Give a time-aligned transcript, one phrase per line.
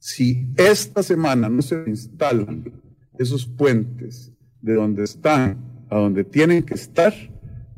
[0.00, 2.72] Si esta semana no se instalan
[3.18, 5.58] esos puentes de donde están
[5.90, 7.12] a donde tienen que estar,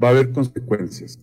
[0.03, 1.19] va a haber consecuencias.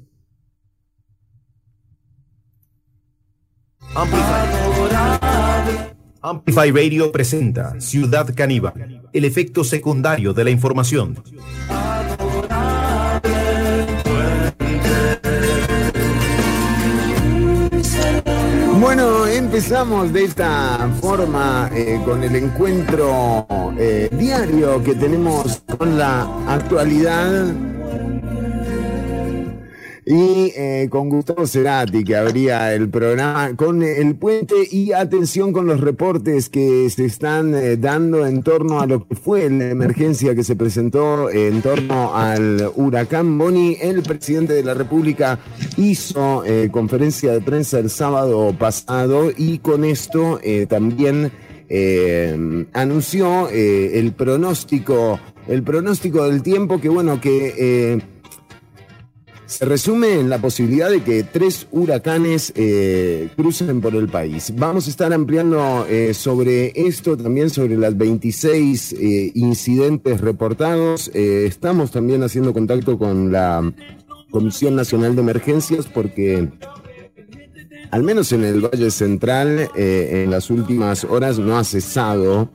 [6.22, 11.16] Amplify Radio presenta Ciudad Caníbal, el efecto secundario de la información.
[18.90, 23.46] Bueno, empezamos de esta forma eh, con el encuentro
[23.78, 27.54] eh, diario que tenemos con la actualidad
[30.10, 35.68] y eh, con Gustavo Cerati, que abría el programa con el puente y atención con
[35.68, 40.34] los reportes que se están eh, dando en torno a lo que fue la emergencia
[40.34, 43.78] que se presentó en torno al huracán Boni.
[43.80, 45.38] El presidente de la República
[45.78, 51.32] hizo eh, conferencia de prensa el sábado pasado y con esto también
[52.74, 58.02] anunció el pronóstico, el pronóstico del tiempo que bueno que
[59.50, 64.54] se resume en la posibilidad de que tres huracanes eh, crucen por el país.
[64.56, 71.10] Vamos a estar ampliando eh, sobre esto, también sobre las 26 eh, incidentes reportados.
[71.16, 73.74] estamos también haciendo contacto con la
[74.30, 76.48] Comisión Nacional de Emergencias porque
[77.90, 82.52] al menos en el Valle Central, en las últimas horas no ha cesado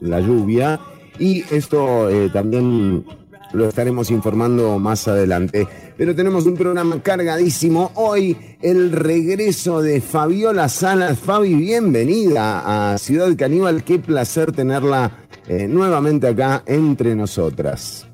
[0.00, 0.78] la lluvia
[1.18, 3.04] y esto también
[3.52, 5.66] lo estaremos informando más adelante.
[6.00, 7.92] Pero tenemos un programa cargadísimo.
[7.94, 11.18] Hoy el regreso de Fabiola Salas.
[11.18, 13.84] Fabi, bienvenida a Ciudad Caníbal.
[13.84, 15.10] Qué placer tenerla
[15.46, 18.08] eh, nuevamente acá entre nosotras.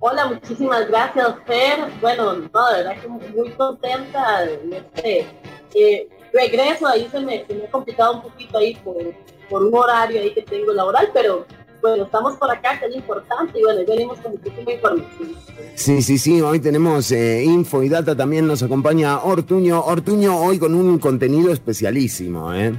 [0.00, 1.78] Hola, muchísimas gracias, Fer.
[2.00, 5.26] Bueno, no, de verdad que muy contenta de este
[5.76, 6.88] eh, regreso.
[6.88, 8.96] Ahí se me, se me, ha complicado un poquito ahí por,
[9.48, 11.46] por un horario ahí que tengo laboral, pero
[11.82, 15.36] bueno, estamos por acá, que es importante, y bueno, venimos con muchísima información.
[15.74, 19.82] Sí, sí, sí, hoy tenemos eh, info y data, también nos acompaña Ortuño.
[19.84, 22.72] Ortuño hoy con un contenido especialísimo, ¿eh?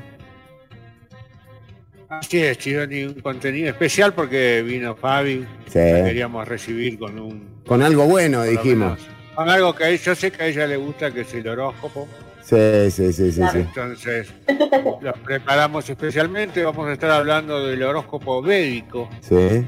[2.09, 5.73] Así es, Chironi, un contenido especial porque vino Fabi, sí.
[5.73, 7.61] queríamos recibir con un...
[7.65, 8.99] Con algo bueno, dijimos.
[9.35, 12.07] con algo que yo sé que a ella le gusta, que es el horóscopo.
[12.43, 14.33] Sí, sí, sí, sí, Entonces,
[15.01, 16.63] lo preparamos especialmente.
[16.63, 19.09] Vamos a estar hablando del horóscopo védico.
[19.21, 19.65] Sí.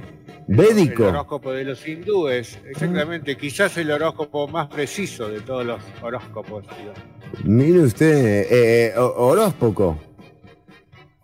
[0.47, 1.03] ¿Védico?
[1.03, 3.38] El horóscopo de los hindúes, exactamente.
[3.38, 6.66] Quizás el horóscopo más preciso de todos los horóscopos.
[7.44, 9.97] Mire usted, eh, horóscopo.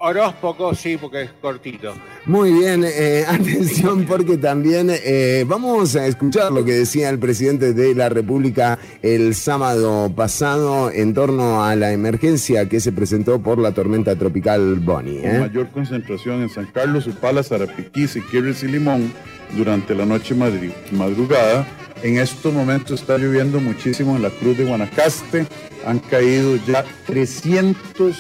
[0.04, 1.94] Horóscopo, sí, porque es cortito.
[2.26, 7.74] Muy bien, eh, atención porque también eh, vamos a escuchar lo que decía el presidente
[7.74, 13.60] de la República el sábado pasado en torno a la emergencia que se presentó por
[13.60, 15.22] la tormenta tropical Bonnie.
[15.24, 15.40] ¿eh?
[15.40, 19.14] mayor concentración en San Carlos, Upala, Zarapiquí, Siquirres y Limón
[19.56, 21.68] durante la noche madrugada.
[22.02, 25.46] En estos momentos está lloviendo muchísimo en la Cruz de Guanacaste.
[25.86, 28.18] Han caído ya 300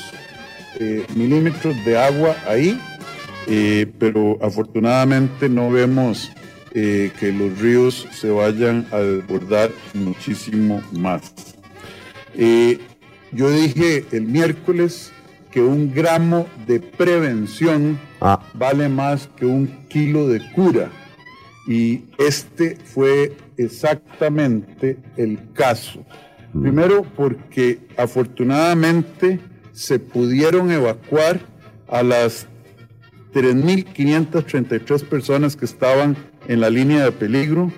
[0.83, 2.81] eh, milímetros de agua ahí,
[3.45, 6.31] eh, pero afortunadamente no vemos
[6.73, 11.35] eh, que los ríos se vayan a desbordar muchísimo más.
[13.31, 15.11] yo dije el miércoles
[15.51, 18.43] que un gramo de prevención ah.
[18.55, 20.89] vale más que un kilo de cura.
[21.67, 26.03] Y este fue exactamente el caso.
[26.53, 26.61] Mm.
[26.63, 29.50] Primero porque afortunadamente
[29.81, 31.39] se pudieron evacuar
[31.87, 32.47] a las
[33.33, 36.15] 3.533 personas que estaban
[36.47, 37.71] en la línea de peligro.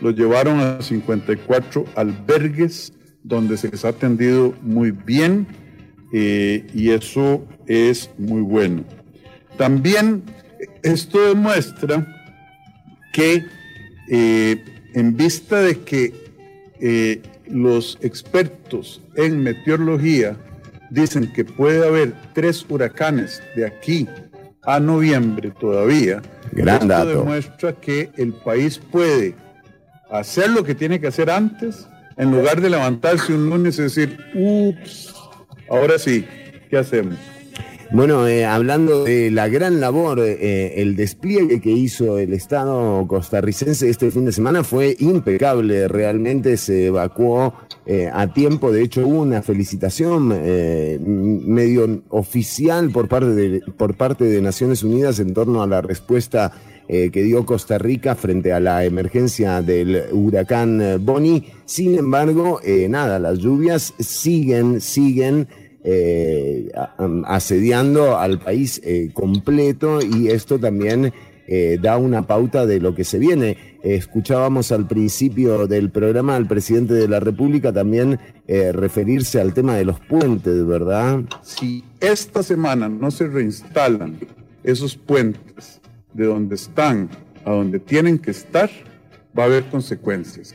[0.00, 2.92] Los llevaron a 54 albergues
[3.24, 5.48] donde se les ha atendido muy bien
[6.12, 8.84] eh, y eso es muy bueno.
[9.56, 10.22] También
[10.84, 12.06] esto demuestra
[13.12, 13.44] que
[14.08, 14.64] eh,
[14.94, 16.14] en vista de que
[16.80, 20.36] eh, los expertos en meteorología
[20.90, 24.08] dicen que puede haber tres huracanes de aquí
[24.62, 26.22] a noviembre todavía.
[26.52, 29.34] Gran Esto demuestra que el país puede
[30.10, 31.86] hacer lo que tiene que hacer antes,
[32.16, 35.14] en lugar de levantarse un lunes y decir, ups,
[35.70, 36.26] ahora sí,
[36.68, 37.16] ¿qué hacemos?
[37.90, 43.88] Bueno, eh, hablando de la gran labor, eh, el despliegue que hizo el Estado costarricense
[43.88, 45.88] este fin de semana fue impecable.
[45.88, 47.54] Realmente se evacuó
[47.86, 48.70] eh, a tiempo.
[48.72, 55.18] De hecho, hubo una felicitación medio oficial por parte, de, por parte de Naciones Unidas
[55.18, 56.52] en torno a la respuesta
[56.88, 61.52] que dio Costa Rica frente a la emergencia del huracán Bonnie.
[61.66, 65.48] Sin embargo, nada, las lluvias siguen, siguen.
[65.90, 66.70] Eh,
[67.24, 71.14] asediando al país eh, completo y esto también
[71.46, 73.56] eh, da una pauta de lo que se viene.
[73.82, 79.86] escuchábamos al principio del programa al presidente de la República también referirse al tema de
[79.86, 81.20] los puentes, ¿verdad?
[81.42, 84.18] Si esta semana no se reinstalan
[84.64, 85.80] esos puentes
[86.12, 87.08] de donde están
[87.46, 88.68] a donde tienen que estar,
[89.38, 90.54] va a haber consecuencias.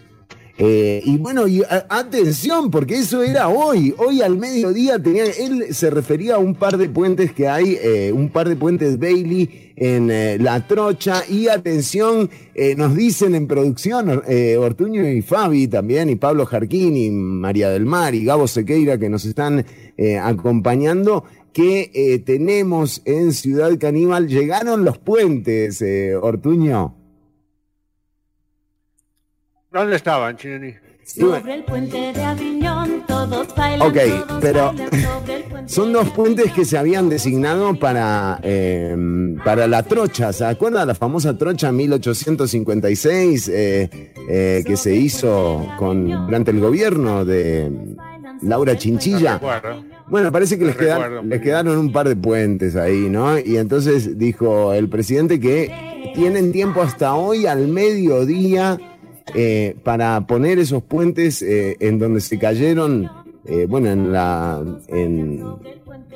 [0.58, 3.94] Eh, y bueno, y, atención, porque eso era hoy.
[3.98, 8.12] Hoy al mediodía tenía, él se refería a un par de puentes que hay, eh,
[8.14, 11.24] un par de puentes Bailey en eh, La Trocha.
[11.28, 12.30] Y atención,
[12.78, 14.22] nos dicen en producción,
[14.60, 19.10] Ortuño y Fabi también, y Pablo Jarquín, y María del Mar, y Gabo Sequeira, que
[19.10, 19.66] nos están
[20.22, 24.28] acompañando, que tenemos en Ciudad Caníbal.
[24.28, 25.84] Llegaron los puentes,
[26.22, 27.03] Ortuño.
[29.74, 30.75] ¿Dónde estaban, Chineni?
[31.04, 33.90] Sobre el puente de Aviñón, todos bailan.
[33.90, 33.98] Ok,
[34.40, 34.72] pero
[35.66, 38.96] son dos puentes que se habían designado para, eh,
[39.44, 40.31] para la trocha.
[40.31, 43.90] ¿Se acuerda la famosa trocha 1856 eh,
[44.30, 47.72] eh, que se hizo con, durante el gobierno de
[48.44, 49.42] Laura Chinchilla?
[50.08, 53.40] bueno, parece que les, quedaron, les quedaron un par de puentes ahí, ¿no?
[53.40, 58.78] Y entonces dijo el presidente que tienen tiempo hasta hoy al mediodía
[59.34, 63.10] eh, para poner esos puentes eh, en donde se cayeron,
[63.46, 65.44] eh, bueno, en, la, en,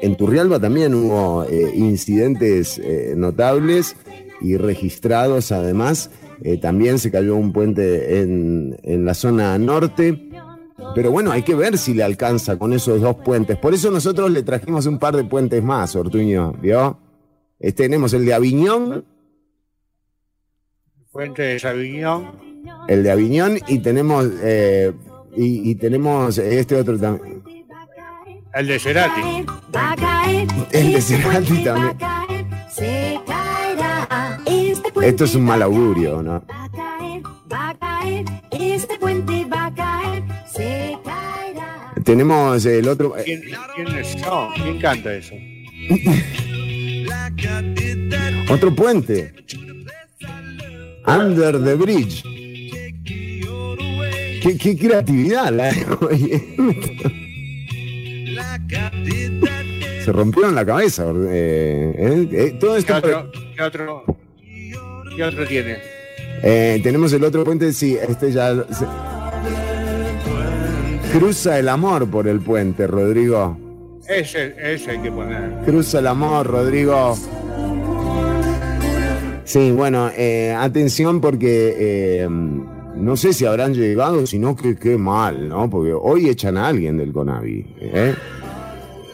[0.02, 2.82] en Turrialba también hubo incidentes
[3.16, 3.96] notables
[4.42, 6.12] y registrados además.
[6.62, 10.30] también se cayó un puente en, en la zona norte.
[10.94, 13.58] Pero bueno, hay que ver si le alcanza con esos dos puentes.
[13.58, 17.00] Por eso nosotros le trajimos un par de puentes más, Ortuño, ¿vio?
[17.76, 19.06] tenemos el de Aviñón.
[21.12, 22.47] Puente de Aviñón
[22.88, 24.94] el de Aviñón y tenemos eh,
[25.36, 27.44] y, tenemos este otro también.
[28.54, 29.22] El de Cerati.
[30.72, 31.98] El de Cerati también.
[35.02, 36.44] Esto es un mal augurio, ¿no?
[42.04, 43.14] Tenemos el otro.
[43.24, 43.44] ¿Quién,
[44.56, 45.36] quién canta eso?
[48.50, 49.34] otro puente.
[51.06, 52.24] Under the Bridge.
[54.56, 55.72] Qué, creatividad la
[60.06, 61.06] Se rompieron la cabeza.
[61.30, 63.32] Eh, eh, eh, todo esto ¿Qué, otro,
[65.16, 65.80] ¿Qué, otro, tiene?
[66.82, 68.66] tenemos el otro puente, sí, este ya.
[71.12, 73.58] Cruza el amor por el puente, Rodrigo.
[74.08, 75.66] Ese, ese hay que poner.
[75.66, 77.18] Cruza el amor, Rodrigo.
[79.44, 80.10] Sí, bueno,
[80.58, 82.26] atención porque
[83.00, 85.70] no sé si habrán llegado, sino que qué mal, ¿no?
[85.70, 87.66] Porque hoy echan a alguien del Conavi.
[87.80, 88.16] ¿eh?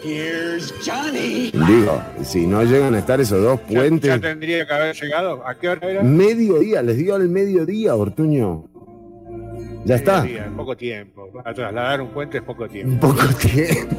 [0.04, 4.10] Digo, si no llegan a estar esos dos puentes.
[4.10, 5.48] ¿Ya, tendría que haber llegado?
[5.48, 6.04] ¿A qué hora era?
[6.04, 8.66] Mediodía, les digo al mediodía, Ortuño.
[9.86, 10.26] Ya está.
[10.56, 11.30] poco tiempo.
[11.44, 13.08] A trasladar un puente es poco tiempo.
[13.08, 13.96] Poco tiempo.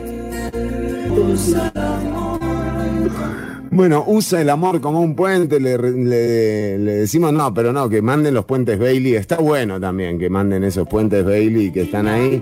[3.75, 8.45] Bueno, usa el amor como un puente, le, decimos no, pero no, que manden los
[8.45, 9.17] puentes Bailey.
[9.17, 12.41] Está bueno también que manden esos puentes Bailey que están ahí.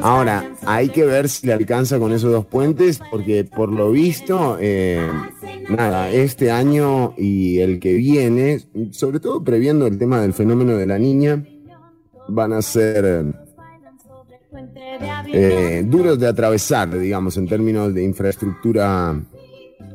[0.00, 4.56] Ahora, hay que ver si le alcanza con esos dos puentes, porque por lo visto,
[4.58, 5.06] eh,
[5.68, 8.62] nada, este año y el que viene,
[8.92, 11.44] sobre todo previendo el tema del fenómeno de la niña,
[12.28, 13.26] van a ser
[15.26, 19.20] eh, duros de atravesar, digamos, en términos de infraestructura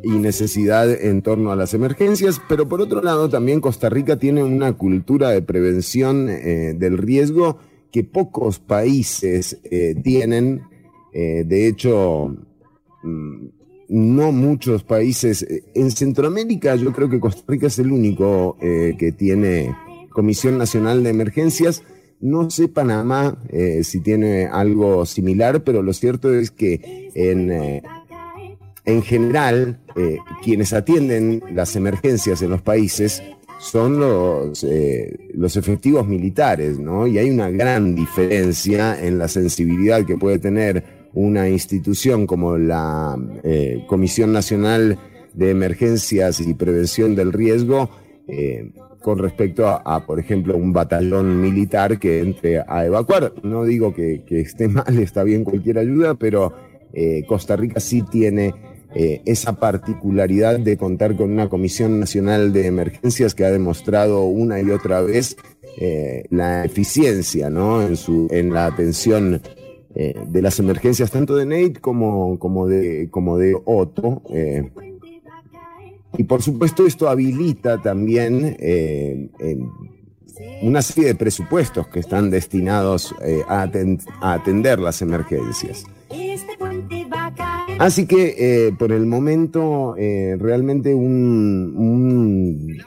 [0.04, 4.44] y necesidad en torno a las emergencias, pero por otro lado también Costa Rica tiene
[4.44, 7.58] una cultura de prevención eh, del riesgo
[7.92, 10.62] que pocos países eh, tienen.
[11.14, 12.36] Eh, de hecho,
[13.04, 13.48] mm,
[13.90, 15.46] no muchos países.
[15.74, 19.74] En Centroamérica yo creo que Costa Rica es el único que tiene
[20.10, 21.84] Comisión Nacional de Emergencias.
[22.20, 23.42] No sé Panamá
[23.84, 27.82] si tiene algo similar, pero lo cierto es que en
[28.88, 33.22] en general, eh, quienes atienden las emergencias en los países
[33.60, 37.06] son los, eh, los efectivos militares, ¿no?
[37.06, 43.18] Y hay una gran diferencia en la sensibilidad que puede tener una institución como la
[43.44, 44.98] eh, Comisión Nacional
[45.34, 47.90] de Emergencias y Prevención del Riesgo
[49.02, 53.34] con respecto a, por ejemplo, un batallón militar que entre a evacuar.
[53.42, 56.54] No digo que, que esté mal, está bien cualquier ayuda, pero
[57.28, 58.54] Costa Rica sí tiene
[58.96, 64.60] eh, esa particularidad de contar con una Comisión Nacional de Emergencias que ha demostrado una
[64.62, 65.38] y otra vez
[65.80, 67.82] eh, la eficiencia ¿no?
[67.82, 69.42] en, su, en la atención
[69.96, 74.22] eh, de las emergencias tanto de Nate como, como, de, como de Otto.
[76.18, 78.58] y por supuesto esto habilita también
[80.62, 83.14] una serie de presupuestos que están destinados
[83.48, 85.84] a, aten- a atender las emergencias.
[86.10, 86.97] Este puente.
[87.80, 92.78] Así que eh, por el momento eh, realmente un- un-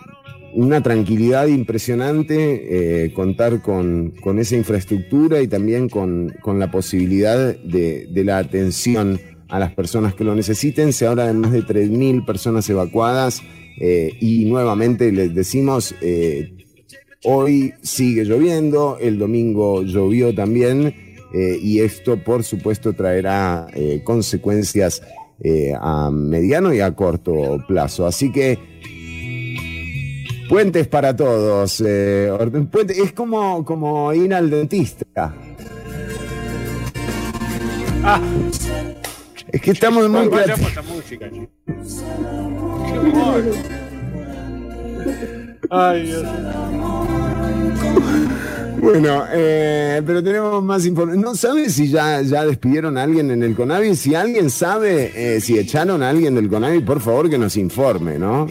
[0.52, 7.56] una tranquilidad impresionante eh, contar con, con esa infraestructura y también con, con la posibilidad
[7.56, 10.92] de, de la atención a las personas que lo necesiten.
[10.92, 13.42] Se habla de más de 3.000 personas evacuadas
[13.80, 16.52] eh, y nuevamente les decimos, eh,
[17.24, 20.94] hoy sigue lloviendo, el domingo llovió también
[21.34, 25.02] eh, y esto por supuesto traerá eh, consecuencias
[25.42, 28.06] eh, a mediano y a corto plazo.
[28.06, 28.58] Así que
[30.48, 31.80] puentes para todos.
[31.86, 35.34] eh, orden- puente- es como, como ir al dentista.
[38.02, 38.20] Ah,
[39.52, 40.56] Es que estamos muy música.
[45.70, 46.24] Ay, Dios.
[48.80, 51.22] Bueno, eh, pero tenemos más información.
[51.22, 53.94] ¿No sabes si ya, ya despidieron a alguien en el CONAVI?
[53.94, 58.18] Si alguien sabe eh, si echaron a alguien del CONAVI, por favor que nos informe,
[58.18, 58.46] ¿no?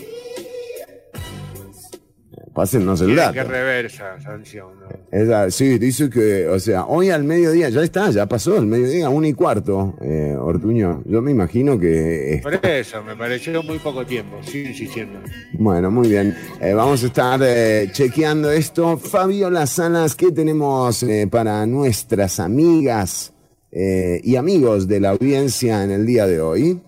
[2.59, 3.33] Pásennos el Tiene dato.
[3.35, 4.87] que reversa sanción, ¿no?
[5.17, 9.07] Esa- sí, dice que, o sea, hoy al mediodía, ya está, ya pasó el mediodía,
[9.07, 11.01] una y cuarto, eh, Ortuño.
[11.05, 12.33] Yo me imagino que...
[12.33, 15.19] eh, Por eso, me pareció muy poco tiempo, sigo insistiendo.
[15.53, 16.35] bueno, muy bien.
[16.59, 18.97] Eh, vamos a estar eh, chequeando esto.
[18.97, 23.31] Fabiola Salas, ¿qué tenemos eh, para nuestras amigas
[23.71, 26.81] y amigos de la audiencia en el día de hoy?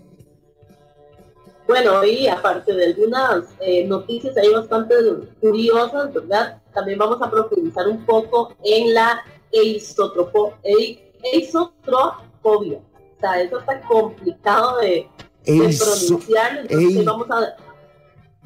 [1.72, 4.94] Bueno, y aparte de algunas eh, noticias ahí bastante
[5.40, 6.62] curiosas, ¿verdad?
[6.74, 11.00] También vamos a profundizar un poco en la eisotropo- ei-
[11.34, 12.80] eisotrofobia.
[12.80, 15.08] O sea, eso está complicado de,
[15.46, 16.66] pronunciar.
[16.70, 17.56] Entonces vamos a...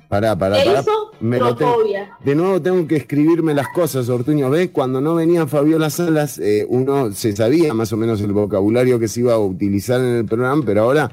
[0.08, 0.84] Pará, pará, pará.
[1.20, 2.18] Me lo tengo- Eisotrofobia.
[2.24, 4.50] De nuevo tengo que escribirme las cosas, Ortuño.
[4.50, 4.70] ¿Ves?
[4.72, 9.08] Cuando no venía Fabiola Salas, eh, uno se sabía más o menos el vocabulario que
[9.08, 11.12] se iba a utilizar en el programa, pero ahora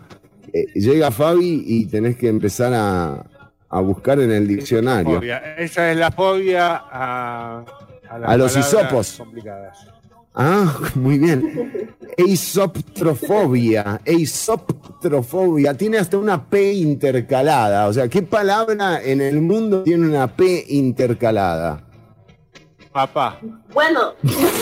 [0.52, 3.24] eh, llega Fabi y tenés que empezar a,
[3.68, 5.20] a buscar en el diccionario.
[5.58, 7.64] Esa es la fobia a,
[8.20, 9.14] las A los hisopos.
[9.18, 9.78] complicadas.
[10.34, 11.84] Ah, muy bien.
[12.16, 14.00] Eisoptrofobia.
[14.04, 15.74] Eisoptrofobia.
[15.74, 17.86] Tiene hasta una P intercalada.
[17.88, 21.84] O sea, ¿qué palabra en el mundo tiene una P intercalada?
[22.92, 23.38] Papá.
[23.72, 24.12] Bueno,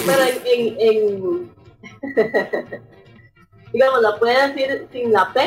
[0.06, 1.50] pero en, en, en-
[3.72, 5.40] digamos, la puede decir sin la P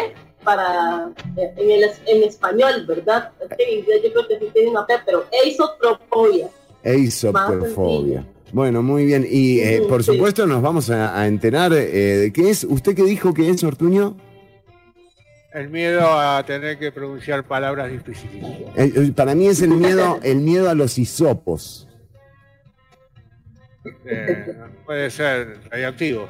[0.44, 3.32] para eh, en, el, en español, ¿verdad?
[3.72, 6.50] Inglés yo creo que sí tiene una P, pero eisotrofobia.
[6.84, 8.26] Eisoptrofobia.
[8.52, 9.26] Bueno, muy bien.
[9.30, 10.12] Y eh, por sí.
[10.12, 12.64] supuesto nos vamos a, a enterar eh, de qué es.
[12.64, 14.16] ¿Usted qué dijo que es, Ortuño?
[15.54, 19.12] El miedo a tener que pronunciar palabras difíciles.
[19.16, 21.88] Para mí es el miedo, el miedo a los hisopos.
[24.06, 24.54] Eh,
[24.86, 26.30] puede ser radioactivos.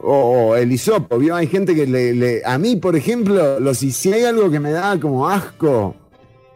[0.00, 1.36] O, o el hisopo, ¿vio?
[1.36, 4.72] Hay gente que le, le- A mí, por ejemplo, los, si hay algo que me
[4.72, 5.94] da como asco,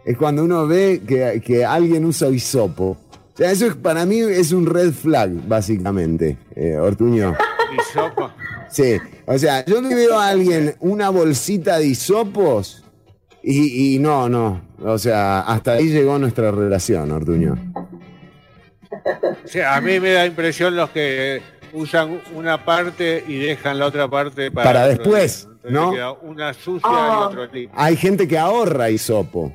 [0.05, 2.97] es cuando uno ve que, que alguien usa hisopo.
[3.35, 7.35] O sea, eso es, para mí es un red flag, básicamente, eh, Ortuño.
[7.79, 8.31] Hisopo.
[8.71, 12.85] Sí, o sea, yo le veo a alguien una bolsita de hisopos
[13.43, 14.63] y, y no, no.
[14.81, 17.57] O sea, hasta ahí llegó nuestra relación, Ortuño.
[19.45, 21.43] O sea, a mí me da impresión los que
[21.73, 25.93] usan una parte y dejan la otra parte para, Para otro después, ¿no?
[25.93, 27.19] queda una sucia Ah.
[27.21, 27.71] y otro limpio.
[27.79, 29.53] Hay gente que ahorra hisopo.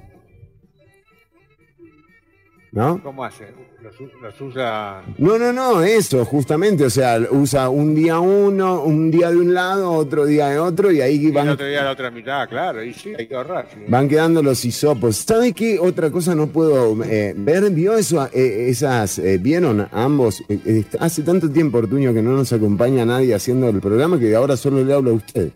[2.71, 3.01] ¿No?
[3.01, 3.47] ¿Cómo hace?
[3.81, 5.01] Los, usa.
[5.17, 6.83] No, no, no, eso, justamente.
[6.83, 10.91] O sea, usa un día uno, un día de un lado, otro día de otro,
[10.91, 12.83] y ahí Y el van, otro día la otra mitad, claro.
[12.83, 13.67] Y sí, hay que ahorrar.
[13.73, 13.79] sí.
[13.87, 15.15] van quedando los hisopos.
[15.15, 17.71] ¿Sabe qué otra cosa no puedo eh, ver?
[17.71, 18.27] ¿Vio eso?
[18.33, 20.41] eh, esas, eh, ¿Vieron ambos?
[20.49, 24.35] Eh, eh, hace tanto tiempo, Ortuño, que no nos acompaña nadie haciendo el programa que
[24.35, 25.49] ahora solo le hablo a usted.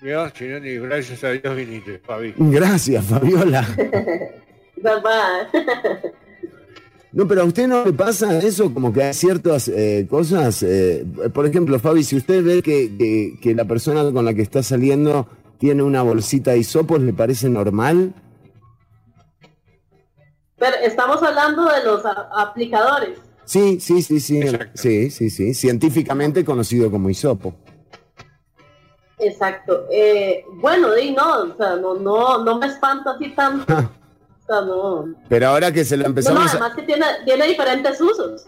[0.00, 2.34] Dios, gracias a Dios viniste, Fabi.
[2.38, 3.66] Gracias, Fabiola.
[4.82, 5.48] ¿Verdad?
[7.12, 10.62] No, pero a usted no le pasa eso, como que hay ciertas eh, cosas.
[10.62, 14.42] eh, por ejemplo, Fabi, si usted ve que, que- que la persona con la que
[14.42, 15.26] está saliendo
[15.58, 18.14] tiene una bolsita de hisopos, ¿le parece normal?
[20.58, 22.02] Pero estamos hablando de los
[22.36, 23.18] aplicadores.
[23.44, 24.38] Sí, sí, sí, sí.
[24.40, 24.70] Exacto.
[24.74, 25.52] Sí, sí, sí.
[25.54, 27.54] Científicamente conocido como hisopo.
[29.18, 29.86] Exacto.
[29.90, 33.66] Eh, bueno, di no, o sea, no, no, no me espanta así tanto.
[34.48, 35.14] No.
[35.28, 36.50] Pero ahora que se lo No, no, empezamos a...
[36.50, 38.46] además que tiene, tiene diferentes usos.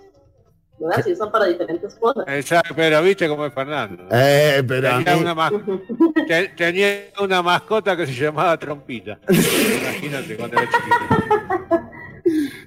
[0.78, 1.04] ¿verdad?
[1.04, 2.24] Si usan para diferentes cosas.
[2.26, 4.04] Exacto, pero viste cómo es Fernando.
[4.10, 5.52] Eh, pero Tenía mí- una, mas-
[6.56, 9.18] tenía una mascota que se llamaba Trompita.
[9.28, 11.80] Imagínate cuando era chiquito.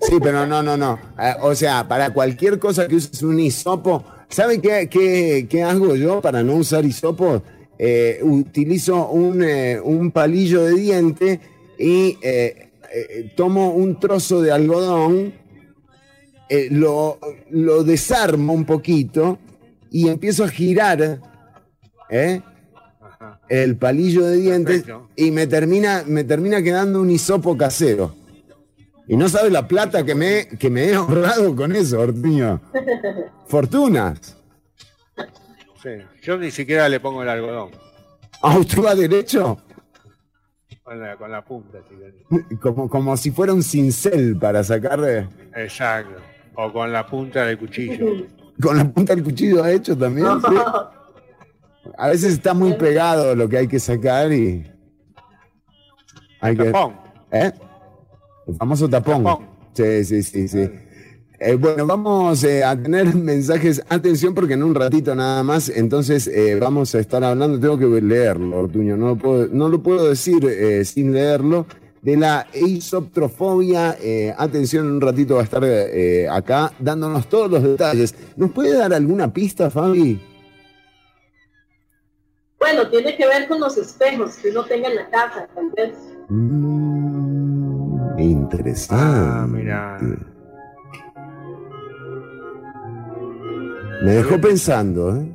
[0.02, 1.00] Sí, pero no, no, no.
[1.20, 5.96] Eh, o sea, para cualquier cosa que uses un hisopo, ¿sabe qué, qué, qué hago
[5.96, 7.44] yo para no usar hisopo?
[7.78, 11.40] Eh, utilizo un, eh, un palillo de diente
[11.78, 15.34] y eh, eh, tomo un trozo de algodón,
[16.50, 19.38] eh, lo, lo desarmo un poquito
[19.92, 21.20] y empiezo a girar
[22.10, 22.42] ¿eh?
[23.50, 25.10] El palillo de dientes Perfecto.
[25.16, 28.16] y me termina, me termina quedando un hisopo casero.
[29.08, 32.62] Y no sabe la plata que me, que me he ahorrado con eso, Ortiño.
[33.48, 34.38] Fortunas.
[35.82, 35.90] Sí.
[36.22, 37.72] Yo ni siquiera le pongo el algodón.
[38.42, 39.58] ¿A usted va derecho?
[40.88, 42.56] Con la, con la punta, si.
[42.62, 46.16] Como, como si fuera un cincel para sacar de- Exacto.
[46.56, 48.06] O con la punta del cuchillo.
[48.62, 50.28] con la punta del cuchillo ha hecho también.
[50.40, 50.56] ¿sí?
[51.98, 54.66] A veces está muy pegado lo que hay que sacar y.
[56.40, 56.72] Hay que.
[56.72, 56.96] Tapón.
[57.32, 57.52] ¿Eh?
[58.48, 59.24] El famoso tapón.
[59.26, 59.46] Tapón.
[59.74, 60.70] Sí, sí, sí, sí.
[61.40, 63.84] Eh, bueno, vamos eh, a tener mensajes.
[63.90, 67.60] Atención, porque en un ratito nada más, entonces eh, vamos a estar hablando.
[67.60, 68.98] Tengo que leerlo, Ortuño.
[68.98, 71.66] No lo puedo, no lo puedo decir eh, sin leerlo.
[72.02, 73.98] De la eisoptrofobia.
[74.02, 78.16] Eh, atención, en un ratito va a estar eh, acá dándonos todos los detalles.
[78.36, 80.20] ¿Nos puede dar alguna pista, Fabi?
[82.60, 85.96] Bueno, tiene que ver con los espejos que uno tenga en la casa, tal vez.
[86.30, 88.96] Mm, interesante.
[89.04, 90.00] Ah, mira.
[94.04, 95.26] Me dejó pensando, ¿eh?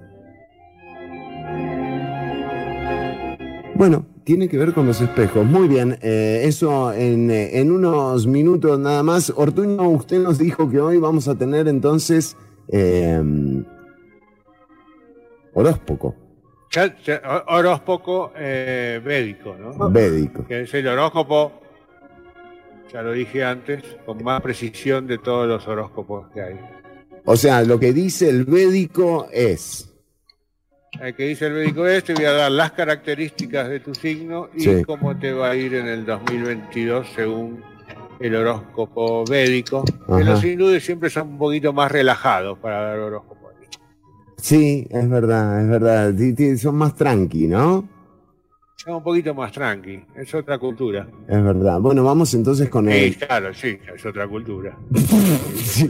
[3.74, 5.44] Bueno, tiene que ver con los espejos.
[5.44, 9.32] Muy bien, eh, eso en, eh, en unos minutos nada más.
[9.34, 12.36] Ortuño, usted nos dijo que hoy vamos a tener entonces
[12.68, 13.20] eh,
[15.54, 16.14] horóscopo
[16.70, 19.90] Ya- ya- ho- horóscopo eh, védico, ¿no?
[19.90, 20.46] védico.
[20.46, 21.52] Que es el horóscopo,
[22.92, 26.60] ya lo dije antes, con más precisión de todos los horóscopos que hay.
[27.24, 29.88] O sea, lo que dice el védico es...
[31.00, 34.50] El que dice el médico es, te voy a dar las características de tu signo
[34.54, 34.82] y Sí.
[34.84, 37.62] cómo te va a ir en el 2022 según
[38.20, 39.84] el horóscopo védico.
[39.84, 43.32] Que los hindúes siempre son un poquito más relajados para dar horóscopo.
[44.36, 46.14] Sí, es verdad, es verdad.
[46.58, 47.88] Son más tranqui, ¿no?
[48.76, 51.06] Son un poquito más tranqui, es otra cultura.
[51.28, 51.78] Es verdad.
[51.80, 53.16] Bueno, vamos entonces con Sí, el...
[53.16, 54.76] claro, sí, es otra cultura.
[55.56, 55.88] Sí.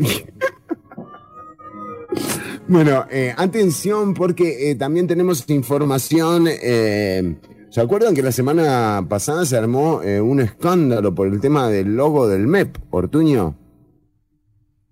[2.69, 6.47] Bueno, eh, atención porque eh, también tenemos información.
[6.49, 7.37] eh,
[7.71, 12.29] ¿Se acuerdan que la semana pasada se armó un escándalo por el tema del logo
[12.29, 13.57] del MEP, Ortuño?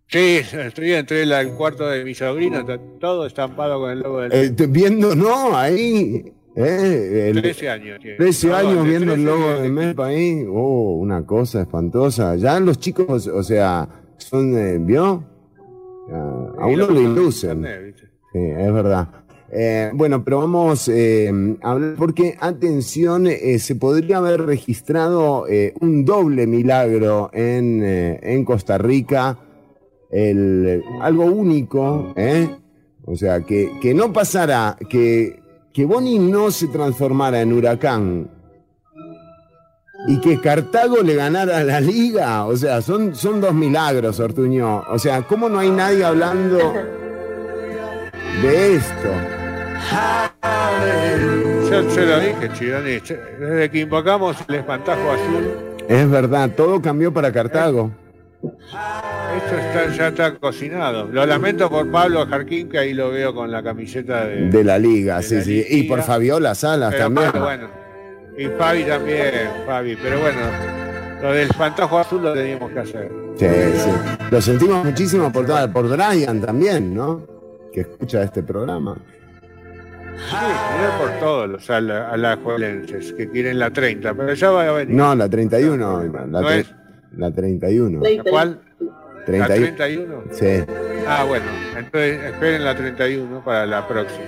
[0.09, 4.21] Sí, estoy entre la- el cuarto de mi sobrino, está todo estampado con el logo
[4.23, 4.57] del...
[4.57, 5.57] Te- viendo, ¿no?
[5.57, 6.33] Ahí.
[6.57, 8.01] eh, el- 13 años.
[8.01, 8.17] tiene.
[8.17, 10.45] 13 No, años viendo el 13 logo de- del MEP ahí.
[10.51, 12.35] Oh, una cosa espantosa.
[12.37, 15.23] Ya los chicos, o sea, son, ¿vio?
[16.13, 17.51] A uno lo le pongo en inducen.
[17.59, 18.07] internet, ¿viste?
[18.33, 19.09] Sí, es verdad.
[19.53, 21.31] Eh, bueno, pero vamos eh,
[21.63, 25.47] a hablar porque, atención, eh, se podría haber registrado
[25.81, 29.39] un doble milagro en, en Costa Rica,
[30.11, 32.49] el, algo único, ¿eh?
[33.05, 35.41] O sea, que, que no pasara, que,
[35.73, 38.40] que Boni no se transformara en huracán
[40.07, 44.83] y que Cartago le ganara a la liga, o sea, son, son dos milagros, Ortuño.
[44.89, 46.59] O sea, ¿cómo no hay nadie hablando
[48.43, 49.11] de esto?
[51.71, 53.01] Yo se lo dije, Chironi,
[53.39, 55.51] desde que invocamos el espantajo azul,
[55.89, 57.93] Es verdad, todo cambió para Cartago.
[58.43, 61.07] esto está, ya está cocinado.
[61.07, 64.49] Lo lamento por Pablo Jarquín, que ahí lo veo con la camiseta de...
[64.49, 65.65] De la liga, de sí, la sí.
[65.69, 67.31] Y por Fabiola Salas Pero también.
[67.33, 67.80] Pablo, bueno,
[68.39, 69.33] y Fabi también,
[69.67, 70.41] Fabi, pero bueno,
[71.23, 73.11] lo del espantajo azul lo teníamos que hacer.
[73.37, 73.91] Sí, sí.
[74.31, 77.27] Lo sentimos muchísimo por, por Brian también, ¿no?
[77.73, 78.97] Que escucha este programa.
[80.29, 84.73] Sí, mirá por todos los ala- alajuelenses que quieren la 30, pero ya va a
[84.73, 84.95] venir.
[84.95, 86.03] No, la 31.
[86.13, 86.75] La, ¿No tre- es?
[87.17, 88.01] la 31.
[88.03, 88.61] ¿La cuál?
[89.27, 89.75] ¿La 31.
[89.77, 90.23] 31?
[90.33, 90.73] Sí.
[91.07, 94.25] Ah, bueno, entonces esperen la 31 para la próxima.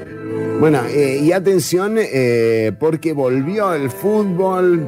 [0.61, 4.87] Bueno, eh, y atención, eh, porque volvió el fútbol.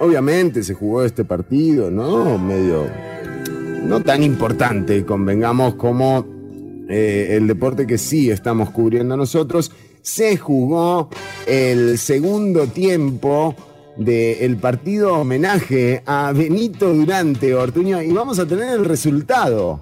[0.00, 2.38] Obviamente se jugó este partido, ¿no?
[2.38, 2.86] Medio.
[3.84, 6.26] No tan importante, convengamos, como
[6.88, 9.72] eh, el deporte que sí estamos cubriendo nosotros.
[10.02, 11.08] Se jugó
[11.46, 13.54] el segundo tiempo
[13.98, 19.80] del partido homenaje a Benito Durante Ortuño y vamos a tener el resultado.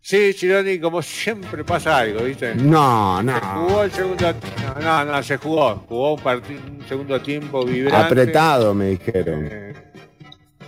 [0.00, 2.54] Sí, Chironi, como siempre pasa algo, ¿viste?
[2.54, 3.40] No, Se no.
[3.40, 4.34] jugó el segundo
[4.76, 5.74] no, no, no, se jugó.
[5.88, 8.06] Jugó un, partido, un segundo tiempo vibrante.
[8.06, 9.48] Apretado, me dijeron.
[9.50, 9.74] Eh,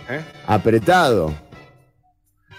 [0.09, 0.21] ¿eh?
[0.45, 1.33] Apretado.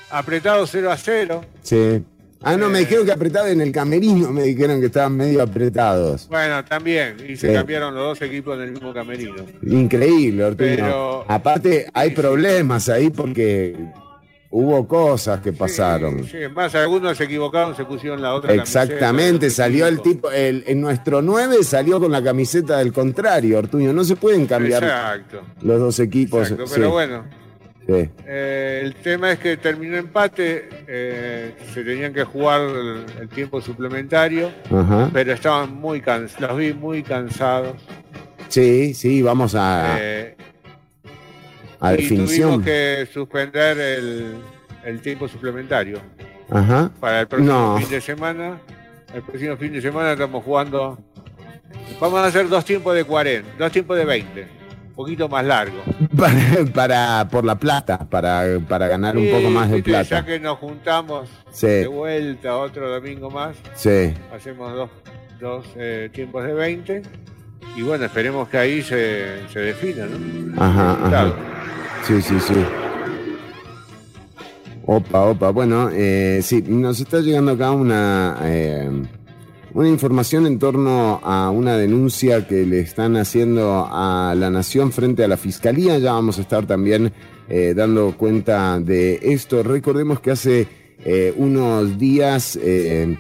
[0.09, 1.45] Apretado 0 a 0.
[1.61, 2.03] Sí.
[2.43, 2.81] Ah, no, me Eh.
[2.83, 6.27] dijeron que apretado en el camerino, me dijeron que estaban medio apretados.
[6.29, 7.17] Bueno, también.
[7.29, 7.55] Y se Sí.
[7.55, 9.35] cambiaron los dos equipos en el mismo camerino.
[9.67, 10.71] Increíble, Ortuño.
[10.77, 13.77] Pero- Aparte, hay problemas ahí porque
[14.53, 16.25] hubo cosas que pasaron.
[16.27, 20.65] Sí, más, algunos se equivocaron, se pusieron la otra Exactamente, camiseta, salió el tipo, el,
[20.67, 23.93] en nuestro 9 salió con la camiseta del contrario, Ortuño.
[23.93, 25.43] No se pueden cambiar Exacto.
[25.63, 26.43] los dos equipos.
[26.51, 26.67] exacto.
[26.67, 27.25] Sí, Pero bueno,
[27.87, 28.09] sí.
[28.27, 33.61] eh, el tema es que terminó empate, eh, se tenían que jugar el, el tiempo
[33.61, 35.09] suplementario, Ajá.
[35.13, 37.77] pero estaban muy cansados, los vi muy cansados.
[38.49, 40.37] Sí, sí, vamos a, eh,
[41.79, 42.49] a y definición.
[42.63, 44.35] tuvimos que suspender el,
[44.85, 46.01] el tiempo suplementario.
[46.51, 46.91] Ajá.
[46.99, 47.79] Para el próximo No.
[47.79, 48.61] fin de semana,
[49.15, 50.99] el próximo fin de semana estamos jugando.
[52.01, 54.47] Vamos a hacer dos tiempos de 40, dos tiempos de 20,
[54.91, 55.79] un poquito más largo.
[56.17, 60.27] Para, para- por la plata, para, para ganar un poco más de viste, Ya plata.
[60.27, 64.13] que nos juntamos Sí, de vuelta otro domingo más, sí.
[64.35, 64.91] hacemos dos,
[65.41, 67.03] dos eh, tiempos de 20
[67.77, 70.63] y bueno, esperemos que ahí se, se defina, ¿no?
[70.63, 71.33] Ajá, ajá.
[72.07, 72.55] Sí, sí, sí.
[74.87, 75.51] Opa, opa.
[75.51, 78.91] Bueno, eh, sí, nos está llegando acá una, eh,
[79.75, 85.25] una información en torno a una denuncia que le están haciendo a la Nación frente
[85.25, 85.99] a la Fiscalía.
[85.99, 87.13] Ya vamos a estar también
[87.49, 89.63] eh, dando cuenta de esto.
[89.63, 90.67] Recordemos que hace
[91.05, 93.17] eh, unos días eh,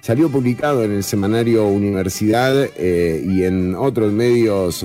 [0.00, 4.84] salió publicado en el semanario Universidad y en otros medios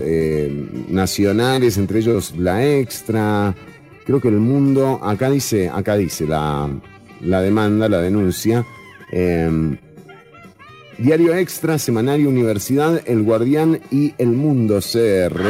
[0.90, 3.56] nacionales, entre ellos La Extra,
[4.06, 6.70] creo que El Mundo, acá dice, acá dice la,
[7.22, 8.64] la demanda, la denuncia.
[10.98, 15.42] Diario Extra, Semanario Universidad, El Guardián y El Mundo CR.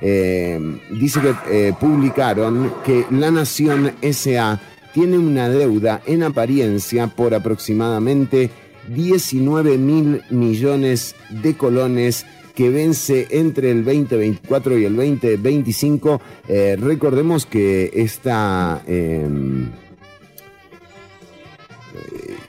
[0.00, 0.58] eh,
[0.90, 1.34] dice que
[1.68, 4.60] eh, publicaron que La Nación SA
[4.94, 8.50] tiene una deuda en apariencia por aproximadamente
[8.88, 12.24] 19 mil millones de colones
[12.54, 16.20] que vence entre el 2024 y el 2025.
[16.48, 19.28] Eh, recordemos que esta, eh,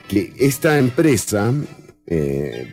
[0.08, 1.52] que esta empresa,
[2.10, 2.72] eh,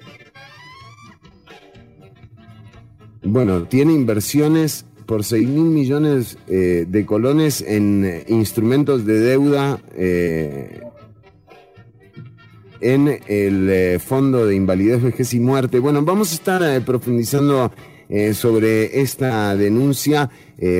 [3.23, 9.80] bueno, tiene inversiones por 6 mil millones eh, de colones en eh, instrumentos de deuda
[12.80, 15.80] en el Fondo de Invalidez, Vejez y Muerte.
[15.80, 17.71] Bueno, vamos a estar profundizando
[18.34, 20.30] sobre esta denuncia,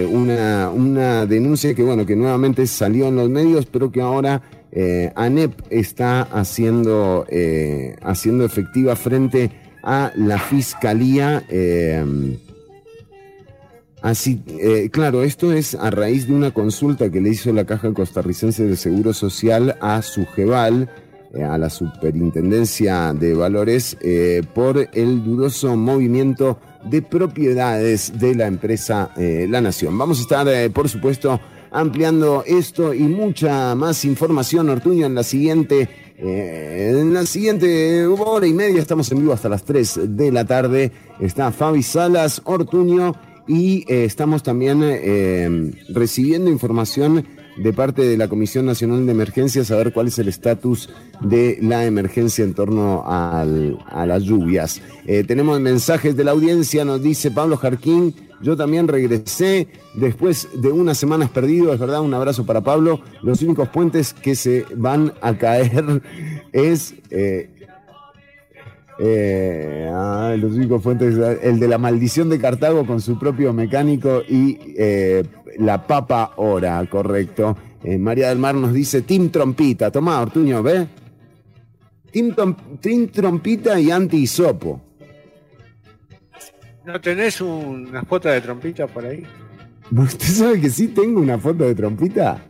[0.09, 4.41] una, una denuncia que, bueno, que nuevamente salió en los medios, pero que ahora
[4.71, 9.51] eh, ANEP está haciendo, eh, haciendo efectiva frente
[9.84, 11.43] a la Fiscalía.
[11.49, 12.38] eh,
[14.03, 17.91] Así, eh, claro, esto es a raíz de una consulta que le hizo la Caja
[17.93, 20.88] Costarricense de Seguro Social a Sujeval,
[21.34, 23.97] eh, a la Superintendencia de Valores,
[24.53, 29.97] por el dudoso movimiento de propiedades de la empresa La Nación.
[29.97, 31.41] Vamos a estar, por supuesto,
[31.77, 35.87] ampliando esto y mucha más información, Ortuño, en la siguiente.
[36.17, 40.45] eh, en la siguiente hora y media estamos en vivo hasta las 3 de la
[40.45, 40.91] tarde.
[41.19, 43.13] Está Fabi Salas, Ortuño
[43.47, 47.25] y eh, estamos también eh, recibiendo información
[47.57, 50.89] de parte de la Comisión Nacional de Emergencias, a ver cuál es el estatus
[51.21, 54.81] de la emergencia en torno al- a las lluvias.
[55.05, 60.71] Eh, tenemos mensajes de la audiencia, nos dice Pablo Jarquín, yo también regresé después de
[60.71, 63.01] unas semanas perdido, es verdad, un abrazo para Pablo.
[63.23, 66.01] Los únicos puentes que se van a caer
[66.53, 66.93] es...
[67.09, 67.49] eh,
[68.99, 74.21] eh, ah, los únicos fuentes, el de la maldición de Cartago con su propio mecánico
[74.27, 75.23] y eh,
[75.60, 77.57] la papa hora, correcto.
[77.83, 79.91] Eh, María del Mar nos dice Team Trompita.
[79.91, 80.88] Tomá, Ortuño, ¿ve?
[82.12, 84.81] Team, Trom- Team Trompita y anti-hisopo.
[86.86, 89.23] ¿No tenés una foto de trompita por ahí?
[89.91, 92.41] ¿Usted sabe que sí tengo una foto de Trompita?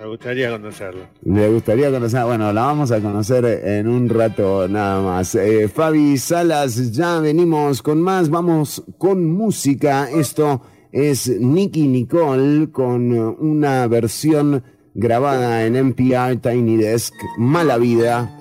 [0.00, 1.02] Me gustaría conocerlo.
[1.24, 5.34] Me gustaría conocer, bueno, la vamos a conocer en un rato nada más.
[5.34, 10.08] Eh, Fabi Salas, ya venimos con más, vamos con música.
[10.10, 14.62] Esto es Nicky Nicole con una versión
[14.94, 18.38] grabada en NPR Tiny Desk, Mala Vida.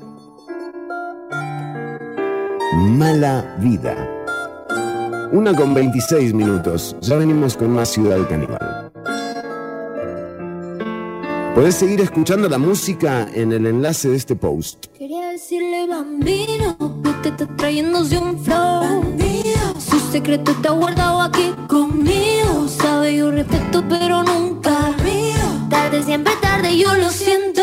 [2.74, 3.98] Mala Vida.
[5.34, 6.95] Una con 26 minutos.
[7.02, 8.79] Ya venimos con más Ciudad Caníbal.
[11.60, 14.86] Podés seguir escuchando la música en el enlace de este post.
[14.98, 18.80] Quería decirle bambino que te está trayéndose un flow.
[18.80, 19.78] Bandido.
[19.78, 22.65] Su secreto está guardado aquí conmigo.
[22.69, 25.67] Sabe yo respeto pero nunca río.
[25.69, 27.62] Tarde siempre tarde yo lo siento.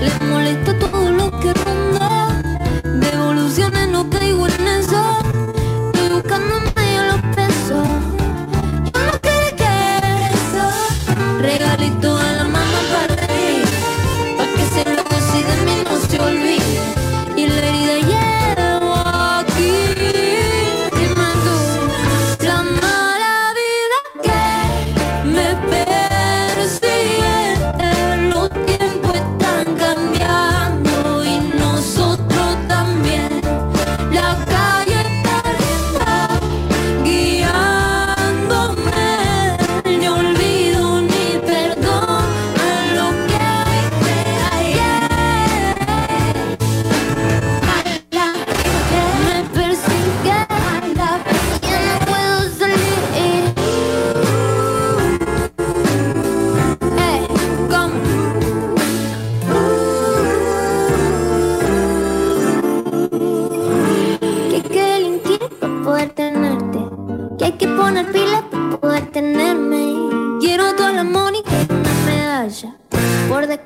[0.00, 2.40] Le molesta todo lo que ronda.
[2.84, 5.21] Devoluciones no caigo en eso.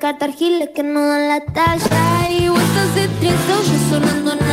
[0.07, 2.31] carta argila que no dan la talla.
[2.31, 3.35] Y vueltas de tres
[3.89, 4.46] sonando en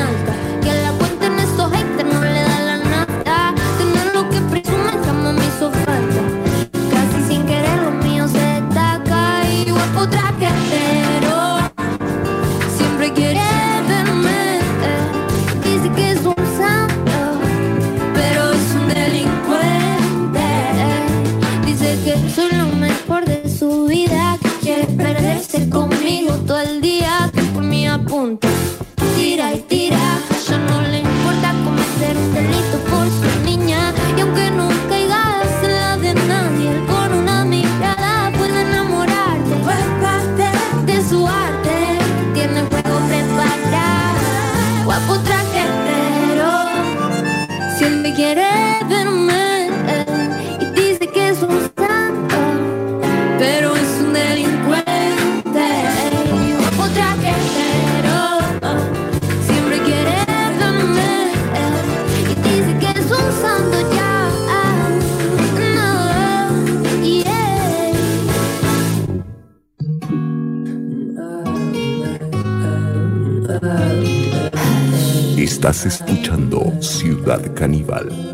[75.85, 78.34] Escuchando Ciudad Caníbal.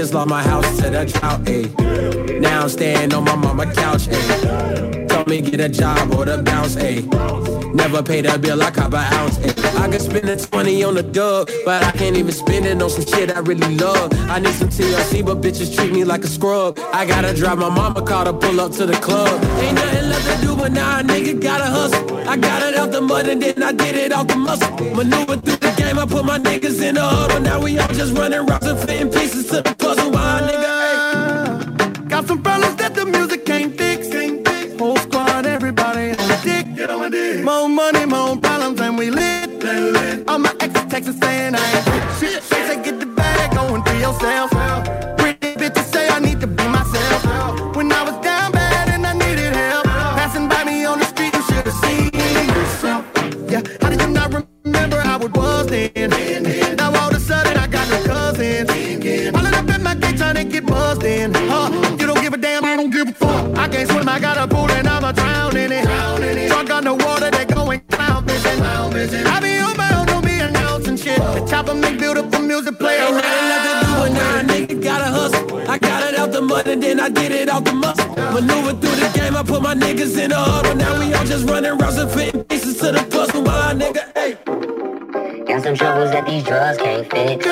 [0.00, 2.40] just lost my house to the drought, ayy.
[2.40, 5.08] Now I'm staying on my mama couch, ayy.
[5.10, 7.04] Told me get a job or the bounce, ayy.
[7.74, 9.78] Never paid a bill, I cop an ounce, ayy.
[9.78, 12.88] I could spend a 20 on the dub, but I can't even spend it on
[12.88, 14.10] some shit I really love.
[14.30, 16.78] I need some TLC, but bitches treat me like a scrub.
[16.94, 19.44] I gotta drive my mama car to pull up to the club.
[19.60, 22.16] Ain't nothing left to do, but now a nigga gotta hustle.
[22.26, 24.70] I got it out the mud and then I did it off the muscle.
[24.94, 27.40] Maneuver through the game, I put my niggas in the huddle.
[27.40, 30.10] Now we all just running routes and fitting pieces to the puzzle.
[30.12, 32.08] Why, nigga?
[32.08, 34.08] Got some problems that the music can't fix.
[34.08, 34.78] Can't fix.
[34.78, 36.74] Whole squad, everybody on the dick.
[36.76, 37.44] Get on my dick.
[37.44, 39.48] More money, more problems, and we lit.
[40.28, 42.42] All my exes texting saying I ain't shit.
[42.50, 44.50] They say get the bag, going through yourself.
[71.60, 71.66] Shit.
[71.66, 73.22] The chopper make beautiful music play Ain't around.
[73.22, 75.70] nothing left to do, but now a nigga gotta hustle.
[75.70, 78.08] I got it out the mud and then I did it out the muscle.
[78.14, 80.74] Maneuver through the game, I put my niggas in the huddle.
[80.74, 83.42] Now we all just running routes and fitting pieces to the puzzle.
[83.42, 84.10] Why, nigga?
[84.14, 84.36] Hey.
[85.44, 87.46] Got some troubles that these drugs can't fix.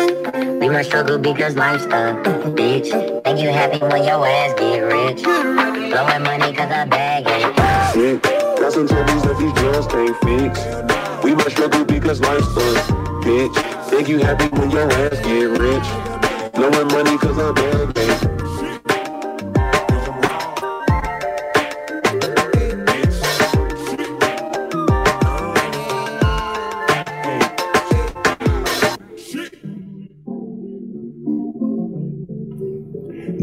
[0.60, 2.14] We must struggle because life's a
[2.54, 3.24] bitch.
[3.24, 5.22] Think you happy when your ass get rich.
[5.22, 7.92] Blowing money cause I bag it.
[7.94, 8.22] Shit.
[8.22, 11.24] Got some troubles that these drugs can't fix.
[11.24, 12.97] We must struggle because life's a
[13.28, 13.56] bitch.
[13.90, 15.88] Think you happy when your ass get rich.
[16.54, 18.38] Blowing money cause I bag it.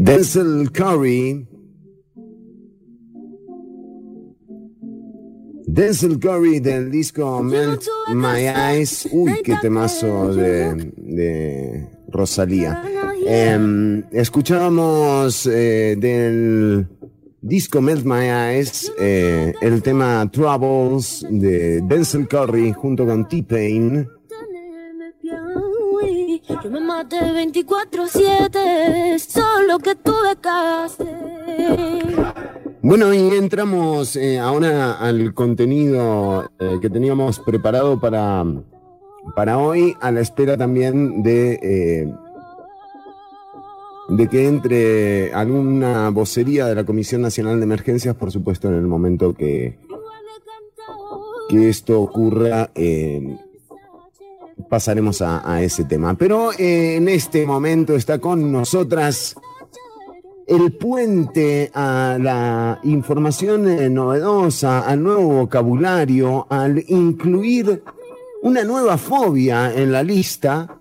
[0.06, 1.46] Denzel Curry.
[5.76, 7.82] Denzel Curry del disco Melt
[8.14, 9.06] My Eyes.
[9.12, 12.82] Uy, qué temazo de, de Rosalía.
[14.10, 16.88] Escuchábamos eh, del
[17.42, 24.08] disco Melt My Eyes eh, el tema Troubles de Denzel Curry junto con T-Pain.
[26.64, 32.55] Yo me maté 24-7, solo que tuve que hacer.
[32.88, 38.44] Bueno, y entramos eh, ahora al contenido eh, que teníamos preparado para,
[39.34, 42.14] para hoy, a la espera también de, eh,
[44.10, 48.86] de que entre alguna vocería de la Comisión Nacional de Emergencias, por supuesto, en el
[48.86, 49.76] momento que,
[51.48, 52.70] que esto ocurra.
[52.76, 53.36] eh,
[54.70, 56.14] pasaremos a, a ese tema.
[56.14, 59.34] Pero eh, en este momento está con nosotras
[60.46, 67.82] el puente a la información eh, novedosa, al nuevo vocabulario, al incluir
[68.42, 70.78] una nueva fobia en la lista.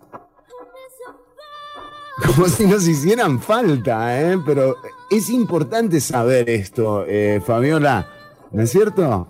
[2.25, 4.37] Como si nos hicieran falta, ¿eh?
[4.45, 4.75] Pero
[5.09, 8.07] es importante saber esto, eh, Fabiola,
[8.51, 9.27] ¿no es cierto?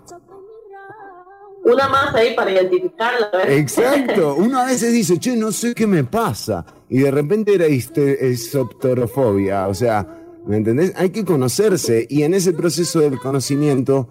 [1.64, 3.30] Una más ahí para identificarla.
[3.32, 3.50] ¿verdad?
[3.50, 4.34] Exacto.
[4.38, 6.64] Uno a veces dice, che, no sé qué me pasa.
[6.88, 9.66] Y de repente era esoptorofobia.
[9.66, 10.92] O sea, ¿me entendés?
[10.96, 12.06] Hay que conocerse.
[12.08, 14.08] Y en ese proceso del conocimiento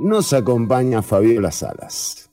[0.00, 2.30] nos acompaña Fabiola Salas.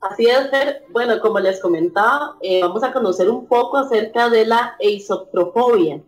[0.00, 0.84] Así es, Fer.
[0.90, 6.00] bueno, como les comentaba, eh, vamos a conocer un poco acerca de la eisotrofobia.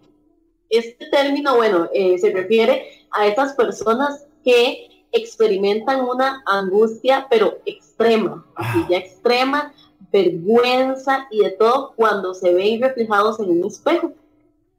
[0.71, 8.47] Este término, bueno, eh, se refiere a esas personas que experimentan una angustia, pero extrema,
[8.55, 9.75] así ya extrema,
[10.11, 14.13] vergüenza y de todo cuando se ven reflejados en un espejo.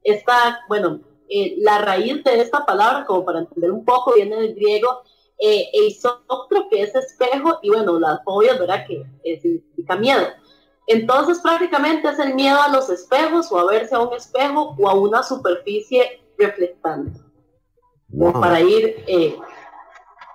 [0.03, 0.99] Esta, bueno,
[1.29, 5.01] eh, la raíz de esta palabra, como para entender un poco, viene del griego
[5.39, 8.85] eh, eisoptro, que es espejo, y bueno, las fobias, ¿verdad?
[8.87, 10.21] Que eh, significa miedo.
[10.87, 14.89] Entonces, prácticamente es el miedo a los espejos o a verse a un espejo o
[14.89, 17.19] a una superficie reflectante.
[18.11, 18.41] como Wow.
[18.41, 19.35] para ir, eh,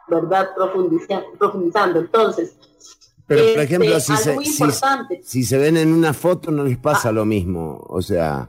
[0.09, 2.01] ¿verdad?, profundiza- profundizando.
[2.01, 2.57] Entonces,
[3.27, 4.37] Pero, por este, ejemplo, si se,
[5.23, 7.85] si- se ven en una foto no les pasa lo mismo.
[7.89, 8.49] O sea,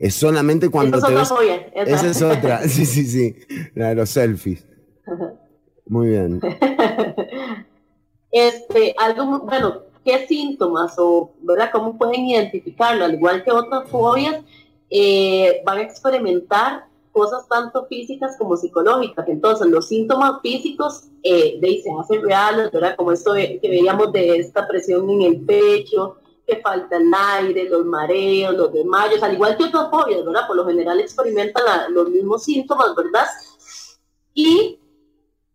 [0.00, 1.28] es solamente cuando te ves...
[1.28, 2.60] fobia, esa- Esa es otra.
[2.68, 3.36] Sí, sí, sí.
[3.74, 4.66] La de los selfies.
[5.86, 6.40] Muy bien.
[8.30, 13.04] este, algo bueno, ¿qué síntomas o, verdad, cómo pueden identificarlo?
[13.04, 14.42] Al igual que otras fobias,
[14.88, 19.28] eh, van a experimentar cosas tanto físicas como psicológicas.
[19.28, 22.96] Entonces, los síntomas físicos eh, de ahí se hacen reales, ¿verdad?
[22.96, 26.16] Como esto que veíamos de esta presión en el pecho,
[26.50, 30.46] que falta el aire, los mareos, los desmayos, al igual que otras fobias, ¿verdad?
[30.46, 33.26] Por lo general experimentan los mismos síntomas, ¿verdad?
[34.34, 34.80] Y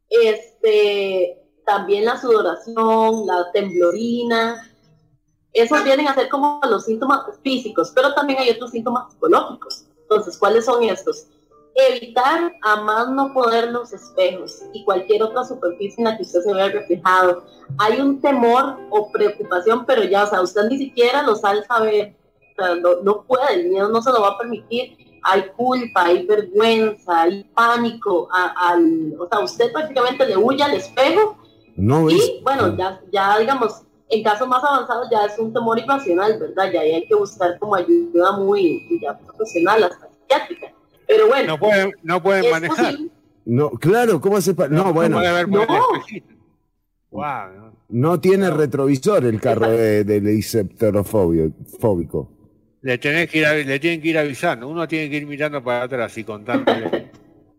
[0.10, 4.72] este, también la sudoración, la temblorina,
[5.52, 9.86] esos vienen a ser como los síntomas físicos, pero también hay otros síntomas psicológicos.
[10.02, 11.28] Entonces, ¿cuáles son estos?
[11.76, 16.40] Evitar a más no poder los espejos y cualquier otra superficie en la que usted
[16.42, 17.44] se vea reflejado.
[17.78, 22.16] Hay un temor o preocupación, pero ya, o sea, usted ni siquiera los al saber,
[22.58, 24.98] o sea, no, no puede, el miedo no se lo va a permitir.
[25.24, 30.76] Hay culpa, hay vergüenza, hay pánico, a- al, o sea, usted prácticamente le huye al
[30.76, 31.36] espejo
[31.76, 36.40] No y bueno, ya, ya digamos, en casos más avanzados ya es un temor irracional,
[36.40, 36.72] ¿verdad?
[36.72, 40.72] Ya hay que buscar como ayuda muy ya profesional, hasta psiquiátrica.
[41.08, 42.78] Pero bueno, No pueden, no pueden es manejar.
[42.94, 43.12] posible-
[43.46, 44.70] No, claro, ¿cómo hace para.?
[44.70, 45.66] No, bueno, ver No.
[47.54, 47.74] ¿no?
[47.90, 50.28] no tiene retrovisor el carro de- del
[51.80, 52.32] fóbico.
[52.82, 54.68] Le, tenés que ir a- le tienen que ir avisando.
[54.68, 57.12] Uno tiene que ir mirando para atrás y contándole.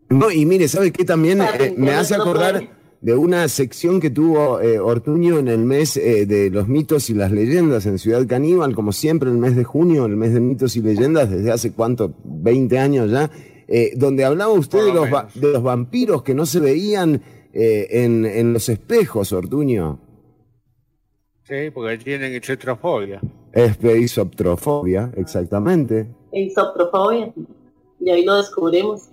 [0.09, 2.61] No, y mire, ¿sabe qué también eh, me hace no acordar.
[3.01, 7.13] De una sección que tuvo eh, Ortuño en el mes eh, de los mitos y
[7.13, 10.75] las leyendas en Ciudad Caníbal, como siempre el mes de junio, el mes de mitos
[10.75, 13.29] y leyendas, desde hace cuánto, 20 años ya,
[13.67, 17.21] eh, donde hablaba usted de lo los, va- de los vampiros que no se veían
[17.53, 19.99] eh, en, en los espejos, Ortuño.
[21.43, 23.21] Sí, porque tienen cetrofobia.
[23.53, 26.07] Espeisoptrofobia, exactamente.
[26.33, 27.33] Isoprofobia,
[27.99, 29.09] y ahí lo descubrimos.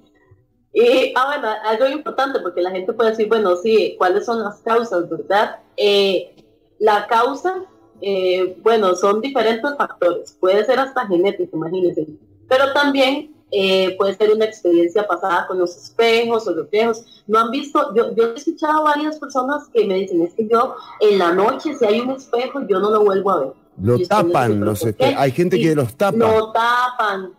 [0.74, 4.56] Y, ah, bueno, algo importante, porque la gente puede decir, bueno, sí, ¿cuáles son las
[4.58, 5.60] causas, verdad?
[5.76, 6.34] Eh,
[6.80, 7.62] la causa,
[8.00, 12.06] eh, bueno, son diferentes factores, puede ser hasta genético, imagínense,
[12.48, 17.04] pero también eh, puede ser una experiencia pasada con los espejos o reflejos.
[17.28, 20.48] No han visto, yo, yo he escuchado a varias personas que me dicen, es que
[20.48, 23.52] yo en la noche, si hay un espejo, yo no lo vuelvo a ver.
[23.80, 25.14] Lo Y tapan "¿Pero los espejos.
[25.14, 25.16] qué?".
[25.16, 26.16] Hay gente que los tapa.
[26.16, 27.30] Lo tapan.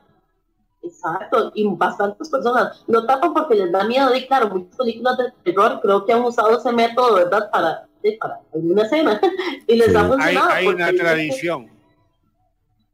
[0.85, 4.13] Exacto, y bastantes personas lo tapan porque les da miedo.
[4.15, 7.49] Y claro, muchas películas de terror creo que han usado ese método, ¿verdad?
[7.51, 7.87] Para,
[8.19, 9.19] para alguna escena.
[9.67, 9.95] y les Sí.
[9.95, 10.49] ha Hay, funcionado.
[10.51, 11.69] hay porque una tradición.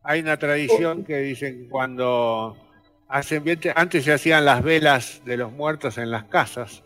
[0.04, 2.56] Hay una tradición que dicen cuando
[3.08, 6.84] hacen bien- antes se hacían las velas de los muertos en las casas.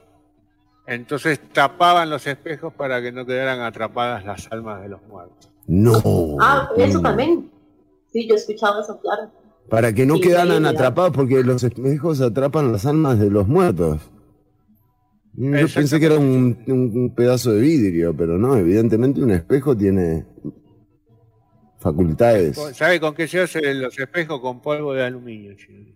[0.87, 5.49] Entonces tapaban los espejos para que no quedaran atrapadas las almas de los muertos.
[5.67, 5.93] No.
[6.41, 7.51] Ah, eso también.
[8.11, 9.31] Sí, yo he escuchado eso, claro.
[9.69, 13.99] Para que no Sí, quedaran atrapados, porque los espejos atrapan las almas de los muertos.
[15.37, 19.75] Yo pensé que era un, un- un pedazo de vidrio, pero no, evidentemente un espejo
[19.75, 20.25] tiene
[21.79, 22.57] facultades.
[22.73, 24.39] ¿Sabe con qué se hacen los espejos?
[24.39, 25.53] Con polvo de aluminio.
[25.55, 25.93] chino.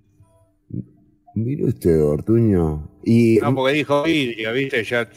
[1.35, 2.89] Mire usted, Ortuño.
[3.05, 4.83] Y No, porque dijo vidrio, ¿viste?
[4.83, 5.07] Ya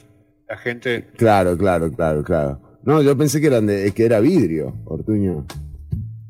[0.49, 1.09] la gente...
[1.17, 2.61] claro, claro, claro, claro.
[2.85, 5.47] No, yo pensé que eran de, que era vidrio, Ortuño.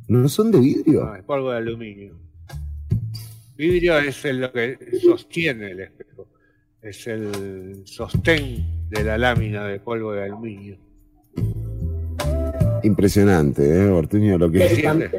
[0.09, 1.05] No son de vidrio.
[1.07, 2.15] No, es polvo de aluminio.
[3.57, 6.29] Vidrio es el- lo que sostiene el espejo.
[6.81, 10.79] Es el sostén de la lámina de polvo de aluminio.
[12.83, 14.37] Impresionante, ¿eh, Ortuño?
[14.39, 15.11] Lo que Interesante.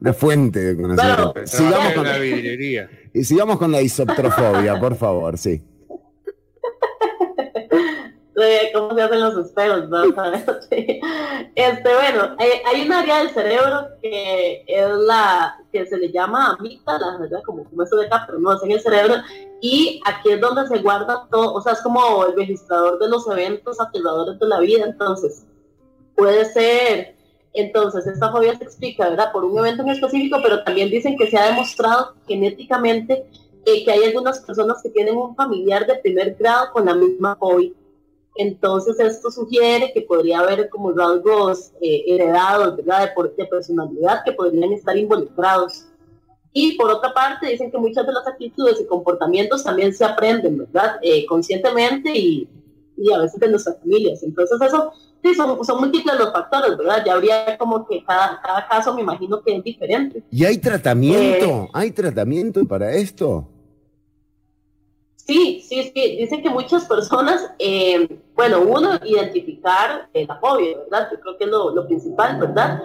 [0.00, 1.34] Una fuente de conocimiento.
[1.46, 2.90] Sigamos, con, una vidriería.
[3.14, 5.62] y sigamos con la isoptrofobia, por favor, sí.
[8.36, 10.04] De cómo se hacen los espejos, ¿no?
[10.70, 11.00] Sí.
[11.54, 16.56] Este, bueno, hay, hay un área del cerebro que es la que se le llama
[16.58, 17.40] amígdala, ¿verdad?
[17.44, 19.14] Como, como eso de acá, pero no es en el cerebro.
[19.62, 23.26] Y aquí es donde se guarda todo, o sea, es como el registrador de los
[23.28, 24.84] eventos aterradores de la vida.
[24.84, 25.46] Entonces,
[26.14, 27.16] puede ser,
[27.54, 29.32] entonces, esta fobia se explica, ¿verdad?
[29.32, 33.26] Por un evento en específico, pero también dicen que se ha demostrado genéticamente
[33.64, 37.34] eh, que hay algunas personas que tienen un familiar de primer grado con la misma
[37.36, 37.70] fobia.
[38.38, 43.10] Entonces esto sugiere que podría haber como rasgos eh, heredados, ¿verdad?
[43.16, 45.86] De, de personalidad que podrían estar involucrados.
[46.52, 50.58] Y por otra parte dicen que muchas de las actitudes y comportamientos también se aprenden,
[50.58, 50.96] ¿verdad?
[51.02, 52.48] Eh, conscientemente y,
[52.96, 54.22] y a veces de nuestras familias.
[54.22, 57.02] Entonces eso, sí, son, son múltiples los factores, ¿verdad?
[57.04, 60.22] Ya habría como que cada, cada caso me imagino que es diferente.
[60.30, 61.46] ¿Y hay tratamiento?
[61.46, 61.68] Eh.
[61.72, 63.48] ¿Hay tratamiento para esto?
[65.26, 66.16] Sí, sí, sí.
[66.18, 71.08] Dicen que muchas personas, eh, bueno, uno, identificar la fobia, ¿verdad?
[71.10, 72.80] Yo creo que es lo, lo principal, ¿verdad?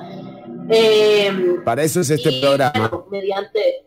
[0.70, 2.72] Eh, Para eso es este y, programa.
[2.90, 3.86] bueno, mediante,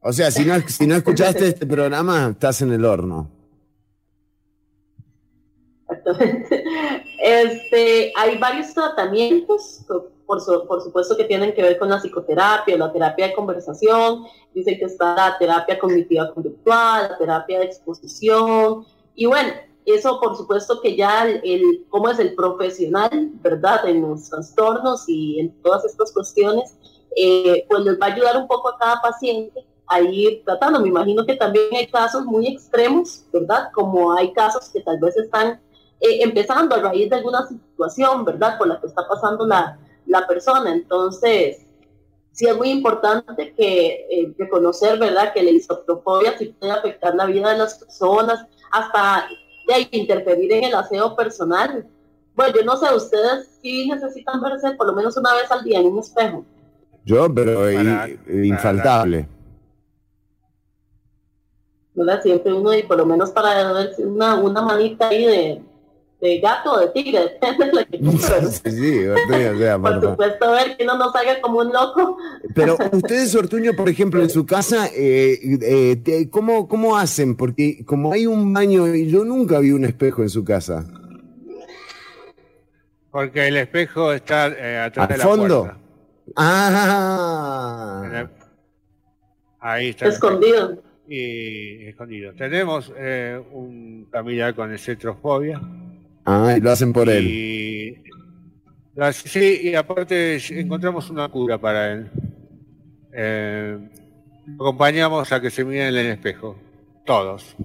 [0.00, 3.30] O sea, si no, si no escuchaste este programa, estás en el horno.
[7.22, 9.84] Este, hay varios tratamientos,
[10.30, 14.24] por, su- por supuesto que tienen que ver con la psicoterapia, la terapia de conversación,
[14.54, 19.50] dicen que está la terapia cognitiva conductual, la terapia de exposición, y bueno,
[19.84, 23.10] eso por supuesto que ya el, el- cómo es el profesional,
[23.42, 23.84] ¿verdad?
[23.88, 26.76] En los trastornos y en todas estas cuestiones,
[27.16, 30.78] eh, pues les va a ayudar un poco a cada paciente a ir tratando.
[30.80, 33.70] Me imagino que también hay casos muy extremos, ¿verdad?
[33.74, 35.60] Como hay casos que tal vez están
[36.00, 38.56] eh, empezando a raíz de alguna situación, ¿verdad?
[38.58, 39.76] Por la que está pasando la,
[40.10, 40.72] la persona.
[40.72, 41.66] Entonces,
[42.32, 45.32] sí es muy importante que eh, reconocer, ¿verdad?
[45.32, 49.26] Que la isoptofobia sí puede afectar la vida de las personas, hasta
[49.66, 51.86] de ahí, interferir en el aseo personal.
[52.34, 55.80] Bueno, yo no sé, ustedes sí necesitan verse por lo menos una vez al día
[55.80, 56.44] en un espejo.
[57.04, 59.28] Yo, pero i- infaltable.
[61.94, 62.22] ¿verdad?
[62.22, 65.62] Siempre uno, y por lo menos para verse una, una manita ahí de,
[66.20, 69.92] de gato o de tigre, depende de la que Sí, sí, Ortuño, o sea, por
[70.00, 72.18] Por supuesto, ver que no salga como un loco.
[72.54, 77.36] Pero ustedes, Ortuño, por ejemplo, en su casa, eh, eh, te- ¿cómo, ¿cómo hacen?
[77.36, 80.86] Porque como hay un baño, y yo nunca vi un espejo en su casa.
[83.10, 85.60] Porque el espejo está eh, atrás de ¿Al la fondo?
[85.62, 85.78] puerta.
[86.36, 88.26] Ah,
[89.58, 90.06] Ahí está.
[90.06, 90.80] Escondido.
[91.08, 92.32] Y escondido.
[92.34, 95.60] Tenemos eh, un familiar con cetrofobia.
[96.30, 97.26] Ah, y lo hacen por él.
[97.26, 97.96] Y
[99.12, 102.10] sí, y aparte encontramos una cura para él.
[103.12, 103.78] Eh,
[104.46, 106.56] lo acompañamos a que se mire en el espejo,
[107.04, 107.56] todos,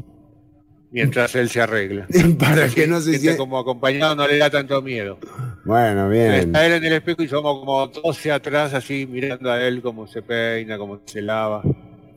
[0.91, 2.07] mientras él se arregla.
[2.39, 5.17] Para que no se Siente sienta- como acompañado no le da tanto miedo.
[5.65, 6.31] Bueno, bien.
[6.31, 10.07] Está él en el espejo y somos como 12 atrás, así mirando a él cómo
[10.07, 11.61] se peina, cómo se lava.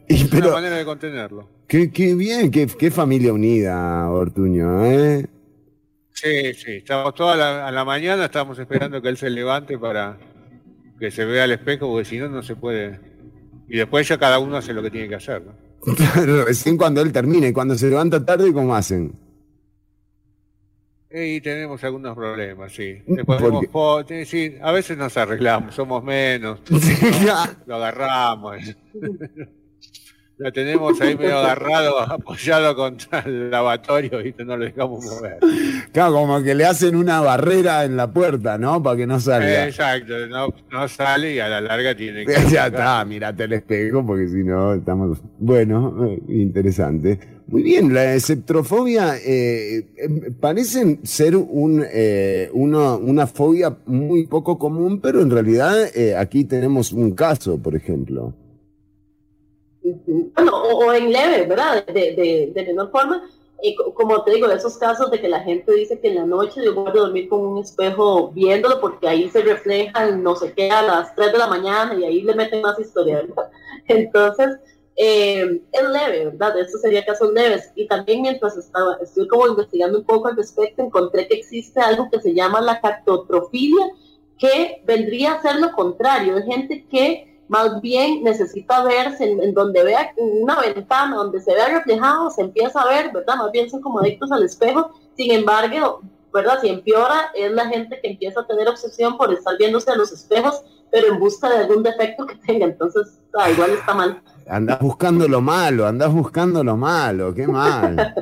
[0.07, 1.49] Es pero- una manera de contenerlo.
[1.67, 5.27] Qué, qué bien, qué, qué familia unida, Ortuño, ¿eh?
[6.21, 10.19] Sí, sí, estamos toda la, a la mañana, estamos esperando que él se levante para
[10.99, 12.99] que se vea al espejo, porque si no, no se puede.
[13.69, 15.53] Y después ya cada uno hace lo que tiene que hacer, ¿no?
[15.97, 19.13] Claro, recién cuando él termine, cuando se levanta tarde, ¿cómo hacen?
[21.11, 22.97] Y tenemos algunos problemas, sí.
[23.07, 26.61] Fo- sí, sí, a veces nos arreglamos, somos menos,
[27.67, 28.57] lo agarramos.
[30.39, 35.39] Lo tenemos ahí medio agarrado, apoyado contra el lavatorio y no lo dejamos mover.
[35.93, 38.83] Claro, como que le hacen una barrera en la puerta, ¿no?
[38.83, 39.67] Para que no salga.
[39.67, 42.33] Exacto, no, no sale y a la larga tiene que...
[42.51, 45.19] ya está, mirate el espejo, porque si no, estamos.
[45.39, 47.19] Bueno, eh, interesante.
[47.49, 54.59] Muy bien, la esceptrofobia eh, eh, parecen ser un, eh, una, una fobia muy poco
[54.59, 58.35] común, pero en realidad eh, aquí tenemos un caso, por ejemplo.
[60.35, 61.85] Bueno, o, o en leve, ¿verdad?
[61.87, 63.23] De, de, de menor forma.
[63.77, 66.63] Co- como te digo, esos casos de que la gente dice que en la noche
[66.65, 70.71] yo voy a dormir con un espejo viéndolo porque ahí se reflejan no sé qué
[70.71, 73.51] a las 3 de la mañana y ahí le meten más historia, ¿verdad?
[73.89, 74.59] Entonces,
[74.97, 76.59] eh, es leve, ¿verdad?
[76.59, 77.71] Estos serían casos leves.
[77.75, 82.09] Y también mientras estaba, estoy como investigando un poco al respecto, encontré que existe algo
[82.11, 83.87] que se llama la cartotrofilia,
[84.39, 89.55] que vendría a ser lo contrario, de gente que más bien necesita verse en, en
[89.55, 93.37] donde vea una ventana, donde se vea reflejado, se empieza a ver, ¿verdad?
[93.37, 96.61] Más bien son como adictos al espejo, sin embargo, ¿verdad?
[96.61, 100.13] Si empeora, es la gente que empieza a tener obsesión por estar viéndose a los
[100.13, 104.23] espejos, pero en busca de algún defecto que tenga, entonces, ah, igual está mal.
[104.47, 108.15] Andás buscando lo malo, andás buscando lo malo, qué mal.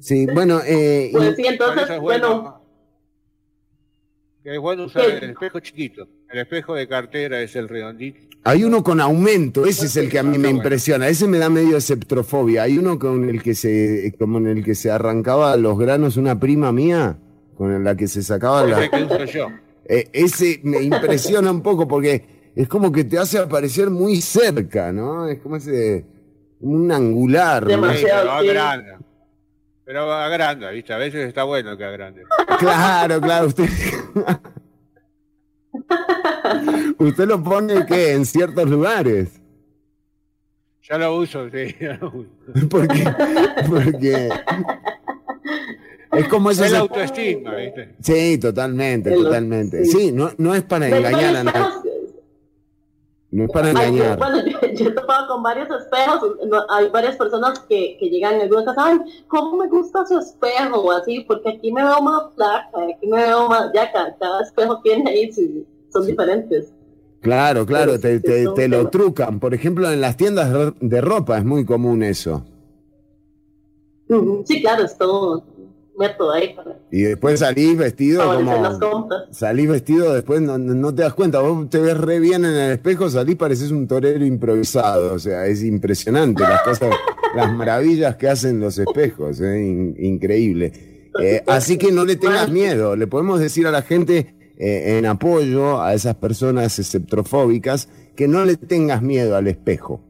[0.00, 2.62] Sí, bueno, eh, Pues sí, entonces, bueno,
[4.42, 6.08] que es bueno usar el espejo chiquito.
[6.30, 8.20] El espejo de cartera es el redondito.
[8.44, 11.48] Hay uno con aumento, ese es el que a mí me impresiona, ese me da
[11.48, 12.62] medio esceptrofobia.
[12.62, 16.38] Hay uno con el que se, como en el que se arrancaba los granos una
[16.38, 17.18] prima mía,
[17.56, 18.90] con la que se sacaba Ese la...
[18.90, 19.48] que uso yo.
[19.84, 24.92] Eh, ese me impresiona un poco porque es como que te hace aparecer muy cerca,
[24.92, 25.26] ¿no?
[25.28, 26.04] Es como ese,
[26.60, 27.66] un angular.
[27.66, 27.92] ¿no?
[27.94, 28.98] Sí, pero agranda.
[29.84, 30.92] Pero agranda, ¿viste?
[30.92, 32.22] A veces está bueno que agrande.
[32.58, 33.68] Claro, claro, usted...
[36.98, 39.40] usted lo pone que en ciertos lugares.
[40.88, 41.74] Ya lo uso, sí.
[41.80, 42.30] ya lo uso.
[42.70, 43.04] Porque,
[43.68, 44.28] porque
[46.12, 46.72] es como Es esos...
[46.72, 47.94] la autoestima, ¿viste?
[48.00, 49.84] Sí, totalmente, El- totalmente.
[49.84, 49.90] sí.
[49.98, 51.88] Sí, no, no es para Pero engañar a nadie.
[53.30, 54.18] No es para Ay, yo- engañar.
[54.18, 56.36] bueno, yo, yo he topado con varios espejos.
[56.48, 60.18] no, hay varias personas que, que llegan en alguna casa, ay, ¿cómo me gusta su
[60.18, 60.80] espejo?
[60.80, 63.70] O así, porque aquí me veo más flaca, aquí me veo más.
[63.74, 66.72] Ya, cada, cada espejo tiene ahí, su- son diferentes.
[67.20, 69.40] Claro, claro, te, te- te lo trucan.
[69.40, 72.44] Por ejemplo, en las tiendas de- ropa es muy común eso.
[74.46, 75.44] Sí, claro, es todo
[75.98, 78.92] método ahí para Y después salís vestido las como...
[78.92, 79.22] compras.
[79.32, 81.40] Salís vestido, después no, no- no te das cuenta.
[81.40, 85.12] Vos te ves re bien en el espejo, salís, pareces un torero improvisado.
[85.14, 86.90] O sea, es impresionante las cosas,
[87.36, 89.40] las maravillas que hacen los espejos.
[89.40, 89.60] ¿eh?
[89.60, 91.10] In- increíble.
[91.20, 92.94] Eh, así que no le tengas miedo.
[92.96, 98.44] Le podemos decir a la gente eh, en apoyo a esas personas esceptrofóbicas que no
[98.44, 100.00] le tengas miedo al espejo.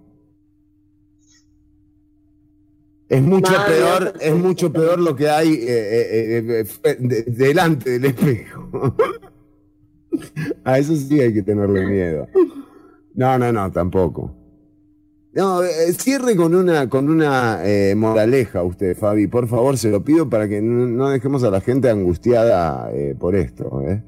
[3.09, 7.91] Es mucho peor, es mucho peor lo que hay eh, eh, eh, eh, de- delante
[7.99, 8.71] del espejo.
[10.65, 12.27] A eso sí hay que tenerle miedo.
[13.15, 14.35] No, no, no, tampoco.
[15.33, 19.27] No, eh, cierre con una, con una eh, moraleja usted, Fabi.
[19.27, 23.15] Por favor, se lo pido para que no, no dejemos a la gente angustiada eh,
[23.19, 23.83] por esto.
[23.83, 24.03] ¿eh?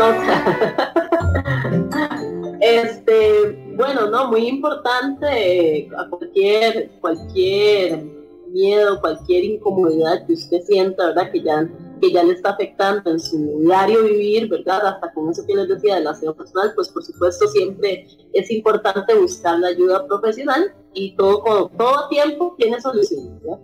[2.60, 8.04] Este, bueno, no, muy importante eh, a cualquier, cualquier
[8.52, 11.32] miedo, cualquier incomodidad que usted sienta, ¿verdad?
[11.32, 11.66] Que ya,
[12.00, 14.86] que ya le está afectando en su diario vivir, ¿verdad?
[14.86, 19.14] Hasta con eso que les decía del aseo personal, pues por supuesto siempre es importante
[19.14, 23.58] buscar la ayuda profesional y todo, con, todo tiempo tiene solución, ¿verdad?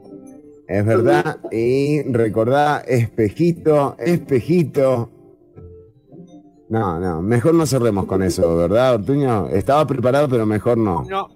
[0.69, 1.39] Es verdad.
[1.53, 5.11] Y recordá, espejito, espejito.
[6.69, 9.47] No, no, mejor no cerremos con eso, ¿verdad, Ortuño?
[9.49, 11.05] Estaba preparado, pero mejor no.
[11.09, 11.29] No,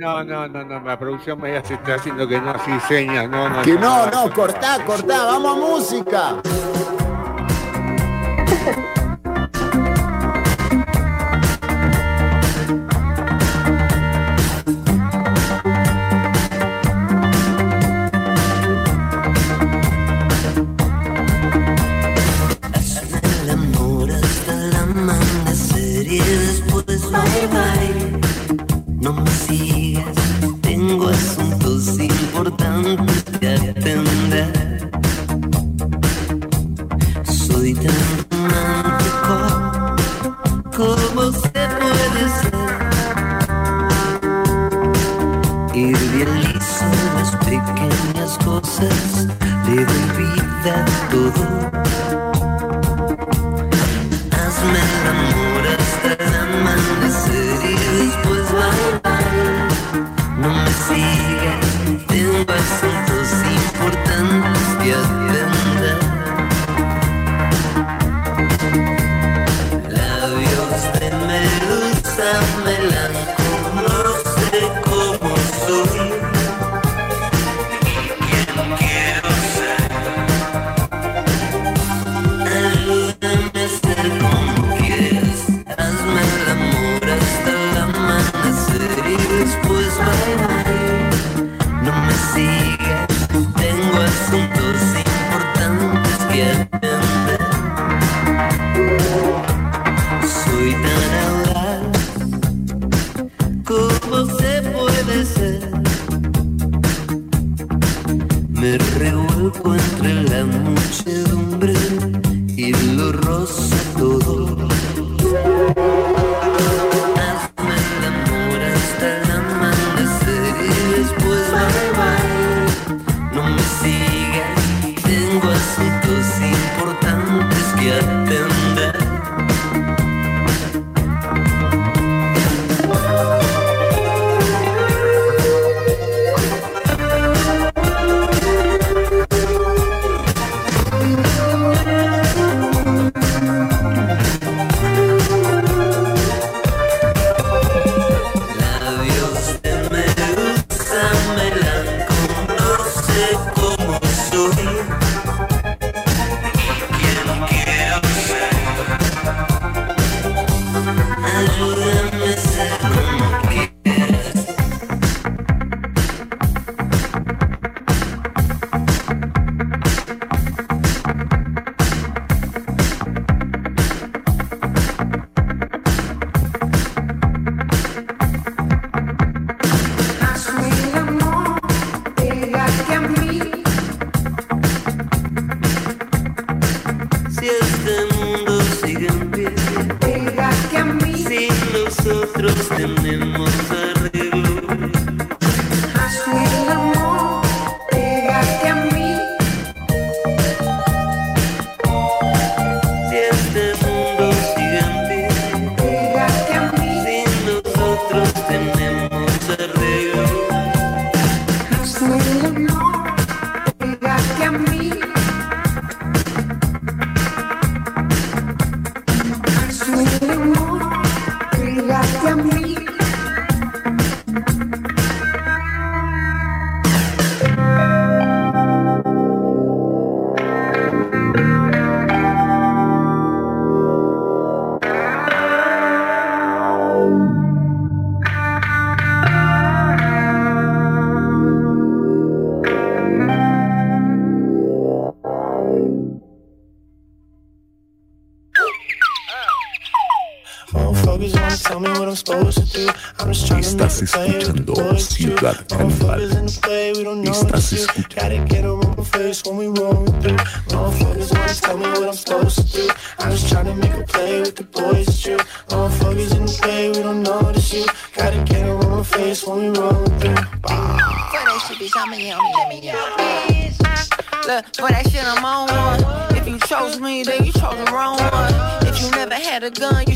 [0.00, 3.48] no, no, no, no, la producción me se está haciendo que no, así señas, no,
[3.48, 3.62] no.
[3.62, 6.42] Que no, no, cortá, cortá, vamos a música.
[27.14, 27.94] Bye bye.
[29.00, 30.16] No me sigas,
[30.62, 34.90] tengo asuntos importantes que atender.
[37.24, 39.36] Soy tan romántico,
[40.76, 42.54] ¿cómo se puede ser?
[45.74, 46.86] Idealizo
[47.16, 49.28] las pequeñas cosas,
[49.66, 52.23] le doy vida a todo.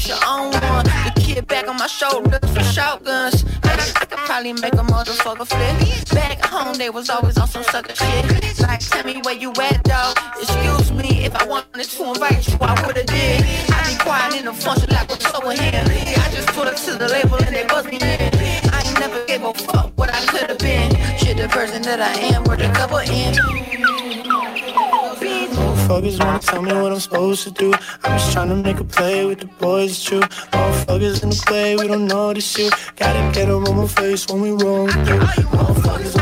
[0.09, 0.85] Gun, you should own one.
[0.85, 3.45] The kid back on my shoulders for shotguns.
[3.63, 6.15] I, I could probably make a motherfucker flip.
[6.15, 8.61] Back home, they was always on some sucker shit.
[8.61, 10.19] Like, tell me where you at, dog.
[10.41, 13.45] Excuse me, if I wanted to invite you, I would've did.
[13.71, 15.83] I be quiet in the function like what's over here.
[15.85, 18.31] I just put up to the label and they buzz me in.
[18.73, 20.91] I ain't never gave a fuck what I could've been.
[21.19, 23.88] Shit, the person that I am, worth a couple in.
[25.89, 27.73] Motherfuckers wanna tell me what I'm supposed to do.
[28.05, 30.21] I'm just trying to make a play with the boys, it's true.
[30.21, 32.69] Motherfuckers in the play, we don't notice you.
[32.97, 35.21] Gotta get on my face when we roll through.
[35.21, 36.18] Motherfuckers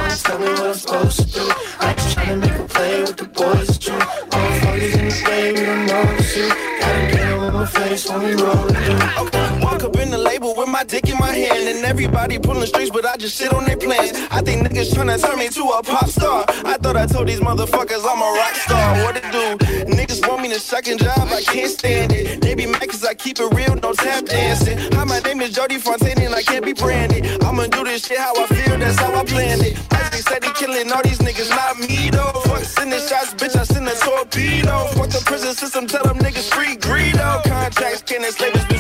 [10.87, 14.13] dick in my hand And everybody pulling strings, but I just sit on their plans.
[14.31, 16.45] I think niggas tryna turn me to a pop star.
[16.65, 19.05] I thought I told these motherfuckers I'm a rock star.
[19.05, 19.47] What it do?
[19.93, 22.41] Niggas want me to second job, I can't stand it.
[22.41, 24.79] They be mad cause I keep it real, no tap dancing.
[24.95, 27.43] Hi, my name is Jody Fontaine and I can't be branded.
[27.43, 29.79] I'ma do this shit how I feel, that's how I planned it.
[29.93, 32.33] Isaac said he killing all these niggas, not me though.
[32.47, 34.87] Fuck sending shots, bitch, I send a torpedo.
[34.97, 37.43] Fuck the prison system, tell them niggas free greedo.
[37.45, 38.76] Contracts can't enslave us,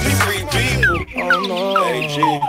[2.27, 2.41] no.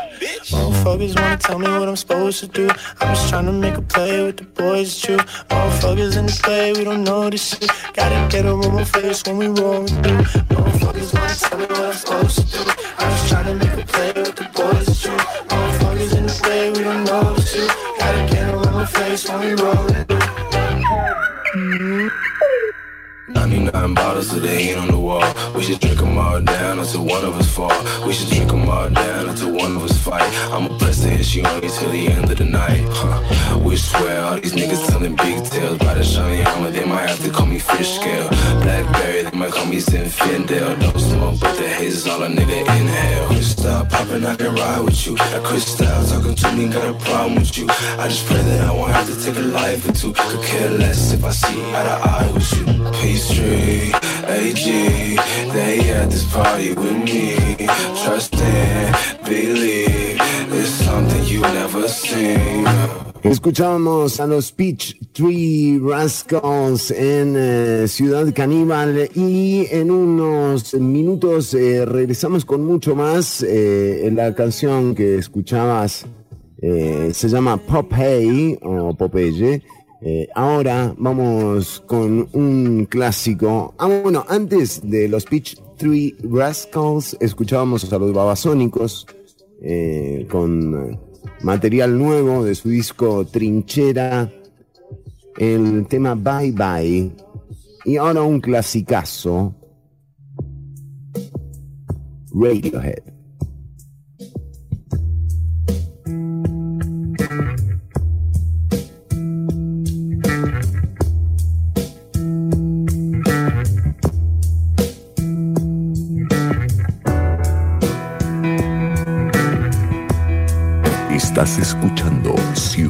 [0.51, 2.69] Motherfuckers wanna tell me what I'm supposed to do.
[2.99, 5.17] I'm just trying to make a play with the boys, it's true.
[5.49, 7.69] Motherfuckers in the play, we don't know this shit.
[7.93, 10.23] Gotta get them on my face when we roll through.
[10.53, 12.71] Motherfuckers wanna tell me what I'm supposed to do.
[12.99, 15.17] I'm just trying to make a play with the boys, it's true.
[15.51, 17.71] Motherfuckers in the play, we don't know this shit.
[17.99, 20.27] Gotta get them on my face when we roll through.
[23.49, 25.23] 99 bottles of the heat on the wall.
[25.55, 27.71] We should drink them all down until one of us fall.
[28.05, 30.27] We should drink them all down until one of us fight.
[30.51, 32.83] I'ma bless the hit you on you till the end of the night.
[32.89, 33.59] Huh.
[33.59, 36.71] We swear all these niggas telling big tales by the shiny hammer.
[36.71, 38.27] They might have to call me fish scale.
[38.63, 40.79] Blackberry, they might call me Zinfandel.
[40.81, 43.27] Don't smoke, but the haze is all a nigga inhale.
[43.27, 45.15] Crystal popping, I can ride with you.
[45.15, 47.67] That crystal talking to me, got a problem with you.
[47.69, 50.11] I just pray that I won't have to take a life or two.
[50.11, 52.67] Could care less if I see eye to eye with you.
[53.37, 53.91] Pastry,
[54.27, 54.65] AG,
[55.53, 57.67] they at this party with me.
[58.03, 60.17] Trust and believe,
[60.51, 62.65] it's something you never seen.
[63.23, 71.85] Escuchábamos a los Peach Tree Rascals en eh, Ciudad Caníbal y en unos minutos eh,
[71.85, 73.43] regresamos con mucho más.
[73.43, 76.05] Eh, la canción que escuchabas
[76.59, 79.61] se llama Popeye o Popeye.
[80.01, 83.73] Eh, ahora vamos con un clásico.
[83.77, 89.07] Ah, bueno, antes de los Peach Tree Rascals escuchábamos a los Babasónicos
[89.61, 90.99] eh, con
[91.41, 94.31] material nuevo de su disco Trinchera,
[95.37, 97.11] el tema Bye Bye.
[97.85, 99.55] Y ahora un clasicazo,
[102.33, 103.16] Radiohead.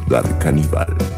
[0.08, 1.17] Ciudad Caníbal.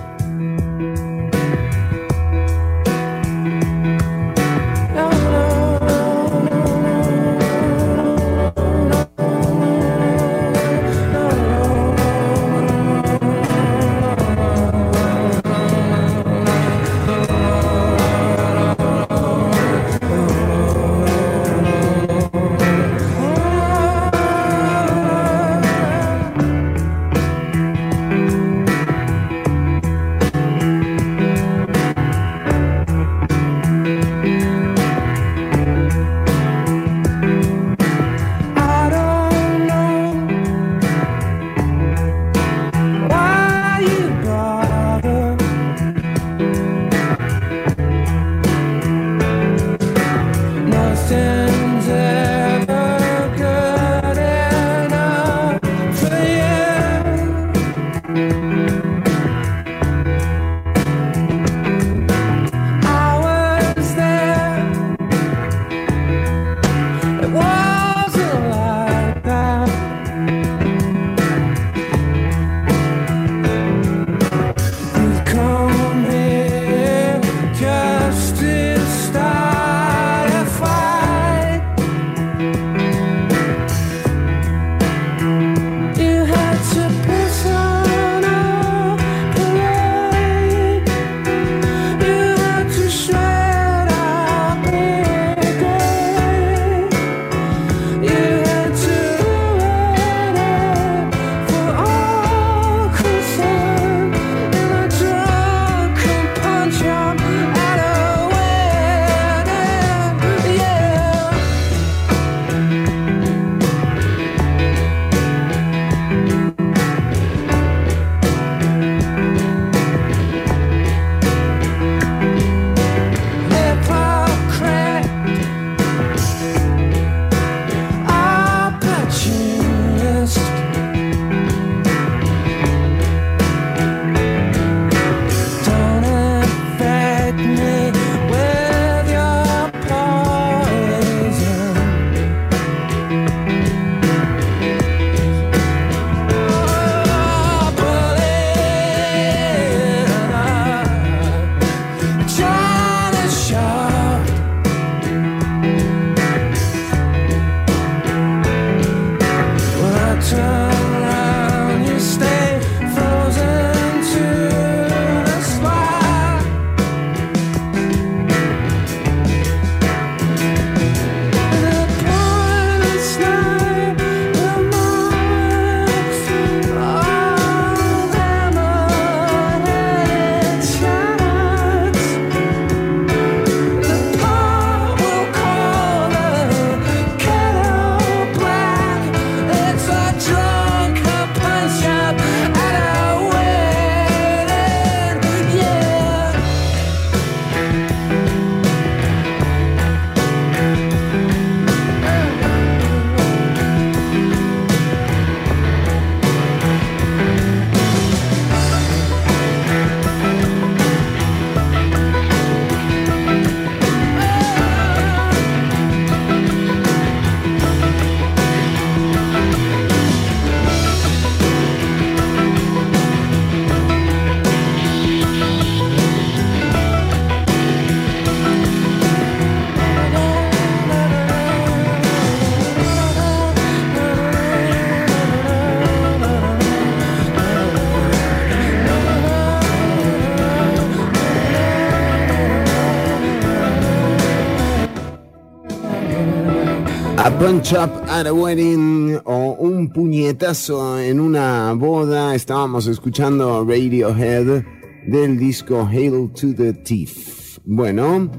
[247.41, 252.35] Punch up at a wedding o un puñetazo en una boda.
[252.35, 254.63] Estábamos escuchando Radiohead
[255.07, 257.59] del disco Hail to the Thief.
[257.65, 258.31] Bueno.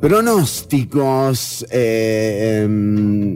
[0.00, 1.66] Pronósticos.
[1.72, 3.33] eh, em,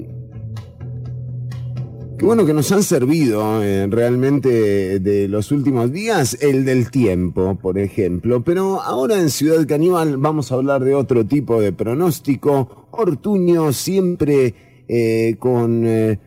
[2.29, 7.79] bueno que nos han servido eh, realmente de los últimos días, el del tiempo, por
[7.79, 8.45] ejemplo.
[8.45, 12.87] Pero ahora en Ciudad Caníbal vamos a hablar de otro tipo de pronóstico.
[12.91, 14.55] Ortuño siempre
[14.87, 16.19] eh, con eh,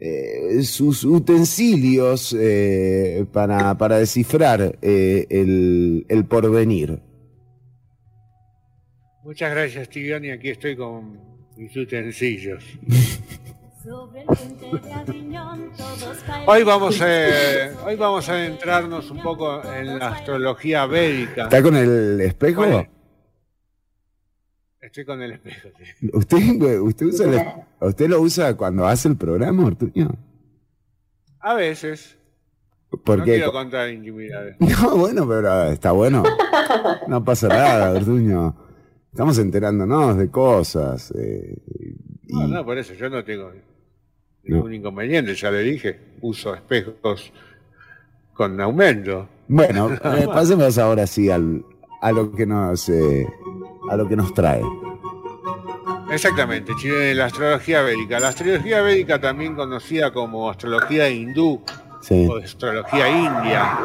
[0.00, 7.00] eh, sus utensilios eh, para, para descifrar eh, el, el porvenir.
[9.24, 11.18] Muchas gracias, Tigran, y aquí estoy con
[11.56, 12.62] mis utensilios.
[16.46, 17.06] Hoy vamos, a,
[17.86, 21.44] hoy vamos a adentrarnos un poco en la astrología védica.
[21.44, 22.64] ¿Está con el espejo?
[24.80, 25.68] Estoy con el espejo.
[25.98, 26.10] sí.
[26.12, 27.46] ¿Usted, usted, usa el es-
[27.80, 30.08] ¿Usted lo usa cuando hace el programa, Ortuño?
[31.40, 32.16] A veces.
[32.92, 34.56] No Porque quiero contar intimidades.
[34.60, 36.22] No, bueno, pero está bueno.
[37.08, 38.54] No pasa nada, Ortuño.
[39.10, 41.12] Estamos enterándonos de cosas.
[41.18, 41.56] eh,
[42.28, 43.52] No, no, por eso yo no tengo
[44.46, 45.98] ningún inconveniente, ya le dije.
[46.20, 47.32] Uso espejos
[48.32, 49.28] con aumento.
[49.48, 51.64] Bueno, eh, pasemos ahora sí al,
[52.00, 53.26] a lo que nos eh,
[53.90, 54.62] a lo que nos trae.
[56.10, 58.20] Exactamente, Chile, la astrología védica.
[58.20, 61.62] La astrología védica, también conocida como astrología hindú
[62.00, 62.26] Sí.
[62.28, 63.78] o astrología india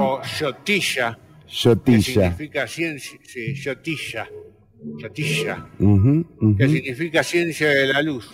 [0.00, 2.02] o que Yotilla.
[2.02, 3.54] significa ciencia, sí,
[5.78, 6.56] ujú.
[6.56, 8.28] que significa ciencia de la luz.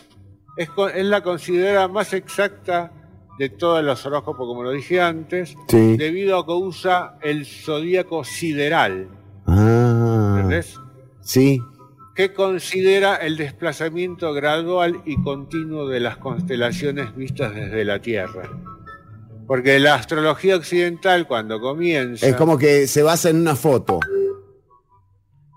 [0.57, 2.93] Es, es la considerada más exacta
[3.39, 5.97] de todos los horóscopos, como lo dije antes, Sí.
[5.97, 9.09] debido a que usa el zodíaco sideral,
[9.47, 10.79] Ah, ¿entendés?
[11.21, 11.61] sí.
[12.15, 18.49] que considera el desplazamiento gradual y continuo de las constelaciones vistas desde la Tierra.
[19.49, 22.25] Porque la astrología occidental cuando comienza...
[22.29, 23.99] Es como que se basa en una foto.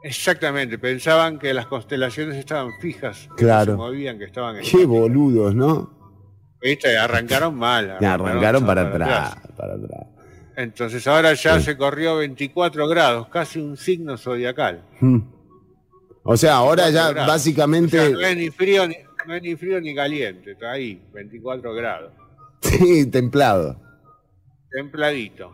[0.07, 3.73] Exactamente, pensaban que las constelaciones estaban fijas, que Claro.
[3.73, 4.57] no se movían, que estaban...
[4.61, 5.91] Qué boludos, ¿no?
[6.61, 6.97] ¿Viste?
[6.97, 7.91] Arrancaron mal.
[8.03, 10.07] Arrancaron para para atrás, para atrás.
[10.55, 11.65] Entonces ahora ya Sí.
[11.65, 14.81] se corrió 24 grados, casi un signo zodiacal.
[15.01, 15.19] Mm.
[16.23, 17.27] O sea, ahora ya 24 grados.
[17.27, 17.99] básicamente...
[17.99, 18.95] O sea, no, es ni frío, ni,
[19.27, 22.13] no es ni frío ni caliente, está ahí, 24 grados.
[22.61, 23.79] Sí, templado.
[24.71, 25.51] templadito.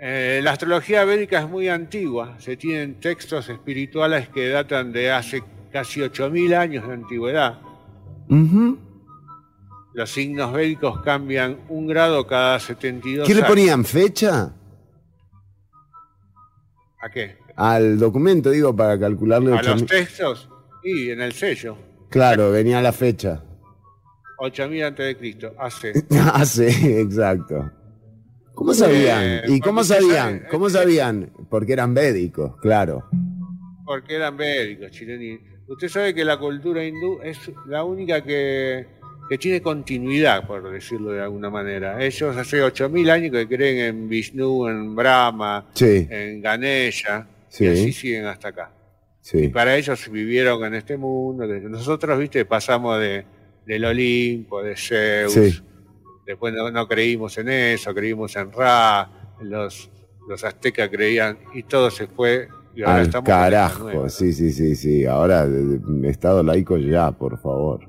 [0.00, 5.42] Eh, la astrología védica es muy antigua, se tienen textos espirituales que datan de hace
[5.72, 7.58] casi 8.000 años de antigüedad.
[9.94, 13.50] Los signos védicos cambian un grado cada 72 ¿Qué le años.
[13.50, 14.52] ponían fecha?
[17.00, 17.38] ¿A qué?
[17.56, 20.48] Al documento, digo, para calcularle ¿A los textos?
[20.84, 21.76] Y en el sello,
[22.08, 23.42] Claro, venía la fecha.
[24.38, 25.92] 8.000 antes de Cristo, hace.
[26.44, 27.72] sí, exacto.
[28.58, 29.42] ¿Cómo sabían?
[29.46, 30.44] ¿Y cómo sabían?
[30.50, 31.30] ¿Cómo sabían?
[31.48, 33.04] Porque eran médicos, claro.
[33.84, 35.40] Porque eran védicos, chilenos.
[35.68, 37.38] Usted sabe que la cultura hindú es
[37.68, 38.84] la única que,
[39.30, 42.02] que tiene continuidad, por decirlo de alguna manera.
[42.04, 46.08] Ellos hace 8.000 años que creen en Vishnu, en Brahma, Sí.
[46.10, 47.64] en Ganesha, Sí.
[47.64, 48.72] y así siguen hasta acá.
[49.32, 51.46] Y para ellos vivieron en este mundo.
[51.46, 53.24] Nosotros, viste, pasamos de,
[53.64, 55.32] del Olimpo, de Zeus.
[55.32, 55.62] Sí.
[56.28, 59.10] Después no, no creímos en eso, creímos en Ra.
[59.40, 59.90] Los,
[60.28, 62.50] los aztecas creían y todo se fue.
[62.74, 64.08] Y ahora Al estamos carajo, nueva.
[64.10, 65.06] sí, sí, sí, sí.
[65.06, 65.48] Ahora,
[66.04, 67.88] Estado laico ya, por favor.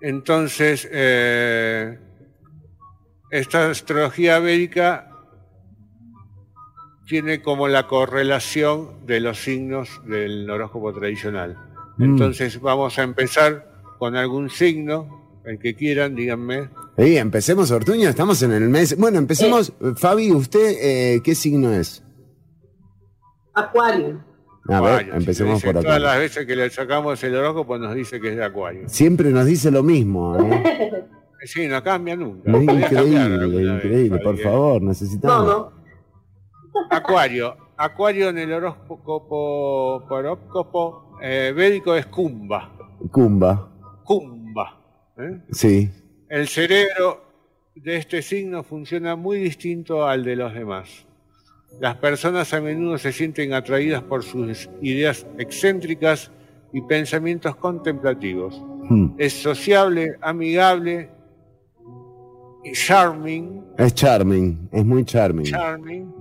[0.00, 1.98] Entonces, eh,
[3.32, 5.10] esta astrología védica
[7.08, 11.58] tiene como la correlación de los signos del horóscopo tradicional.
[11.96, 12.04] Mm.
[12.04, 13.68] Entonces vamos a empezar
[13.98, 16.68] con algún signo, el que quieran, díganme.
[16.98, 18.96] Sí, empecemos, Ortuño, estamos en el mes.
[18.96, 19.72] Bueno, empecemos.
[19.96, 22.02] Fabi, ¿usted eh, qué signo es?
[23.52, 24.24] Acuario.
[24.68, 26.06] A ver, Acuario, empecemos si por dice, Todas acá.
[26.12, 28.88] las veces que le sacamos el horóscopo nos dice que es de Acuario.
[28.88, 31.04] Siempre nos dice lo mismo, ¿eh?
[31.44, 32.50] Sí, no cambia nunca.
[32.50, 34.18] Cambiar increíble, vez, increíble.
[34.18, 34.42] Por ¿eh?
[34.42, 35.66] favor, necesitamos.
[36.90, 37.56] Acuario.
[37.76, 42.72] Acuario en el horóscopo, horóscopo eh, védico es Kumba.
[43.12, 43.68] Cumba,
[44.02, 44.80] Kumba.
[45.18, 45.42] ¿eh?
[45.52, 45.90] sí.
[46.28, 47.24] El cerebro
[47.74, 51.06] de este signo funciona muy distinto al de los demás.
[51.80, 56.30] Las personas a menudo se sienten atraídas por sus ideas excéntricas
[56.72, 58.60] y pensamientos contemplativos.
[58.88, 59.08] Hmm.
[59.18, 61.10] Es sociable, amigable
[62.64, 65.44] y charming, Es charming, es muy charming.
[65.44, 66.14] charming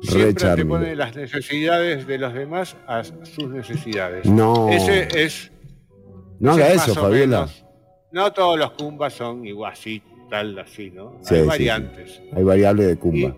[0.00, 0.68] Re Siempre charming.
[0.68, 4.26] pone las necesidades de los demás a sus necesidades.
[4.26, 4.68] No.
[4.68, 5.50] Ese es.
[6.38, 7.40] No haga es eso, Fabiola.
[7.40, 7.64] menos-
[8.12, 11.18] No todos los cumbas son igual así, tal, así, ¿no?
[11.22, 12.10] Sí, Hay sí, variantes.
[12.14, 12.30] sí.
[12.34, 13.36] Hay variable de cumba.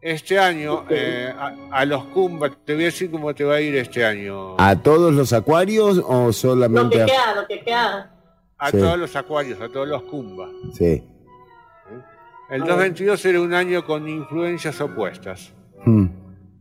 [0.00, 3.60] Este año, eh, a, a los cumbas, te voy a decir cómo te va a
[3.60, 4.54] ir este año.
[4.58, 7.06] ¿A todos los acuarios o Lo solamente que a.?
[7.06, 8.10] queda, lo que queda.
[8.58, 8.78] A Sí.
[8.78, 10.50] todos los acuarios, a todos los cumbas.
[10.74, 11.02] Sí.
[12.50, 15.52] El 2022 será un año con influencias opuestas.
[15.84, 16.06] Hmm.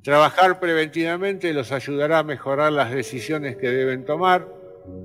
[0.04, 4.48] Trabajar preventivamente los ayudará a mejorar las decisiones que deben tomar,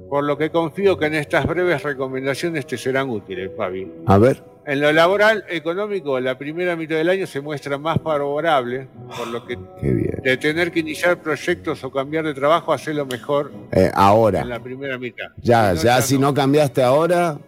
[0.09, 3.91] por lo que confío que en estas breves recomendaciones te serán útiles, Fabi.
[4.07, 4.43] A ver.
[4.66, 9.47] En lo laboral, económico, la primera mitad del año se muestra más favorable, por lo
[9.47, 10.20] que Qué bien.
[10.22, 14.41] de tener que iniciar proyectos o cambiar de trabajo, hacerlo mejor Eh, ahora.
[14.43, 15.29] en la primera mitad.
[15.39, 17.39] Ya, Si no, ya, si no cambiaste ahora,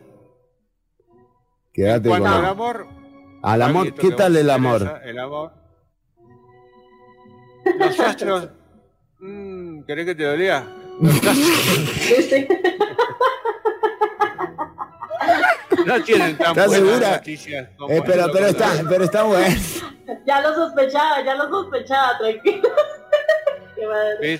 [1.72, 2.26] quédate con.
[2.26, 2.86] Al amor,
[3.42, 4.80] Al amor, ¿qué tal el amor?
[4.82, 5.52] interesa, El amor.
[7.78, 8.48] Los astros.
[9.20, 10.64] mm, ¿Querés que te astros
[15.86, 17.10] no tienen tan ¿Estás segura?
[17.12, 18.88] noticias como Eh, pero, pero está, contrario.
[18.90, 19.56] pero está bueno.
[20.26, 22.68] Ya lo sospechaba, ya lo sospechaba, tranquilo.
[23.76, 24.38] Qué madre.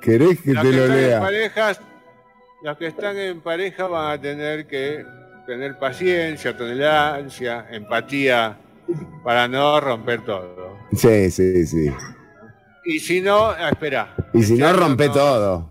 [0.00, 1.20] ¿Querés que Los te que lo lea?
[1.20, 1.80] parejas,
[2.62, 5.06] los que están en pareja van a tener que
[5.46, 8.56] tener paciencia, tolerancia, empatía
[9.22, 10.76] para no romper todo.
[10.92, 11.90] Sí, sí, sí.
[12.84, 14.14] Y si no, ah, espera.
[14.32, 15.12] Y si no, año rompe no.
[15.12, 15.70] todo.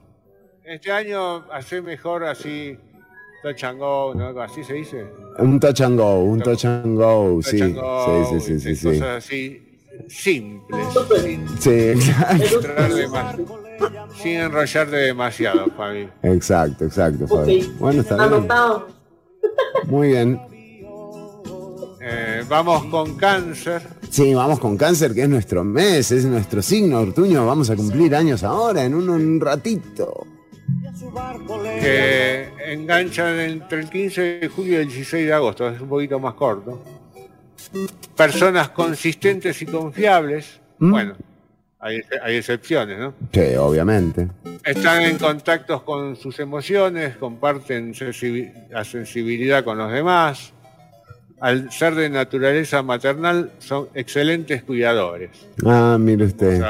[0.64, 2.78] Este año hace mejor así,
[3.44, 4.40] touch and go, ¿no?
[4.42, 5.06] Así se dice.
[5.38, 7.62] Un touch and go, un touch and go, Touch sí.
[7.62, 8.88] and go, Sí, sí, sí, sí, sí.
[9.00, 9.74] Cosas así
[10.08, 10.88] simples,
[11.22, 13.62] sin, Sí, exacto.
[14.16, 16.10] sin enrollarte demasiado, Fabi.
[16.24, 17.72] Exacto, exacto, Fabi.
[17.80, 18.34] Bueno, está bien.
[18.34, 18.88] Anotado.
[19.86, 20.40] Muy bien.
[22.44, 23.82] Eh, vamos con cáncer.
[24.10, 27.46] Sí, vamos con cáncer, que es nuestro mes, es nuestro signo, Ortuño.
[27.46, 30.28] Vamos a cumplir años ahora, en un, un ratito.
[31.80, 36.20] que enganchan entre el 15 de julio y el 16 de agosto, es un poquito
[36.20, 36.84] más corto.
[38.16, 40.92] Personas consistentes y confiables, ¿Mm?
[40.92, 41.16] bueno,
[41.80, 43.14] hay, hay excepciones, ¿no?
[43.32, 44.28] Sí, obviamente.
[44.66, 47.94] Están en contactos con sus emociones, comparten
[48.70, 50.54] la sensibilidad con los demás.
[51.44, 55.30] Al ser de naturaleza maternal, son excelentes cuidadores.
[55.66, 56.64] Ah, mire usted.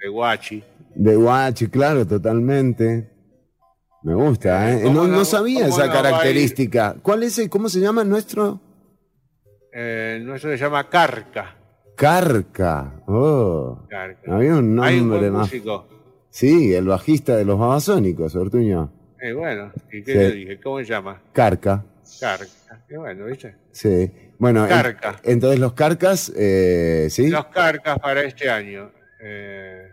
[0.00, 0.64] De guachi.
[0.96, 3.08] De guachi, claro, totalmente.
[4.02, 4.82] Me gusta, ¿eh?
[4.82, 6.96] ¿Cómo No, sabía esa característica.
[7.00, 8.60] ¿Cuál es el, cómo se llama nuestro?
[9.72, 11.54] Eh, nuestro se llama Carca.
[11.94, 12.94] Carca.
[13.06, 13.86] Oh.
[13.88, 14.34] Carca.
[14.34, 15.52] Había un Hay un nombre más.
[16.30, 18.90] Sí, el bajista de los babasónicos, Ortuño.
[19.20, 20.18] Eh, bueno, ¿y qué Sí.
[20.18, 20.60] le dije?
[20.60, 21.22] ¿Cómo se llama?
[21.32, 21.84] Carca.
[22.20, 22.84] Carca.
[22.88, 23.56] Qué bueno, ¿viste?
[23.72, 24.10] Sí.
[24.38, 25.20] Bueno, en- Carca.
[25.24, 27.28] entonces los carcas, eh, ¿sí?
[27.28, 28.90] Los carcas para este año.
[29.20, 29.88] Eh,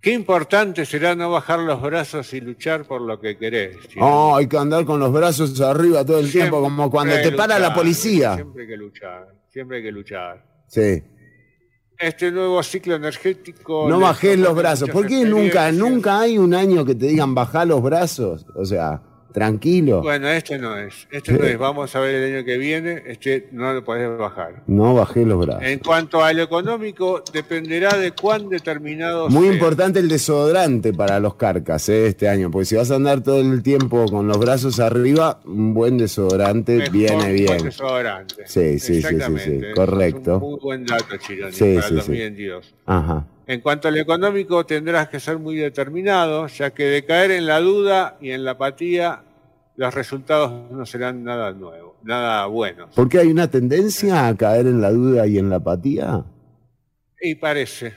[0.00, 3.76] qué importante será no bajar los brazos y luchar por lo que querés.
[4.00, 7.58] Oh, hay que andar con los brazos arriba todo el tiempo, como cuando te para
[7.58, 8.34] la policía.
[8.34, 10.44] Siempre hay que luchar, siempre hay que luchar.
[10.68, 11.02] Sí.
[11.96, 13.88] Este nuevo ciclo energético...
[13.88, 14.90] No bajes los brazos.
[14.90, 18.44] ¿Por qué nunca, nunca hay un año que te digan bajar los brazos?
[18.56, 19.00] O sea,
[19.34, 20.00] tranquilo.
[20.00, 21.08] Bueno, este no es.
[21.10, 21.58] Este no es.
[21.58, 23.02] Vamos a ver el año que viene.
[23.06, 24.62] Este no lo podés bajar.
[24.68, 25.64] No bajé los brazos.
[25.64, 29.54] En cuanto a lo económico, dependerá de cuán determinado Muy sea.
[29.54, 33.40] importante el desodorante para los carcas eh, este año, porque si vas a andar todo
[33.40, 37.62] el tiempo con los brazos arriba, un buen desodorante Mejor viene un buen bien.
[37.64, 38.44] desodorante.
[38.46, 40.36] Sí, sí, sí, sí, sí, correcto.
[40.36, 41.94] Es un muy buen dato, Chironi, Sí, para sí.
[41.96, 42.74] 2022.
[42.86, 43.26] Ajá.
[43.46, 47.46] En cuanto a lo económico, tendrás que ser muy determinado, ya que de caer en
[47.46, 49.22] la duda y en la apatía,
[49.76, 52.94] los resultados no serán nada nuevo, nada buenos.
[52.94, 56.24] ¿Por qué hay una tendencia a caer en la duda y en la apatía?
[57.20, 57.92] Y parece.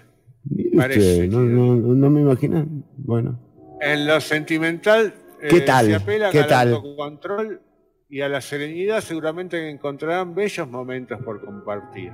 [0.50, 2.66] Mire Parece, usted, no, no, no me imagino.
[2.98, 3.40] Bueno.
[3.82, 5.86] En lo sentimental, eh, ¿Qué tal?
[5.88, 6.74] se apelan ¿Qué al tal?
[6.74, 7.62] autocontrol
[8.10, 12.12] y a la serenidad, seguramente encontrarán bellos momentos por compartir.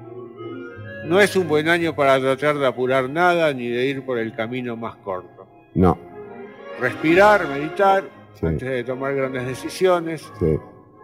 [1.05, 4.33] No es un buen año para tratar de apurar nada ni de ir por el
[4.35, 5.47] camino más corto.
[5.73, 5.97] No.
[6.79, 8.03] Respirar, meditar,
[8.39, 8.45] Sí.
[8.45, 10.57] antes de tomar grandes decisiones, Sí.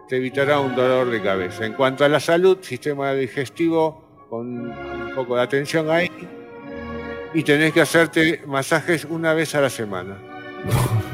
[0.08, 1.64] te evitará un dolor de cabeza.
[1.66, 6.10] En cuanto a la salud, sistema digestivo, con un poco de atención ahí,
[7.34, 10.16] y tenés que hacerte masajes una vez a la semana.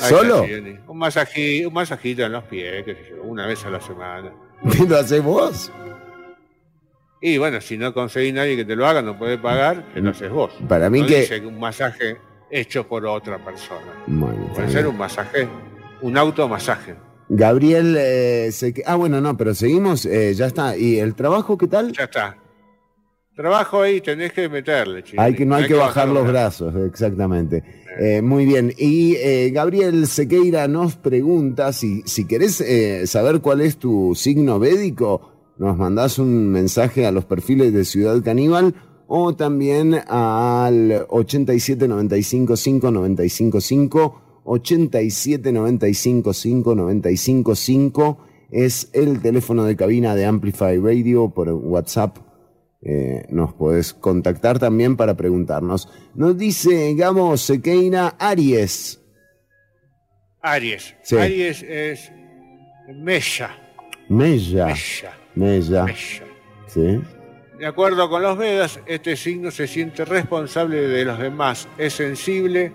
[0.00, 0.42] Ahí ¿Solo?
[0.42, 4.30] Un, masaji- un masajito en los pies, qué sé yo, una vez a la semana.
[4.88, 5.72] ¿Lo haces vos?
[7.28, 10.10] Y bueno, si no conseguís nadie que te lo haga, no podés pagar, que lo
[10.10, 10.52] haces vos.
[10.68, 13.80] Para mí No que- dice un masaje hecho por otra persona.
[14.06, 15.48] Bueno, Puede ser un masaje,
[16.02, 16.94] un automasaje.
[17.28, 20.76] Gabriel, eh, se ah, bueno, no, pero seguimos, eh, ya está.
[20.76, 21.90] ¿Y el trabajo qué tal?
[21.90, 22.36] Ya está.
[23.34, 25.20] Trabajo ahí, tenés que meterle, chile.
[25.20, 27.64] Hay que, no hay, que, bajar los brazos, exactamente.
[27.98, 28.72] Eh, muy bien.
[28.78, 34.60] Y eh, Gabriel Sequeira nos pregunta si, si querés eh, saber cuál es tu signo
[34.60, 38.74] védico, nos mandás un mensaje a los perfiles de Ciudad Caníbal
[39.08, 48.18] o también al 87 95 5 95 5, 87 95 5 95 5
[48.50, 52.18] es el teléfono de cabina de Amplify Radio por WhatsApp
[52.82, 55.88] eh, nos podés contactar también para preguntarnos.
[56.14, 59.00] Nos dice Gabo Sequeira Aries.
[60.40, 60.94] Aries.
[61.02, 61.16] Sí.
[61.16, 62.12] Aries es
[62.94, 63.50] Mella.
[64.08, 64.66] Mella.
[64.66, 65.25] Mella.
[65.36, 65.84] Mella.
[65.84, 66.24] Mella.
[66.66, 67.00] Sí.
[67.58, 72.72] De acuerdo con los Vedas, este signo se siente responsable de los demás, es sensible,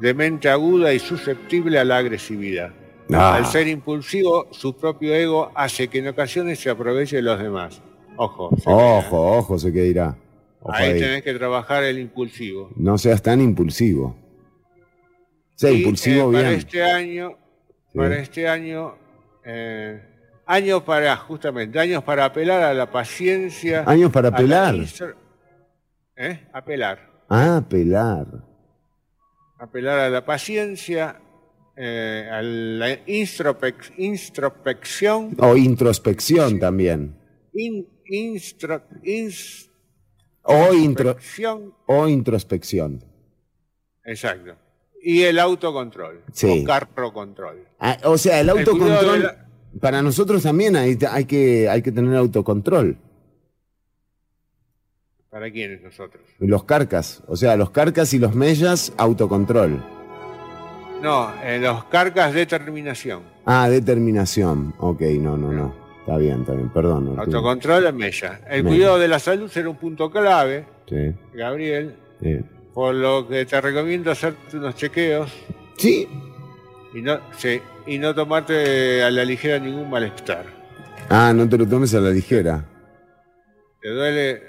[0.00, 2.72] de mente aguda y susceptible a la agresividad.
[3.12, 3.34] Ah.
[3.34, 7.82] Al ser impulsivo, su propio ego hace que en ocasiones se aproveche de los demás.
[8.16, 10.16] Ojo, se- Ojo, ojo, Sequeira.
[10.60, 11.00] Ojo ahí ahí.
[11.00, 12.70] tenés que trabajar el impulsivo.
[12.76, 14.16] No seas tan impulsivo.
[15.56, 16.58] Sea Y, impulsivo eh, para bien.
[16.58, 17.38] este año,
[17.94, 18.94] para este año,
[19.44, 20.00] eh,
[20.52, 23.84] años para, justamente, años para apelar a la paciencia.
[23.86, 24.74] Años para apelar.
[26.16, 26.46] ¿Eh?
[26.52, 26.98] Apelar.
[27.28, 28.26] Ah, pelar.
[29.58, 31.20] apelar a la paciencia,
[31.76, 37.14] eh, a la introspec- introspección, O introspección también.
[37.54, 39.70] in- instro- ins-
[40.42, 43.04] O, intro, introspección, o introspección.
[44.04, 44.56] exacto,
[45.00, 46.62] y el autocontrol, Sí.
[46.64, 47.64] o carro control.
[47.78, 49.30] Ah, o sea, el autocontrol.
[49.80, 52.96] Para nosotros también hay, hay, que, hay que tener autocontrol.
[55.30, 56.22] ¿Para quiénes nosotros?
[56.38, 57.22] Los carcas.
[57.26, 59.82] O sea, los carcas y los mellas, autocontrol.
[61.02, 63.22] No, en los cargas determinación.
[63.46, 64.74] Ah, determinación.
[64.78, 65.74] Ok, no, no, no.
[66.00, 66.68] Está bien, está bien.
[66.68, 67.18] Perdón.
[67.18, 68.40] Autocontrol en mella.
[68.48, 68.76] El Mella.
[68.76, 72.40] cuidado de la salud será un punto clave, Sí, Gabriel, sí.
[72.74, 75.32] por lo que te recomiendo hacerte unos chequeos
[75.78, 76.06] Sí.
[76.92, 80.44] y no, sí, y no tomarte a la ligera ningún malestar.
[81.08, 82.64] Ah, no te lo tomes a la ligera.
[83.80, 84.42] Te duele,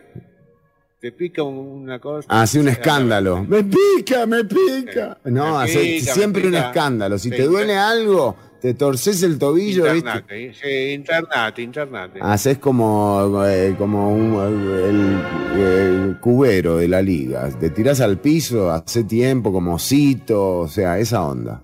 [1.02, 2.28] te pica un- una cosa.
[2.30, 3.44] Hace un escándalo.
[3.44, 5.18] Me pica, me pica.
[5.26, 7.18] No, Me pica, siempre un escándalo.
[7.18, 9.98] Si Sí, te duele algo, te torces el tobillo, ¿viste?
[9.98, 12.20] Internate, sí, internate, internate.
[12.22, 15.20] Haces como, eh, como un-
[15.58, 17.50] el, el cubero de la liga.
[17.60, 21.62] Te tirás al piso hace tiempo, como osito, o sea, esa onda.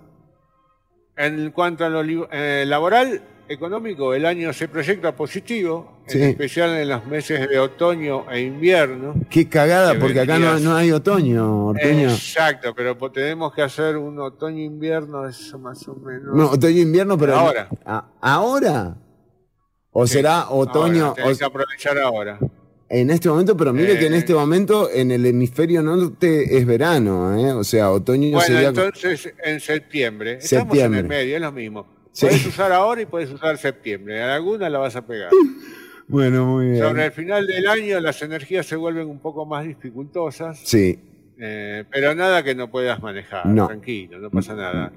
[1.22, 2.02] En cuanto a lo
[2.32, 6.18] eh, laboral, económico, el año se proyecta positivo, Sí.
[6.18, 9.16] en especial en los meses de otoño e invierno.
[9.30, 11.74] Qué cagada, Que porque acá no, no hay otoño.
[11.78, 16.34] Exacto, pero tenemos que hacer un otoño-invierno, eso más o menos.
[16.34, 17.36] No, otoño-invierno, pero...
[17.36, 17.68] Ahora.
[17.86, 18.96] Ah, ¿Ahora?
[19.92, 21.08] ¿O será otoño?
[21.08, 22.40] Ahora, tenés o- que aprovechar ahora.
[22.90, 24.18] En este momento, pero mire que en Eh.
[24.18, 27.52] este momento en el hemisferio norte es verano, ¿eh?
[27.54, 28.70] O sea, otoño Bueno, sería...
[28.70, 30.40] entonces en septiembre.
[30.42, 31.88] Estamos en el medio, es lo mismo.
[32.12, 32.26] Sí.
[32.26, 34.18] Puedes usar ahora y puedes usar septiembre.
[34.18, 35.30] En alguna la vas a pegar.
[36.12, 36.80] Bueno, muy bien.
[36.84, 41.00] Sobre el final del año las energías se vuelven un poco más dificultosas, Sí,
[41.40, 43.46] eh, pero nada que no puedas manejar.
[43.46, 43.68] No.
[43.68, 44.92] Tranquilo, no pasa nada.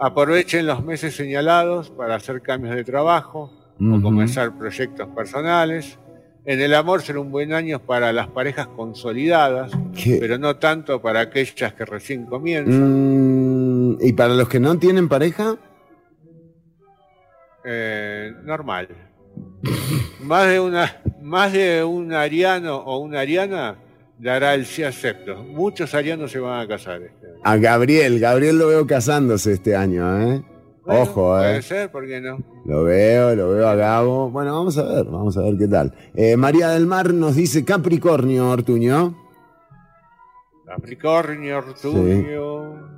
[0.00, 5.98] Aprovechen los meses señalados para hacer cambios de trabajo o comenzar proyectos personales.
[6.48, 10.18] En el amor será un buen año para las parejas consolidadas, ¿Qué?
[10.20, 13.94] pero no tanto para aquellas que recién comienzan.
[13.94, 15.56] Mm, ¿Y para los que no tienen pareja?
[17.64, 18.88] Eh, normal.
[20.20, 23.78] más de una, más de un ariano o una ariana
[24.16, 25.42] dará el sí acepto.
[25.42, 27.40] Muchos arianos se van a casar este año.
[27.42, 30.44] A Gabriel, Gabriel lo veo casándose este año, ¿eh?
[30.86, 31.62] Bueno, Ojo, Puede ¿eh?
[31.62, 32.38] ser, ¿por qué no?
[32.64, 34.30] Lo veo, lo veo a Gabo.
[34.30, 35.92] Bueno, vamos a ver, vamos a ver qué tal.
[36.14, 39.16] Eh, María del Mar nos dice Capricornio, Ortuño.
[40.64, 42.96] Capricornio, Ortuño.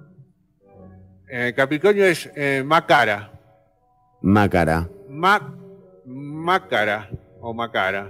[1.31, 3.31] Eh, Capricornio es eh, Macara.
[4.23, 4.89] Mácara.
[5.09, 5.55] Ma-
[6.05, 7.09] Mácara
[7.41, 8.09] o Macara.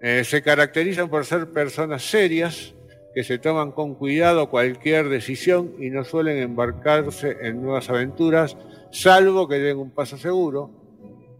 [0.00, 2.73] Eh, se caracterizan por ser personas serias
[3.14, 8.56] que se toman con cuidado cualquier decisión y no suelen embarcarse en nuevas aventuras,
[8.90, 10.70] salvo que den un paso seguro.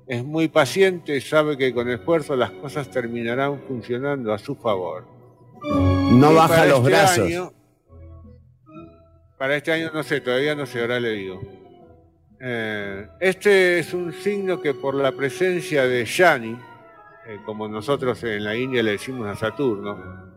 [0.06, 5.06] Es muy paciente y sabe que con esfuerzo las cosas terminarán funcionando a su favor.
[5.62, 7.26] No Y baja los este brazos.
[7.26, 7.52] año-
[9.38, 11.40] para este año no sé, todavía no sé, ahora le digo.
[12.40, 16.52] Eh, este es un signo que por la presencia de Yani,
[17.26, 20.33] eh, como nosotros en la India le decimos a Saturno,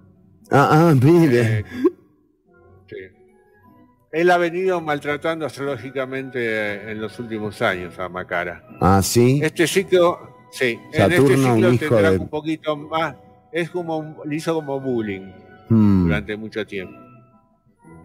[0.52, 1.60] Ah, ah, mire.
[1.60, 1.64] eh,
[2.88, 2.96] sí.
[4.12, 8.64] Él ha venido maltratando astrológicamente eh, en los últimos años a Macara.
[8.80, 9.40] Ah, sí.
[9.44, 13.16] Este ciclo, sí, en Saturno, este un ciclo hijo tendrá de- un poquito más,
[13.52, 15.32] es como, un- le hizo como bullying
[15.70, 16.04] Hmm.
[16.06, 16.98] durante mucho tiempo.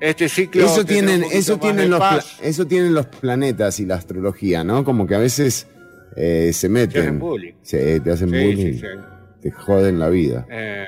[0.01, 2.03] Este ciclo Eso tienen, un eso tienen los,
[2.43, 4.83] eso tienen los planetas y la astrología, ¿no?
[4.85, 5.69] Como que a veces
[6.17, 6.93] eh, se meten.
[6.93, 7.53] Te hacen bullying.
[7.63, 8.73] Sí, te hacen Sí, bullying.
[8.81, 8.87] sí.
[9.43, 10.45] Te joden la vida.
[10.51, 10.85] Eh,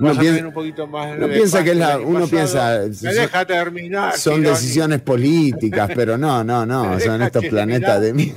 [0.00, 2.30] Uno piensa- tener un poquito más uno de piensa paz que es la- uno pasado.
[2.30, 4.12] piensa, Me son- deja terminar.
[4.14, 4.54] Son Tironi.
[4.54, 8.34] decisiones políticas, pero no, no, no, son estos planetas de mí.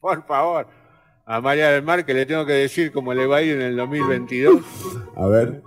[0.00, 0.66] Por favor.
[1.26, 3.60] A María del Mar que le tengo que decir cómo le va a ir en
[3.62, 4.62] el 2022.
[5.16, 5.62] A ver.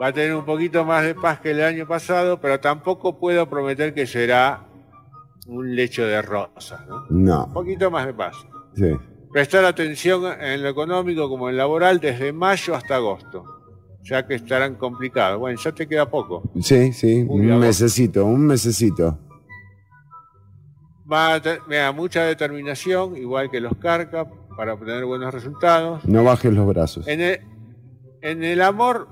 [0.00, 3.48] Va a tener un poquito más de paz que el año pasado, pero tampoco puedo
[3.50, 4.66] prometer que será
[5.46, 6.86] un lecho de rosas.
[6.86, 7.04] ¿no?
[7.10, 8.36] Un No, poquito más de paz.
[8.76, 8.92] sí.
[9.32, 13.44] Prestar atención en lo económico como en laboral desde mayo hasta agosto,
[14.02, 15.38] ya que estarán complicados.
[15.38, 16.42] Bueno, ya te queda poco.
[16.60, 19.18] Sí, sí, un mesecito, un mesecito.
[21.10, 24.26] Va a tener mucha determinación, igual que los Carca,
[24.56, 26.04] para obtener buenos resultados.
[26.04, 27.06] No bajes los brazos.
[27.06, 27.40] En el,
[28.22, 29.08] en el amor,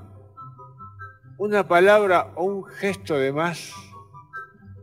[1.39, 3.73] una palabra o un gesto de más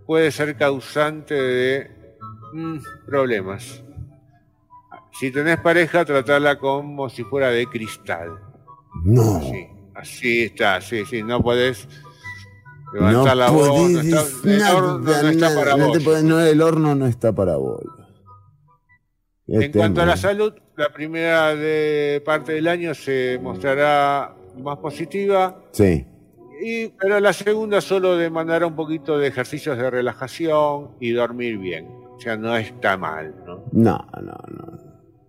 [0.06, 2.18] puede ser causante de
[2.54, 3.85] mm, problemas.
[5.20, 8.32] Si tenés pareja, tratarla como si fuera de cristal.
[9.04, 9.40] No.
[9.42, 11.88] Sí, así está, sí, sí, no podés
[12.94, 15.98] levantar No la voz, no está, el nada, horno no está para vos.
[15.98, 17.82] te podés- no, el horno no está para vos.
[19.48, 24.78] En Este, cuanto a la salud, la primera de parte del año se mostrará más
[24.80, 26.06] positiva, Sí.
[26.64, 31.88] y, pero la segunda solo demandará un poquito de ejercicios de relajación y dormir bien.
[32.16, 33.64] O sea, no está mal, ¿no?
[33.74, 34.85] No, no, no.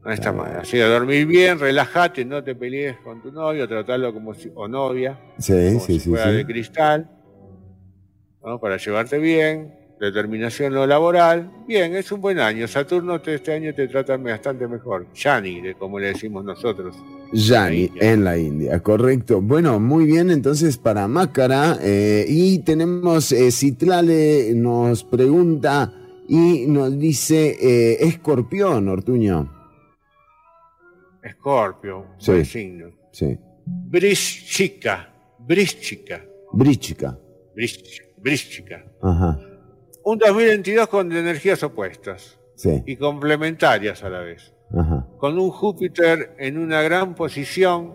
[0.07, 0.57] No está mal.
[0.61, 4.69] Así que dormir bien, relájate, no te pelees con tu novio, tratarlo como si, o
[4.69, 7.11] novia, Sí, como sí, si sí, fuera de cristal,
[8.45, 8.61] ¿no?
[8.61, 11.51] Para llevarte bien, determinación lo laboral.
[11.67, 12.69] Bien, es un buen año.
[12.69, 15.09] Saturno te- este año te trata bastante mejor.
[15.13, 16.95] Yani, de como le decimos nosotros.
[17.33, 19.41] Yani, en la India, correcto.
[19.41, 21.79] Bueno, muy bien, entonces para Mácara.
[21.83, 25.93] eh, y tenemos, eh, Citlale nos pregunta
[26.29, 29.56] y nos dice, eh, Escorpión, Ortuño.
[31.27, 32.31] Escorpio, Sí.
[32.33, 32.87] buen signo.
[33.13, 33.39] Sí.
[33.67, 36.25] Brischica, Brischica.
[36.53, 37.19] Brischica,
[38.19, 38.85] Brischica.
[39.03, 39.39] Ajá.
[40.05, 42.83] Un 2022 con energías opuestas Sí.
[42.87, 44.53] y complementarias a la vez.
[44.77, 45.07] Ajá.
[45.19, 47.95] Con un Júpiter en una gran posición,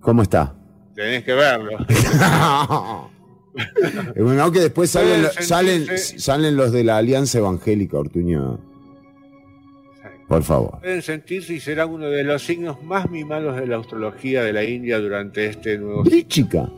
[0.00, 0.54] ¿Cómo está?
[0.94, 1.78] tenés que verlo.
[4.16, 8.60] Bueno, que después salen, salen, salen los de la Alianza Evangélica, Ortuño.
[10.30, 10.78] Por favor.
[10.78, 14.62] Pueden sentirse y serán uno de los signos más mimados de la astrología de la
[14.62, 16.68] India durante este nuevo Bríchica.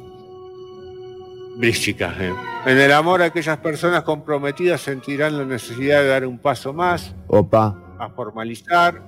[1.58, 2.32] Brística, eh.
[2.64, 7.76] En el amor, aquellas personas comprometidas sentirán la necesidad de dar un paso más, Opa.
[7.98, 9.02] a formalizar,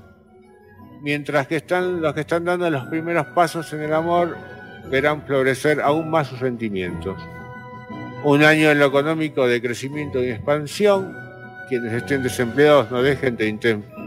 [1.00, 4.36] mientras que están los que están dando los primeros pasos en el amor
[4.90, 7.16] verán florecer aún más sus sentimientos.
[8.24, 11.16] Un año en lo económico de crecimiento y expansión.
[11.70, 13.48] Quienes estén desempleados no dejen de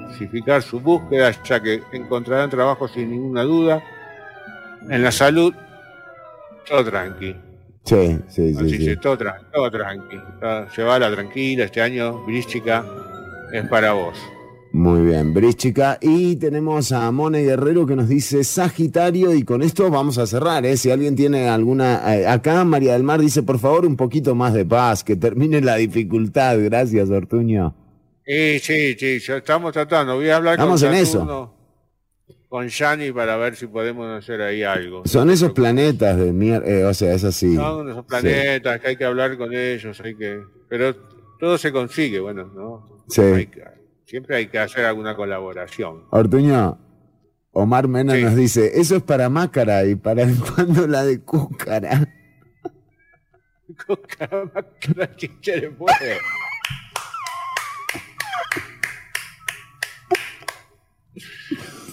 [0.07, 3.83] intensificar su búsqueda, ya que encontrarán trabajo sin ninguna duda.
[4.89, 5.53] En la salud,
[6.67, 7.35] todo tranqui.
[7.83, 8.57] Sí, sí, sí.
[8.59, 8.95] Así sí.
[8.97, 10.17] todo, tra- todo tranqui.
[10.75, 12.85] Llevala tranquila, este año Brística
[13.51, 14.17] es para vos.
[14.73, 15.97] Muy bien, Bríchica.
[16.01, 20.65] Y tenemos a Mone Guerrero que nos dice Sagitario y con esto vamos a cerrar.
[20.65, 20.75] ¿eh?
[20.77, 22.15] Si alguien tiene alguna...
[22.15, 25.61] eh, acá María del Mar dice, por favor, un poquito más de paz, que termine
[25.61, 26.57] la dificultad.
[26.61, 27.73] Gracias, Ortuño.
[28.27, 30.15] Sí, sí, sí, ya estamos tratando.
[30.15, 31.11] Voy a hablar Estamos con en eso.
[31.19, 31.53] Saturno,
[32.49, 35.03] con Yani para ver si podemos hacer ahí algo.
[35.05, 37.55] Son esos planetas de mierda, o sea, es así.
[37.55, 38.07] Son esos Sí.
[38.09, 40.41] planetas que hay que hablar con ellos, hay que...
[40.67, 40.93] Pero
[41.39, 43.03] todo se consigue, bueno, ¿no?
[43.07, 43.21] Sí.
[43.21, 43.63] Hay que-
[44.05, 46.03] siempre hay que hacer alguna colaboración.
[46.11, 46.77] Ortuño,
[47.51, 50.25] Omar Mena nos dice, eso es para Mácara y para
[50.55, 52.07] cuando la de Cúcara.
[55.41, 56.17] ¿Quién le puede?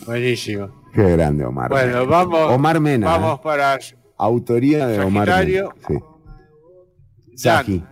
[0.06, 0.82] Buenísimo.
[0.94, 1.70] Qué grande, Omar.
[1.70, 2.52] Bueno, vamos.
[2.52, 3.06] Omar Mena.
[3.06, 3.42] Vamos ¿eh?
[3.42, 3.78] para
[4.16, 5.74] Autoría de Omar Sagitario.
[5.88, 6.00] Mena.
[7.34, 7.36] Sí.
[7.36, 7.84] Sagi.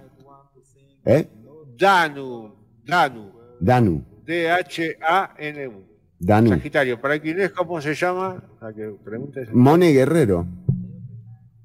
[1.04, 1.28] ¿Eh?
[1.76, 2.54] Danu.
[2.84, 3.32] Danu.
[3.60, 4.04] Danu.
[4.24, 5.84] D-H-A-N-U.
[6.18, 6.50] Danu.
[6.50, 7.00] Sagitario.
[7.00, 8.42] Para quien es, ¿cómo se llama?
[8.60, 9.52] A que preguntes.
[9.52, 10.46] Mone Guerrero.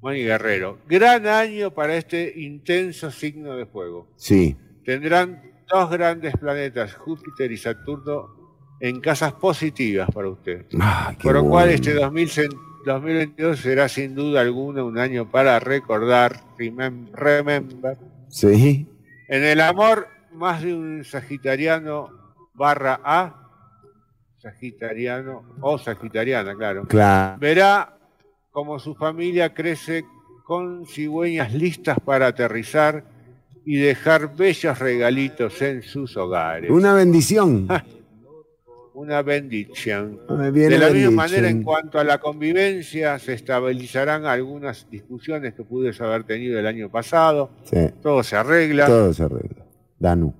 [0.00, 0.78] Moni Guerrero.
[0.88, 4.08] Gran año para este intenso signo de fuego.
[4.16, 4.56] Sí.
[4.84, 8.37] Tendrán dos grandes planetas, Júpiter y Saturno,
[8.80, 10.66] en casas positivas para usted.
[10.80, 11.74] Ah, Por lo cual bueno.
[11.74, 17.96] este 2022 será sin duda alguna un año para recordar, remem- remember.
[18.28, 18.86] Sí.
[19.28, 22.08] En el amor, más de un sagitariano
[22.54, 23.44] barra A,
[24.38, 26.84] sagitariano o sagitariana, claro.
[26.86, 27.36] Claro.
[27.40, 27.98] Verá
[28.50, 30.04] como su familia crece
[30.44, 33.04] con cigüeñas listas para aterrizar
[33.64, 36.70] y dejar bellos regalitos en sus hogares.
[36.70, 37.68] Una bendición.
[38.98, 40.18] Una bendición.
[40.28, 46.00] De la misma manera, en cuanto a la convivencia, se estabilizarán algunas discusiones que pudes
[46.00, 47.50] haber tenido el año pasado.
[47.62, 47.76] Sí.
[48.02, 48.86] Todo se arregla.
[48.86, 49.64] Todo se arregla.
[50.00, 50.34] Danu.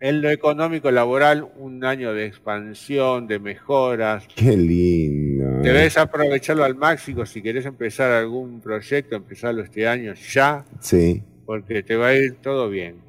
[0.00, 4.26] En lo económico laboral, un año de expansión, de mejoras.
[4.34, 5.44] Qué lindo.
[5.58, 5.60] eh.
[5.64, 7.26] Debes aprovecharlo al máximo.
[7.26, 11.22] Si querés empezar algún proyecto, empezarlo este año ya, Sí.
[11.44, 13.06] porque te va a ir todo bien.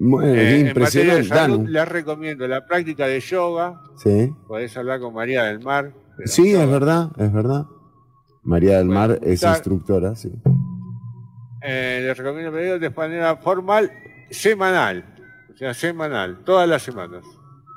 [0.00, 1.68] Eh, qué en materia de impresionante, salud, Danu.
[1.68, 3.80] les recomiendo la práctica de yoga.
[4.02, 4.32] Sí.
[4.48, 5.92] Podés hablar con María del Mar.
[6.16, 7.66] de Sí, es verdad, es verdad.
[8.42, 10.30] María del Mar es estar- instructora, sí.
[11.62, 13.90] Eh, les recomiendo pedir de manera formal,
[14.30, 15.04] semanal.
[15.52, 17.22] O sea, semanal, todas las semanas.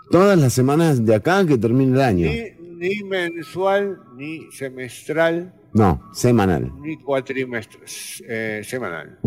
[0.09, 2.27] Todas las semanas de acá que termine el año.
[2.29, 6.71] Ni, ni mensual, ni semestral, No, semanal.
[6.81, 7.83] ni cuatrimestral,
[8.29, 9.19] eh, semanal.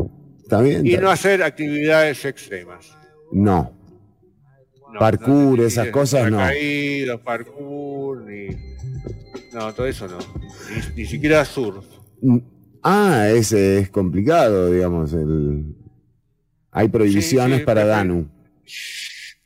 [0.47, 0.87] ¿Está bien?
[0.87, 2.97] Y no hacer actividades extremas.
[3.33, 3.73] No.
[4.93, 6.37] No, Parkour, no esas cosas no.
[6.37, 8.47] paracaídas, parkour, ni...
[9.53, 10.19] No, todo eso no.
[10.71, 11.85] Ni, ni siquiera surf.
[12.23, 12.39] Mm,
[12.89, 15.13] Ah, ese es complicado, digamos.
[15.13, 15.75] El...
[16.71, 18.29] Hay prohibiciones sí, para Danu.
[18.29, 18.31] Pa-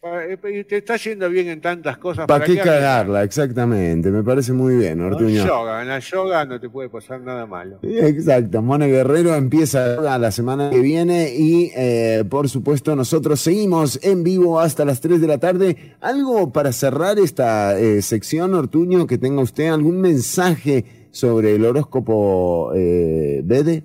[0.03, 2.27] eh, Te está yendo bien en tantas cosas.
[2.27, 3.23] ¿Para qué cagarla?
[3.23, 4.11] Exactamente.
[4.11, 5.47] Me parece muy bien, No, Ortuño.
[5.47, 7.79] yoga, en la yoga no te puede pasar nada malo.
[7.83, 14.25] Exacto, Mone Guerrero empieza la semana que viene y eh, por supuesto nosotros seguimos en
[14.25, 15.95] vivo hasta las 3 de la tarde.
[16.01, 22.73] ¿Algo para cerrar esta eh, sección, Ortuño, que tenga usted algún mensaje sobre el horóscopo
[22.75, 23.85] eh, Bede?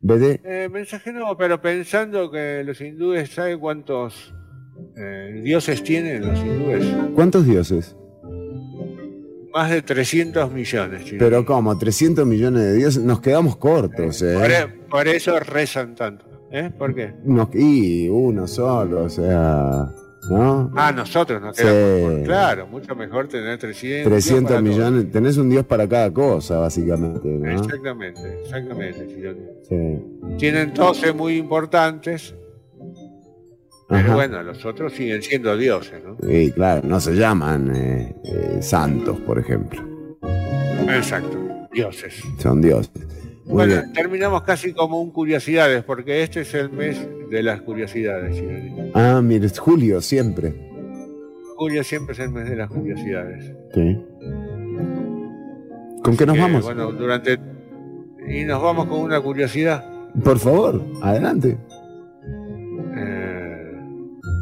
[0.00, 0.40] ¿Bede?
[0.44, 4.32] Eh, mensaje no, pero pensando que los hindúes, ¿saben cuántos
[4.96, 6.84] eh, dioses tienen los hindúes?
[7.14, 7.96] ¿Cuántos dioses?
[9.52, 11.04] Más de 300 millones.
[11.04, 11.18] chicos.
[11.18, 14.34] Pero como 300 millones de dioses, nos quedamos cortos, ¿eh?
[14.38, 16.26] Por, e- por eso rezan tanto.
[16.52, 16.70] ¿Eh?
[16.76, 17.14] ¿Por qué?
[17.24, 19.88] Nos- y uno solo, o sea,
[20.30, 20.70] ¿no?
[20.76, 21.62] Ah, nosotros nos Sí.
[21.64, 22.12] quedamos.
[22.12, 24.12] por- Claro, mucho mejor tener 300.
[24.12, 24.76] 300 para todos.
[24.76, 27.50] millones, tenés un dios para cada cosa, básicamente, ¿no?
[27.50, 29.08] Exactamente, exactamente.
[29.68, 30.36] Sí.
[30.38, 32.34] Tienen 12 muy importantes,
[33.88, 34.14] pero Ajá.
[34.14, 36.16] bueno, los otros siguen siendo dioses, ¿no?
[36.28, 39.80] Y claro, no se llaman eh, eh, santos, por ejemplo.
[40.88, 41.38] Exacto,
[41.72, 42.22] dioses.
[42.38, 43.06] Son dioses.
[43.44, 43.92] Muy bueno, bien.
[43.92, 48.42] terminamos casi como un curiosidades, porque este es el mes de las curiosidades.
[48.92, 50.52] Ah, mire, es Julio, siempre.
[51.56, 53.52] Julio siempre es el mes de las curiosidades.
[53.72, 53.98] Sí.
[56.02, 56.64] ¿Con qué nos Que, vamos?
[56.64, 57.38] Bueno, durante...
[58.28, 59.84] Y nos vamos con una curiosidad.
[60.24, 61.56] Por favor, adelante.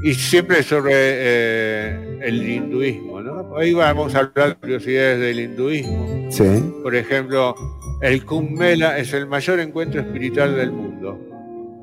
[0.05, 3.40] Y siempre sobre eh, el hinduismo, ¿no?
[3.52, 6.31] Hoy vamos a hablar de curiosidades del hinduismo.
[6.31, 6.44] Sí.
[6.82, 7.55] Por ejemplo,
[8.02, 11.18] el Kumbh Mela es el mayor encuentro espiritual del mundo.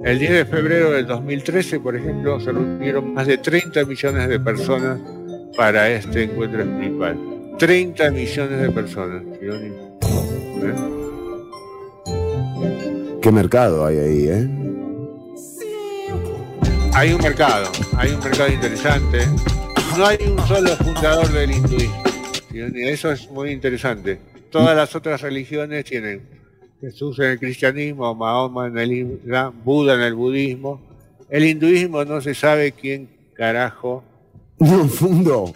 [0.06, 4.39] El 10 de febrero del 2013, por ejemplo, se reunieron más de 30 millones de
[4.39, 4.99] personas
[5.57, 7.18] para este encuentro espiritual.
[7.57, 9.23] 30 millones de personas.
[9.41, 9.73] ¿Eh?
[13.19, 14.61] ¿Qué mercado hay ahí, eh?
[16.94, 19.26] Hay un mercado, hay un mercado interesante.
[19.98, 22.04] No hay un solo fundador del hinduismo.
[22.54, 24.20] Y Eso es muy interesante.
[24.52, 26.22] Todas las otras religiones tienen
[26.82, 30.82] Jesús en el cristianismo, Mahoma en el Islam, Buda en el budismo.
[31.30, 34.04] El hinduismo no se sabe quién carajo
[34.60, 35.54] No, fundo.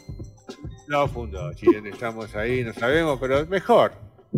[0.88, 1.54] lo fundó.
[1.54, 3.92] Chile, estamos ahí, no sabemos, pero es mejor.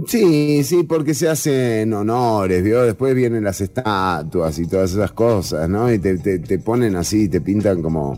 [0.05, 2.83] Sí, sí, porque se hacen honores, ¿vio?
[2.83, 5.91] Después vienen las estatuas y todas esas cosas, ¿no?
[5.91, 8.17] Y te, te- te ponen así, te pintan como,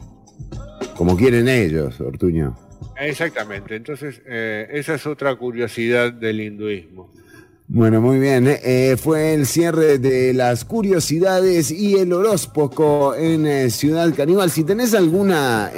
[0.98, 2.56] como quieren ellos, Ortuño.
[3.00, 3.76] Exactamente.
[3.78, 7.14] Entonces, eh, esa es otra curiosidad del hinduismo.
[7.68, 8.48] Bueno, muy bien.
[8.48, 8.60] ¿eh?
[8.64, 14.50] Eh, fue el cierre de las curiosidades y el horóscopo en eh, Ciudad Caníbal.
[14.50, 15.72] Si tenés alguna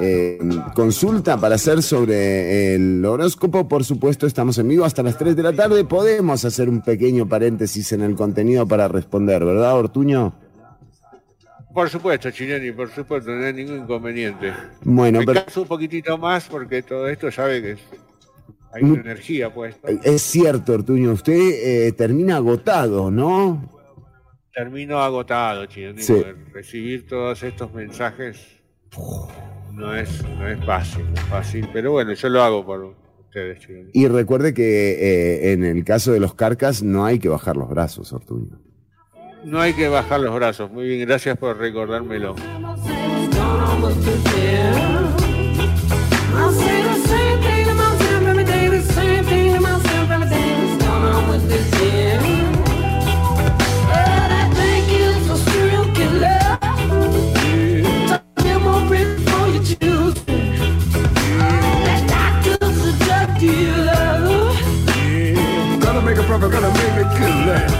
[0.00, 5.16] eh, eh, consulta para hacer sobre el horóscopo, por supuesto, estamos en vivo hasta las
[5.18, 5.84] 3 de la tarde.
[5.84, 10.34] Podemos hacer un pequeño paréntesis en el contenido para responder, ¿verdad, Ortuño?
[11.74, 14.52] Por supuesto, Chileni, por supuesto, no hay ningún inconveniente.
[14.82, 17.80] Bueno, Me pero un poquitito más porque todo esto sabe que es-
[18.72, 19.88] hay una energía puesta.
[20.02, 21.32] es cierto, Ortuño, usted
[21.88, 23.70] eh, termina agotado, ¿no?
[24.54, 25.82] Termino agotado, Sí.
[26.06, 28.38] porque recibir todos estos mensajes
[29.76, 33.60] no es, no es fácil, fácil, pero bueno, yo lo hago por ustedes.
[33.92, 37.68] Y recuerde que eh, en el caso de los carcas no hay que bajar los
[37.68, 38.58] brazos, Ortuño.
[39.44, 42.34] No hay que bajar los brazos, muy bien, gracias por recordármelo.
[66.38, 67.48] brother gonna make it good.
[67.48, 67.75] them.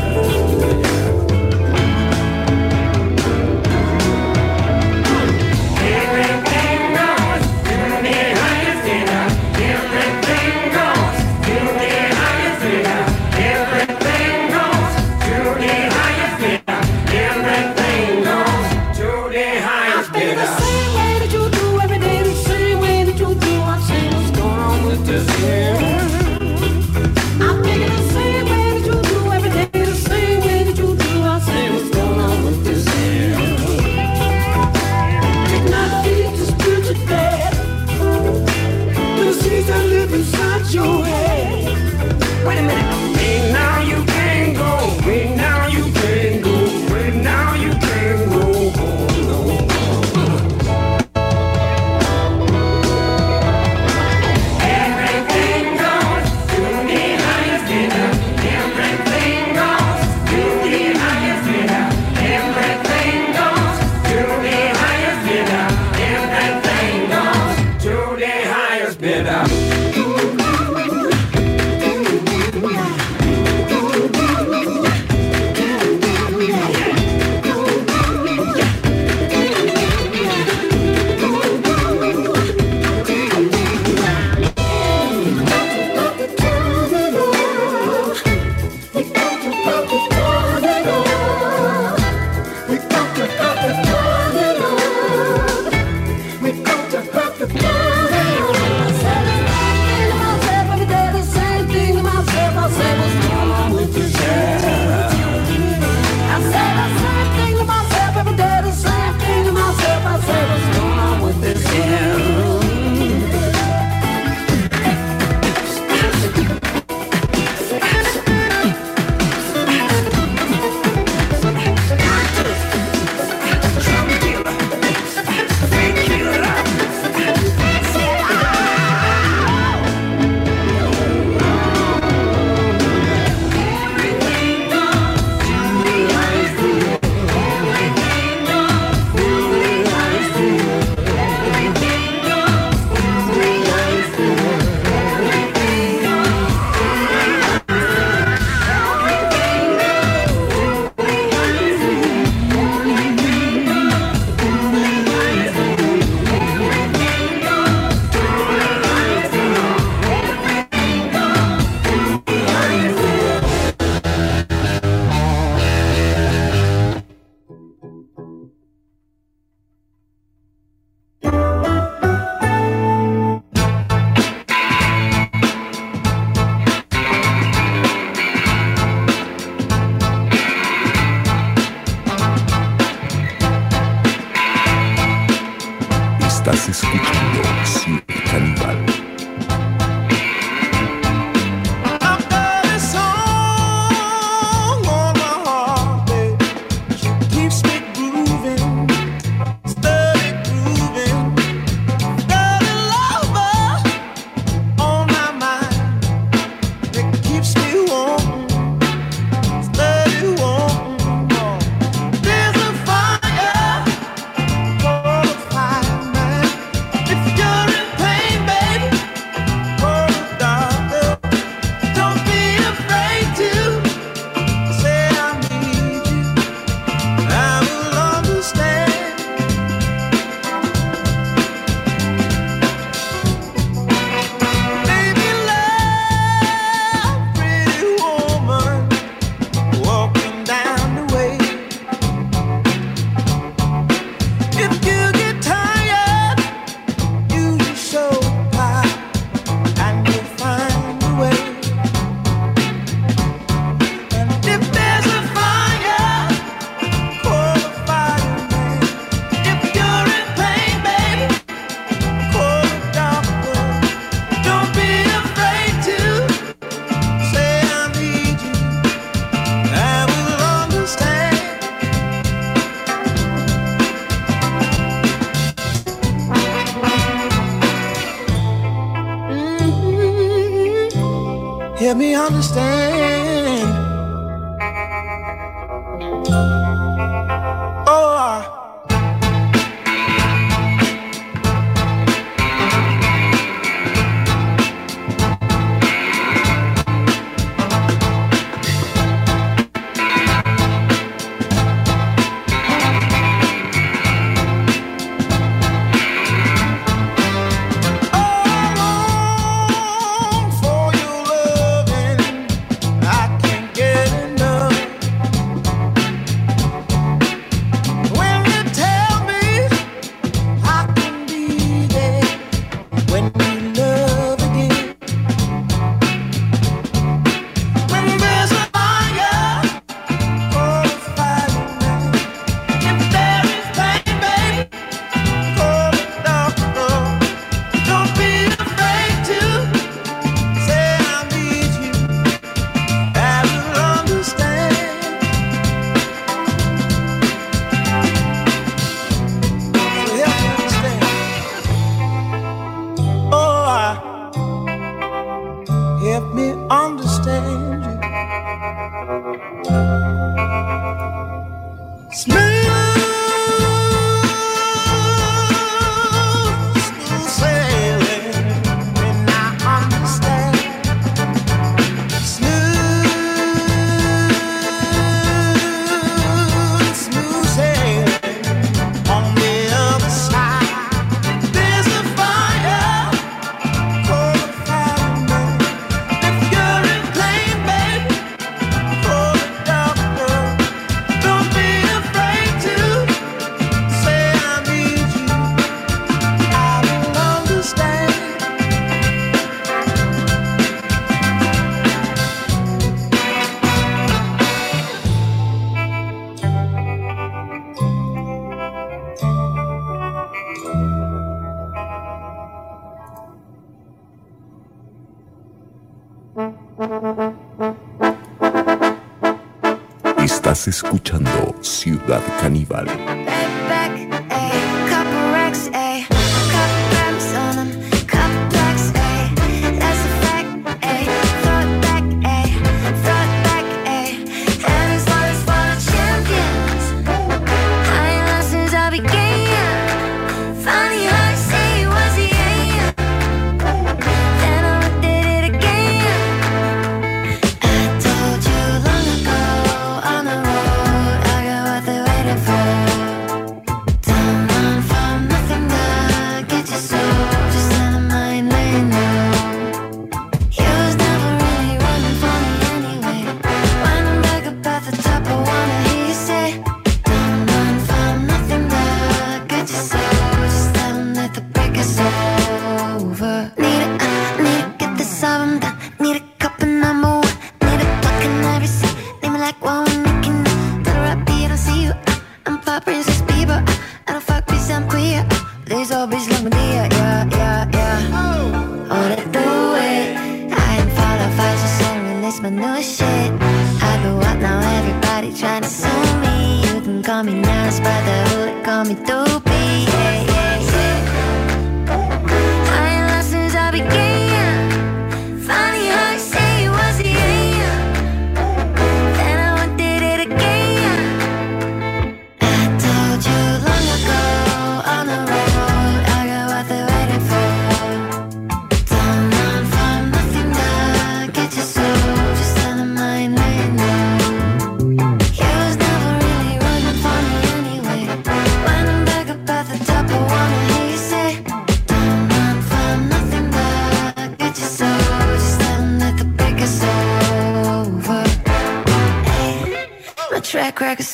[282.27, 282.76] understand.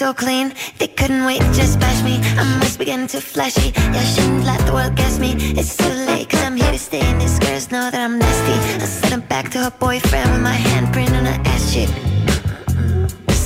[0.02, 0.52] so clean.
[0.78, 2.14] They couldn't wait to just bash me.
[2.40, 3.68] I must be getting too flashy.
[3.94, 5.30] Yeah, I shouldn't let the world guess me.
[5.60, 8.56] It's too late cause I'm here to stay And these girls know that I'm nasty.
[8.84, 11.90] I sent her back to her boyfriend With my handprint on her ass cheek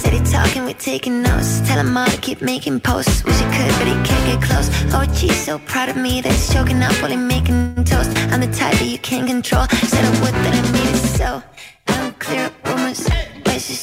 [0.00, 1.50] City talking, we taking notes.
[1.68, 3.24] Tell him all to keep making posts.
[3.24, 4.68] Wish he could, but he can't get close.
[4.94, 8.10] Oh she's so proud of me That he's choking up while he's making toast.
[8.32, 9.66] I'm the type that you can't control.
[9.92, 10.50] Said I would, I
[10.92, 11.55] it so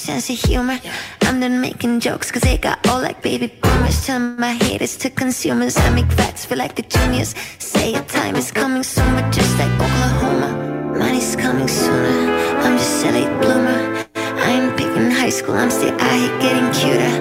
[0.03, 0.79] sense of humor.
[1.21, 4.05] I'm done making jokes cause they got all like baby boomers.
[4.05, 5.77] Turn my haters to consumers.
[5.77, 7.33] I make facts feel like the juniors.
[7.57, 10.49] Say your time is coming sooner, just like Oklahoma.
[10.99, 12.17] Money's coming sooner.
[12.63, 13.79] I'm just a late bloomer.
[14.45, 17.13] I ain't picking high school, I'm still out here getting cuter.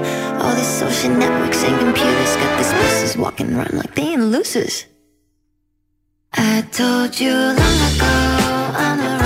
[0.43, 4.87] All these social networks and computers got these losers walking around like they ain't losers.
[6.33, 8.13] I told you long ago
[8.85, 9.22] I'm a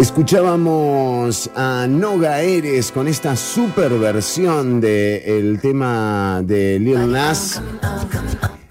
[0.00, 7.60] Escuchábamos a Noga Eres con esta super versión del tema de Lil Nas.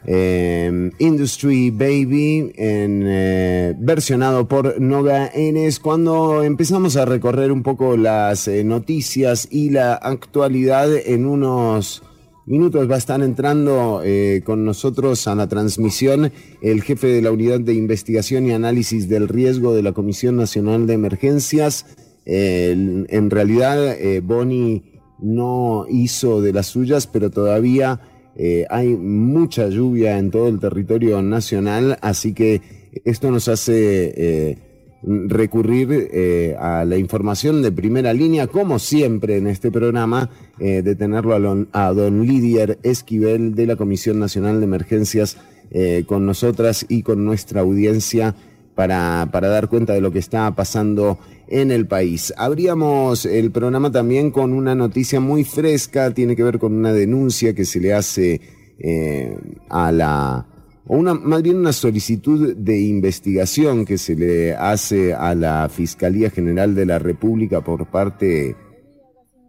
[0.06, 8.48] eh, Industry Baby, eh, versionado por Noga Eres, cuando empezamos a recorrer un poco las
[8.48, 12.02] eh, noticias y la actualidad en unos
[12.50, 16.32] minutos va a estar entrando eh, con nosotros a la transmisión
[16.62, 20.88] el jefe de la Unidad de Investigación y Análisis del Riesgo de la Comisión Nacional
[20.88, 21.86] de Emergencias.
[22.26, 24.84] Eh, en- realidad, eh, Boni
[25.22, 28.02] no hizo de las suyas, pero todavía
[28.36, 32.62] eh, hay mucha lluvia en todo el territorio nacional, así que
[33.06, 34.58] esto nos hace eh,
[35.04, 40.96] recurrir eh, a la información de primera línea, como siempre en este programa, eh, de
[40.96, 45.38] tenerlo a, lon- a don Lidier Esquivel de la Comisión Nacional de Emergencias
[45.72, 48.36] eh, con nosotras y con nuestra audiencia
[48.76, 52.34] para, para dar cuenta de lo que está pasando en el país.
[52.38, 57.54] Abríamos el programa también con una noticia muy fresca, tiene que ver con una denuncia
[57.54, 58.42] que se le hace
[58.80, 59.38] eh,
[59.70, 60.46] a la
[60.90, 66.32] o una, más bien una solicitud de investigación que se le hace a la Fiscalía
[66.32, 68.56] General de la República por parte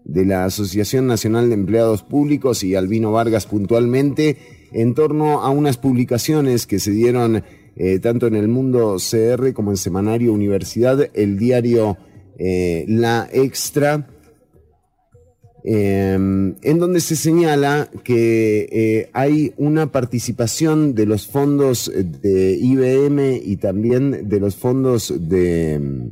[0.04, 4.36] de la Asociación Nacional de Empleados Públicos y Albino Vargas puntualmente
[4.72, 7.42] en torno a unas publicaciones que se dieron
[7.74, 11.96] eh, tanto en el mundo CR como en Semanario Universidad, el diario
[12.38, 14.10] eh, La Extra,
[15.64, 23.40] eh, en donde se señala que eh, hay una participación de los fondos de IBM
[23.44, 26.08] y también de los fondos de,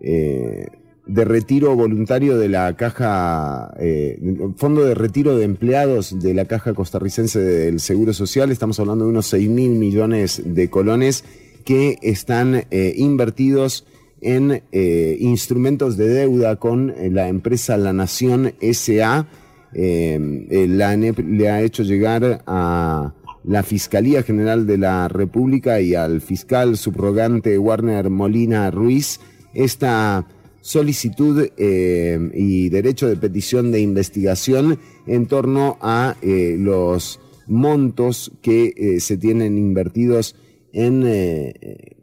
[0.00, 0.66] eh,
[1.06, 4.18] de retiro voluntario de la caja, eh,
[4.56, 8.50] fondo de retiro de empleados de la caja costarricense del Seguro Social.
[8.50, 11.24] Estamos hablando de unos 6 mil millones de colones
[11.64, 13.84] que están invertidos
[14.20, 19.26] en eh, instrumentos de deuda con eh, la empresa La Nación SA.
[19.72, 23.14] Eh, eh, la ANEP le ha hecho llegar a
[23.44, 29.20] la Fiscalía General de la República y al fiscal subrogante Warner Molina Ruiz
[29.54, 30.26] esta
[30.60, 39.56] solicitud y derecho de petición de investigación en torno a los montos que se tienen
[39.56, 40.36] invertidos
[40.72, 41.54] en, eh,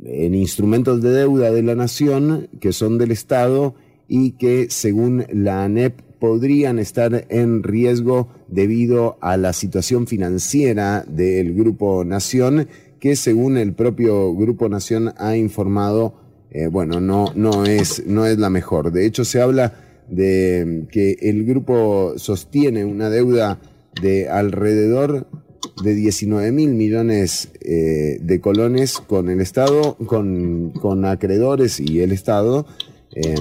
[0.04, 3.76] en instrumentos de deuda de la nación que son del Estado
[4.08, 11.54] y que según la ANEP podrían estar en riesgo debido a la situación financiera del
[11.54, 12.68] Grupo Nación,
[13.00, 16.16] que según el propio Grupo Nación ha informado,
[16.52, 18.92] eh, bueno, no, no, es, no es la mejor.
[18.92, 19.74] De hecho, se habla
[20.10, 23.60] de que el grupo sostiene una deuda
[24.02, 25.28] de alrededor
[25.84, 32.12] de 19 mil millones eh, de colones con el Estado, con, con acreedores y el
[32.12, 32.66] Estado.
[33.14, 33.36] eh,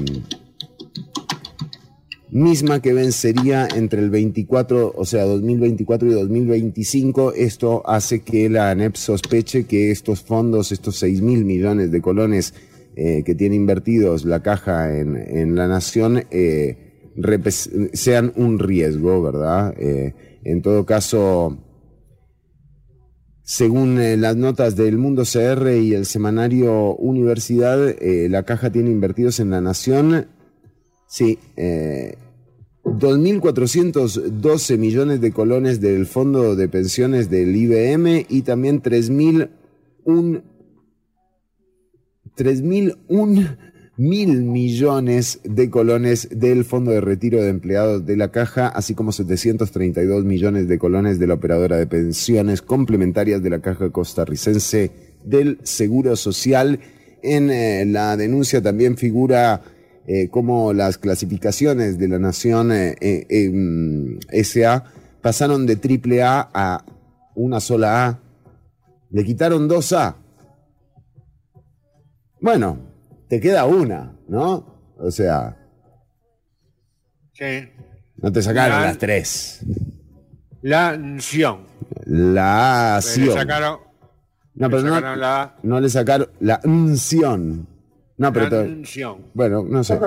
[2.30, 7.32] misma que vencería entre el 24, o sea, 2024 y 2025.
[7.32, 12.52] Esto hace que la ANEP sospeche que estos fondos, estos 6 mil millones de colones
[12.94, 16.76] eh, que tiene invertidos la caja en, en la nación, eh,
[17.94, 19.74] sean un riesgo, ¿verdad?
[20.44, 21.56] En todo caso,
[23.46, 28.90] según eh, las notas del Mundo CR y el semanario Universidad, eh, la caja tiene
[28.90, 30.26] invertidos en la nación
[31.06, 32.16] Sí, eh,
[32.82, 40.42] 2.412 millones de colones del fondo de pensiones del IBM y también 3.001
[42.36, 43.65] 3.001
[43.96, 49.12] mil millones de colones del fondo de retiro de empleados de la caja, así como
[49.12, 54.90] 732 millones de colones de la operadora de pensiones complementarias de la caja costarricense
[55.24, 56.80] del Seguro Social.
[57.22, 59.62] En eh, la denuncia también figura
[60.08, 64.84] eh, cómo las clasificaciones de la nación eh, eh, SA
[65.20, 66.84] pasaron de triple A a
[67.34, 68.20] una sola A.
[69.10, 70.16] Le quitaron dos A.
[72.40, 72.78] Bueno,
[73.28, 74.94] te queda una, ¿no?
[74.98, 75.56] O sea,
[77.32, 77.68] Sí.
[78.22, 79.60] no te sacaron La- las tres.
[80.62, 81.60] La nación.
[82.06, 83.34] La Le acción.
[83.34, 83.78] sacaron,
[84.54, 87.66] No, pero le no, sacaron la no le sacaron la unción.
[88.16, 89.26] No, pero to- nación.
[89.34, 89.98] bueno, no sé.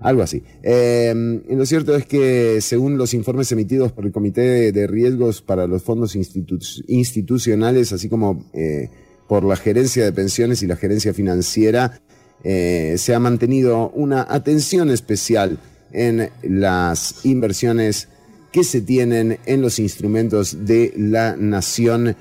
[0.00, 0.42] Algo así.
[0.62, 1.14] Eh,
[1.48, 5.66] lo cierto es que, según los informes emitidos por el Comité de, de Riesgos para
[5.66, 8.90] los Fondos institu- Institucionales, así como eh,
[9.28, 12.00] por la Gerencia de Pensiones y la Gerencia Financiera,
[12.44, 15.58] eh, se ha mantenido una atención especial
[15.92, 18.08] en las inversiones
[18.52, 22.14] que se tienen en los instrumentos de la nación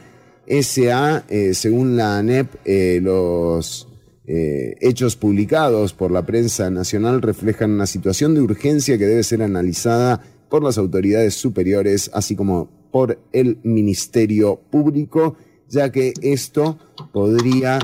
[0.47, 1.25] SA.
[1.27, 3.87] Eh, según la ANEP, eh, los
[4.25, 10.23] hechos publicados por la prensa nacional reflejan una situación de urgencia que debe ser analizada
[10.49, 15.35] por las autoridades superiores, así como por el Ministerio Público,
[15.67, 16.77] ya que esto
[17.11, 17.79] podría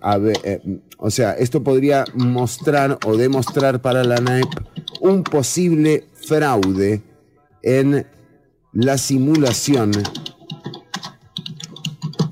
[0.00, 0.60] haber,
[0.98, 4.48] o sea, esto podría mostrar o demostrar para la ANEP
[5.00, 7.02] un posible fraude
[7.62, 8.04] en
[8.72, 9.92] la simulación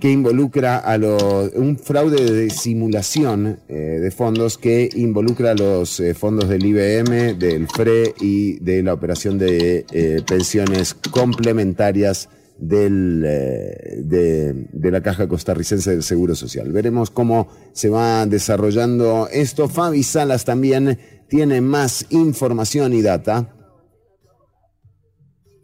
[0.00, 6.00] que involucra a los un fraude de simulación eh, de fondos que involucra a los
[6.00, 12.28] eh, fondos del IBM, del FRE y de la operación de eh, pensiones complementarias
[12.58, 16.72] del, eh, de, de la Caja Costarricense del Seguro Social.
[16.72, 19.68] Veremos cómo se va desarrollando esto.
[19.68, 23.52] Fabi Salas también tiene más información y data.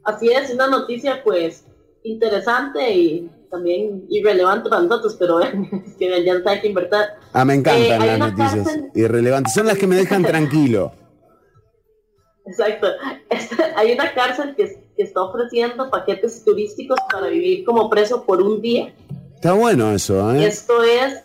[0.04, 1.64] Así es, una noticia pues
[2.02, 5.52] interesante y también irrelevante para nosotros, pero es
[5.98, 6.98] que ya hay que invertir.
[7.32, 9.54] Ah, me encantan Eh, hay las noticias cárcel- irrelevantes.
[9.54, 10.92] Son las que me dejan tranquilo.
[12.46, 12.88] Exacto.
[13.30, 18.40] Este, hay una cárcel que, que está ofreciendo paquetes turísticos para vivir como preso por
[18.40, 18.94] un día.
[19.34, 20.46] Está bueno eso, ¿eh?
[20.46, 21.24] Esto es,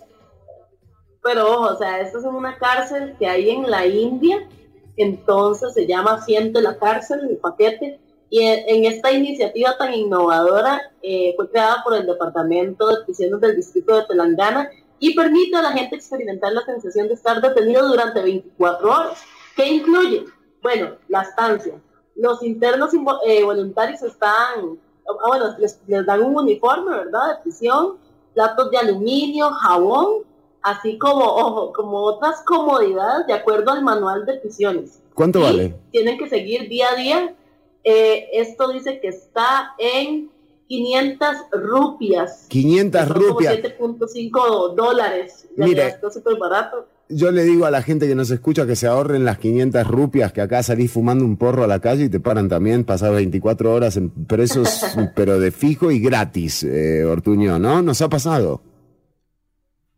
[1.21, 4.47] pero ojo, o sea, esto es en una cárcel que hay en la India,
[4.95, 7.99] entonces se llama Siente la cárcel, el paquete,
[8.31, 13.39] y en, en esta iniciativa tan innovadora eh, fue creada por el Departamento de Prisiones
[13.39, 17.87] del Distrito de Telangana y permite a la gente experimentar la sensación de estar detenido
[17.87, 19.21] durante 24 horas.
[19.55, 20.25] ¿Qué incluye?
[20.63, 21.75] Bueno, la estancia.
[22.18, 22.91] Los internos
[23.26, 27.35] eh, voluntarios están, ah, bueno, les, les dan un uniforme, ¿verdad?
[27.35, 27.98] De prisión,
[28.34, 30.23] platos de aluminio, jabón,
[30.61, 34.99] así como, ojo, como otras comodidades de acuerdo al manual de prisiones.
[35.14, 35.76] ¿Cuánto Y vale?
[35.91, 37.35] Tienen que seguir día a día.
[37.84, 40.30] Eh, esto dice que está en
[40.68, 42.45] 500 rupias.
[42.49, 43.56] 500 Son como rupias.
[43.56, 45.48] 7.5 dólares.
[45.56, 45.88] Mire.
[45.88, 46.85] está súper barato.
[47.09, 50.34] Yo le digo a la gente que nos escucha que se ahorren las 500 rupias,
[50.34, 53.73] que acá salís fumando un porro a la calle y te paran también, pasás 24
[53.73, 54.85] horas en presos,
[55.15, 57.81] pero de fijo y gratis, eh, Ortuño, ¿no?
[57.81, 58.61] Nos ha pasado.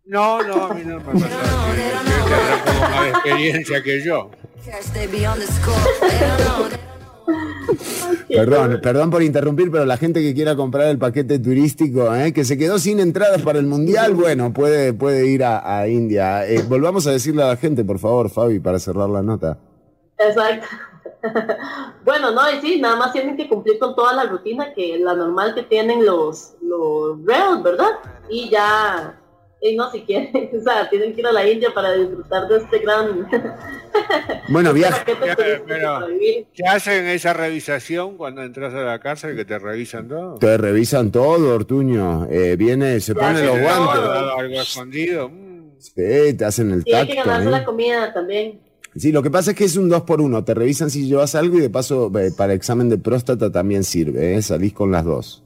[0.05, 1.29] No, no, a mí no me pasa.
[1.29, 4.29] Tendrá como más experiencia que yo.
[8.27, 12.33] Perdón, perdón por interrumpir, pero la gente que quiera comprar el paquete turístico, ¿eh?
[12.33, 16.47] que se quedó sin entradas para el Mundial, bueno, puede, puede ir a, India.
[16.47, 19.57] Eh, volvamos a decirle a la gente, por favor, Fabi, para cerrar la nota.
[20.17, 20.67] Exacto.
[22.05, 25.15] bueno, no, y sí, nada más tienen que cumplir con toda la rutina que la
[25.15, 27.99] normal que tienen los, los ¿verdad?
[28.29, 29.18] Y ya,
[29.61, 32.57] y no si quieren, o sea, tienen que ir a la India para disfrutar de
[32.57, 33.27] este gran
[34.49, 34.99] Bueno, viaje.
[35.15, 36.47] paquete turístico Pero, para vivir.
[36.55, 40.35] ¿Te hacen esa revisación cuando entras a la cárcel que te revisan todo?
[40.35, 42.27] Te revisan todo, Ortuño.
[42.29, 44.01] Eh, viene, se pone los ¿Te guantes.
[44.37, 45.29] algo escondido?
[45.29, 45.49] Mm.
[45.79, 47.29] Sí, te hacen el Y hay que tacto.
[47.29, 47.51] ganarse ¿eh?
[47.51, 48.59] la comida también.
[48.95, 51.35] Sí, lo que pasa es que es un 2 por 1 Te revisan si llevas
[51.35, 54.35] algo y de paso eh, para examen de próstata también sirve.
[54.35, 54.41] ¿eh?
[54.41, 55.43] Salís con las dos.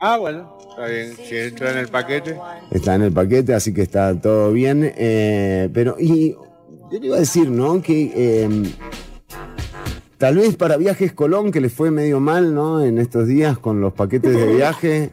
[0.00, 1.16] Ah, bueno, está bien.
[1.16, 2.36] Si entra en el paquete.
[2.70, 4.92] Está en el paquete, así que está todo bien.
[4.96, 6.32] eh, pero, y
[6.90, 7.82] yo le iba a decir, ¿no?
[7.82, 8.48] Que eh,
[10.16, 12.82] tal vez para Viajes Colón, que le fue medio mal, ¿no?
[12.84, 15.10] En estos días con los paquetes de viaje.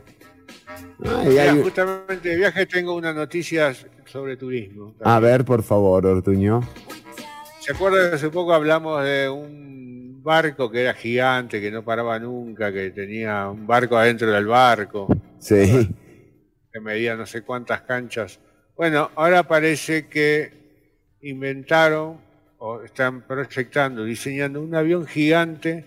[1.04, 3.74] Ay, Mira, ay, justamente de viaje tengo una noticia
[4.06, 4.94] sobre turismo.
[5.02, 6.62] a ver, por favor, Ortuño.
[7.60, 12.20] ¿Se acuerdan que hace poco hablamos de un barco que era gigante, que no paraba
[12.20, 15.08] nunca, que tenía un barco adentro del barco,
[15.40, 15.90] Sí.
[16.74, 18.40] que medía no sé cuántas canchas?
[18.76, 20.52] Bueno, ahora parece que
[21.22, 22.18] inventaron
[22.58, 25.86] o están proyectando, diseñando un avión gigante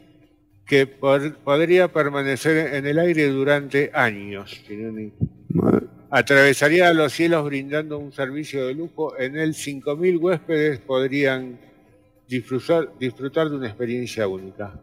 [0.64, 4.62] que pod- podría permanecer en el aire durante años.
[6.10, 9.18] Atravesaría los cielos brindando un servicio de lujo.
[9.18, 11.58] En él 5.000 huéspedes podrían
[12.28, 14.74] disfrutar, disfrutar de una experiencia única.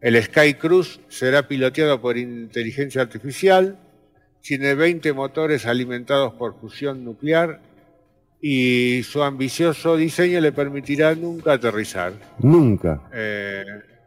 [0.00, 3.78] El Sky Cruise será piloteado por inteligencia artificial,
[4.40, 7.60] tiene 20 motores alimentados por fusión nuclear
[8.40, 12.14] y su ambicioso diseño le permitirá nunca aterrizar.
[12.38, 13.02] Nunca.
[13.12, 13.64] Eh,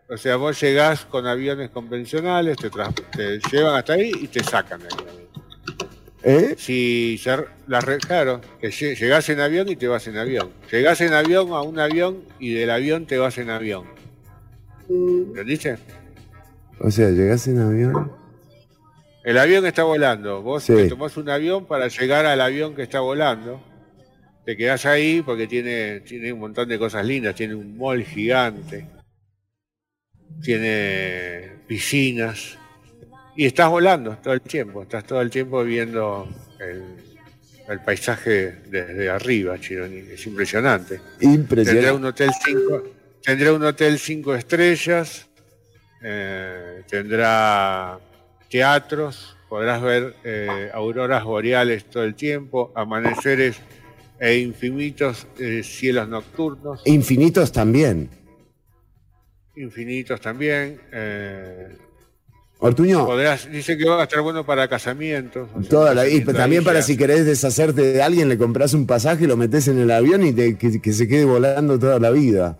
[0.09, 4.79] o sea, vos llegás con aviones convencionales, te, te llevan hasta ahí y te sacan
[4.79, 5.22] de ahí.
[6.25, 6.55] ¿Eh?
[6.57, 7.19] Si
[7.67, 10.49] la claro, que lle- llegás en avión y te vas en avión.
[10.71, 13.85] Llegás en avión a un avión y del avión te vas en avión.
[14.89, 15.77] ¿Entendiste?
[16.79, 18.11] O sea, llegás en avión.
[19.25, 20.41] El avión está volando.
[20.41, 20.73] Vos Sí.
[20.73, 23.61] te tomás un avión para llegar al avión que está volando.
[24.45, 27.35] Te quedás ahí porque tiene, tiene un montón de cosas lindas.
[27.35, 28.87] Tiene un mall gigante.
[30.41, 32.57] Tiene piscinas.
[33.35, 34.83] Y estás volando todo el tiempo.
[34.83, 36.27] Estás todo el tiempo viendo
[36.59, 36.83] el,
[37.67, 39.97] el paisaje desde arriba, Chironi.
[39.97, 40.99] Es impresionante.
[41.21, 41.71] Impresionante.
[41.73, 42.83] Tendrá un hotel cinco,
[43.23, 45.27] tendrá un hotel cinco estrellas,
[46.03, 47.99] eh, tendrá
[48.49, 53.57] teatros, podrás ver eh, auroras boreales todo el tiempo, amaneceres
[54.19, 58.09] e infinitos eh, cielos nocturnos, Infinitos también.
[59.55, 60.79] infinitos también.
[62.67, 65.49] Ortuño, podrás, dice que va a estar bueno para casamientos.
[65.53, 68.85] o sea, toda la, y también para si querés deshacerte de alguien, le compras un
[68.87, 72.09] pasaje, lo metes en el avión y te- que, que se quede volando toda la
[72.09, 72.57] vida.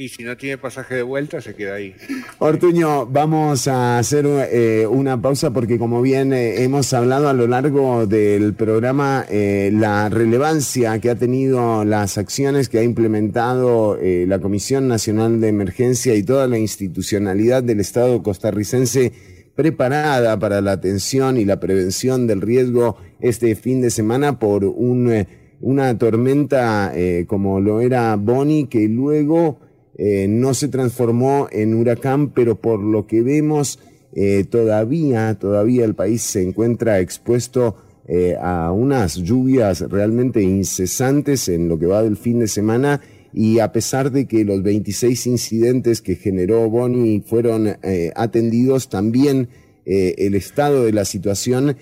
[0.00, 1.92] Y si no tiene pasaje de vuelta, se queda ahí.
[2.38, 7.48] Ortuño, vamos a hacer eh, una pausa porque como bien eh, hemos hablado a lo
[7.48, 14.38] largo del programa, eh, la relevancia que ha tenido las acciones que ha implementado la
[14.38, 19.12] Comisión Nacional de Emergencia y toda la institucionalidad del Estado costarricense
[19.56, 25.26] preparada para la atención y la prevención del riesgo este fin de semana por un,
[25.60, 26.92] una tormenta
[27.26, 29.58] como lo era Bonnie que luego
[30.00, 33.80] eh, no se transformó en huracán, pero por lo que vemos
[34.14, 37.74] eh, todavía, todavía el país se encuentra expuesto
[38.06, 43.00] eh, a unas lluvias realmente incesantes en lo que va del fin de semana.
[43.32, 47.76] Y a pesar de que los 26 incidentes que generó Bonnie fueron
[48.16, 49.48] atendidos, también
[49.84, 51.76] el estado de la situación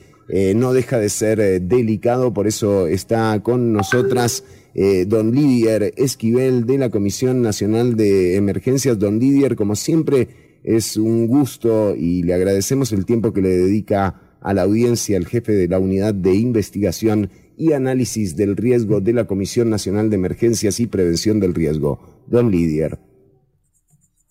[0.57, 4.43] no deja de ser delicado, por eso está con nosotras
[4.79, 8.99] eh, don Lidier Esquivel de la Comisión Nacional de Emergencias.
[8.99, 14.37] Don Lidier, como siempre, es un gusto y le agradecemos el tiempo que le dedica
[14.43, 19.15] a la audiencia el jefe de la Unidad de Investigación y Análisis del Riesgo de
[19.15, 22.25] la Comisión Nacional de Emergencias y Prevención del Riesgo.
[22.27, 22.99] Don Lidier.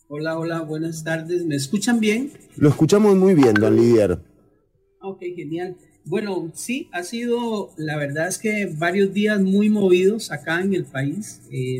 [0.10, 1.44] Hola, hola, buenas tardes.
[1.44, 2.32] ¿Me escuchan bien?
[2.56, 4.20] Lo escuchamos muy bien, don Lidier.
[5.02, 5.76] Ok, genial.
[6.07, 10.86] Bueno, sí, ha sido, la verdad es que varios días muy movidos acá en el
[10.86, 11.41] país.
[11.52, 11.80] eh,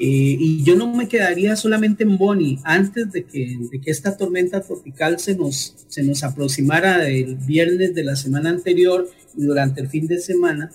[0.00, 2.58] eh, y yo no me quedaría solamente en Bonnie.
[2.64, 7.94] Antes de que, de que esta tormenta tropical se nos, se nos aproximara el viernes
[7.94, 10.70] de la semana anterior y durante el fin de semana,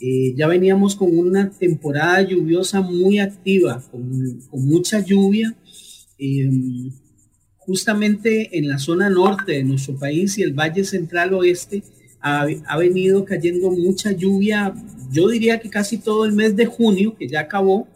[0.00, 5.54] eh, ya veníamos con una temporada lluviosa muy activa, con, con mucha lluvia.
[6.18, 6.50] eh,
[7.58, 11.82] justamente en la zona norte de nuestro país y el Valle Central Oeste
[12.26, 14.74] ha, venido cayendo mucha lluvia,
[15.12, 17.86] yo diría que casi todo el mes de junio, que ya acabó,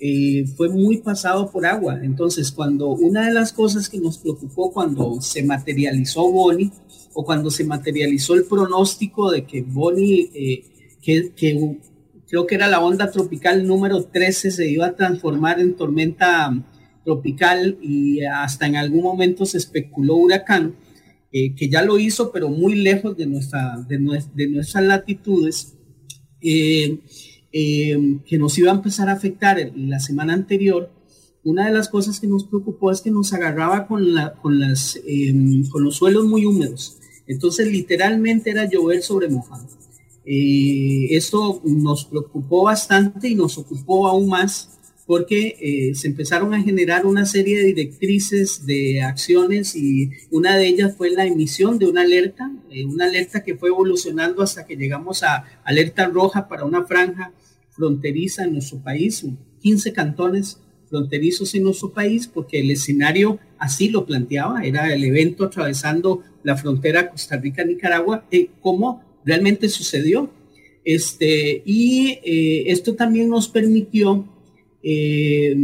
[0.00, 2.00] eh, fue muy pasado por agua.
[2.02, 6.72] Entonces, cuando una de las cosas que nos preocupó cuando se materializó Bonnie
[7.14, 10.64] o cuando se materializó el pronóstico de que Bonnie, eh,
[11.00, 11.78] que, que
[12.28, 16.52] creo que era la onda tropical número 13, se iba a transformar en tormenta
[17.04, 20.74] tropical y hasta en algún momento se especuló huracán,
[21.32, 23.98] eh, que ya lo hizo, pero muy lejos de, nuestra, de,
[24.34, 25.78] de nuestras latitudes,
[26.40, 27.00] eh,
[27.52, 30.90] eh, que nos iba a empezar a afectar la semana anterior.
[31.44, 34.96] Una de las cosas que nos preocupó es que nos agarraba con, la, con, las,
[35.06, 35.32] eh,
[35.70, 36.98] con los suelos muy húmedos.
[37.26, 39.66] Entonces, literalmente era llover sobre mojado.
[40.24, 44.77] Esto nos preocupó bastante y nos ocupó aún más
[45.08, 50.68] porque eh, se empezaron a generar una serie de directrices de acciones y una de
[50.68, 54.76] ellas fue la emisión de una alerta, eh, una alerta que fue evolucionando hasta que
[54.76, 57.32] llegamos a alerta roja para una franja
[57.70, 59.24] fronteriza en nuestro país,
[59.62, 60.60] 15 cantones
[60.90, 66.54] fronterizos en nuestro país, porque el escenario así lo planteaba, era el evento atravesando la
[66.54, 70.30] frontera Costa Rica-Nicaragua, eh, como realmente sucedió.
[70.84, 74.28] Este, y eh, esto también nos permitió
[74.90, 75.54] eh,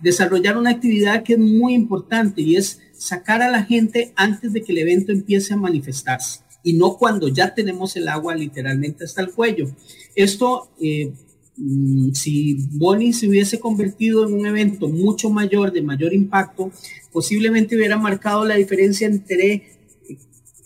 [0.00, 4.62] desarrollar una actividad que es muy importante y es sacar a la gente antes de
[4.62, 9.22] que el evento empiece a manifestarse y no cuando ya tenemos el agua literalmente hasta
[9.22, 9.70] el cuello.
[10.14, 11.12] Esto eh,
[11.56, 16.70] mm, si Bonnie se hubiese convertido en un evento mucho mayor, de mayor impacto,
[17.12, 19.77] posiblemente hubiera marcado la diferencia entre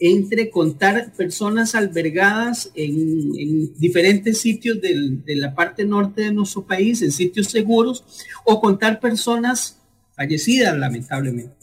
[0.05, 7.03] entre contar personas albergadas en, en diferentes sitios de la parte norte de nuestro país,
[7.03, 8.05] en sitios seguros,
[8.45, 9.79] o contar personas
[10.17, 11.55] fallecidas, lamentablemente.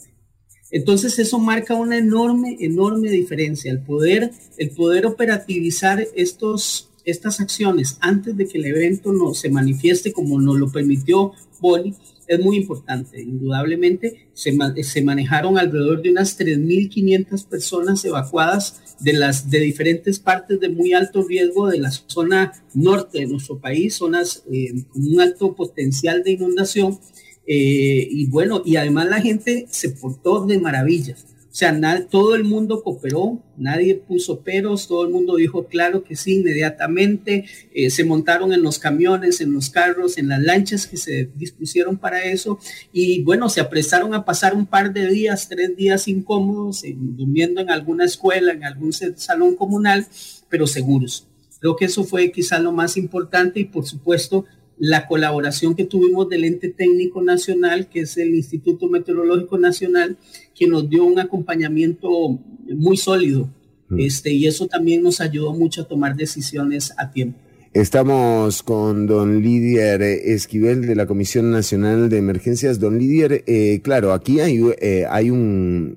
[0.70, 3.70] Entonces eso marca una enorme, enorme diferencia.
[3.70, 9.50] El poder, el poder operativizar estos, estas acciones antes de que el evento no se
[9.50, 11.94] manifieste como nos lo permitió Boli
[12.30, 13.20] es muy importante.
[13.20, 20.60] Indudablemente se, se manejaron alrededor de unas 3.500 personas evacuadas de las de diferentes partes
[20.60, 25.20] de muy alto riesgo de la zona norte de nuestro país, zonas eh, con un
[25.20, 27.00] alto potencial de inundación.
[27.46, 31.26] Eh, y bueno, y además la gente se portó de maravillas.
[31.50, 36.14] O sea, todo el mundo cooperó, nadie puso peros, todo el mundo dijo claro que
[36.14, 37.44] sí inmediatamente.
[37.74, 41.98] eh, se montaron en los camiones, en los carros, en las lanchas que se dispusieron
[41.98, 42.60] para eso.
[42.92, 47.60] Y bueno, se apresaron a pasar un par de días, tres días incómodos, en- durmiendo
[47.60, 50.06] en alguna escuela, en algún salón comunal,
[50.48, 51.26] pero seguros.
[51.60, 54.44] Creo que eso fue quizá lo más importante y por supuesto
[54.82, 60.16] la colaboración que tuvimos del ente técnico nacional, que es el Instituto Meteorológico Nacional,
[60.60, 62.38] que nos dio un acompañamiento
[62.68, 63.48] muy sólido.
[63.96, 67.38] Este, y eso también nos ayudó mucho a tomar decisiones a tiempo.
[67.72, 72.78] Estamos con don Lidier Esquivel de la Comisión Nacional de Emergencias.
[72.78, 75.96] Don Lidier, eh, claro, aquí hay, eh, hay, un,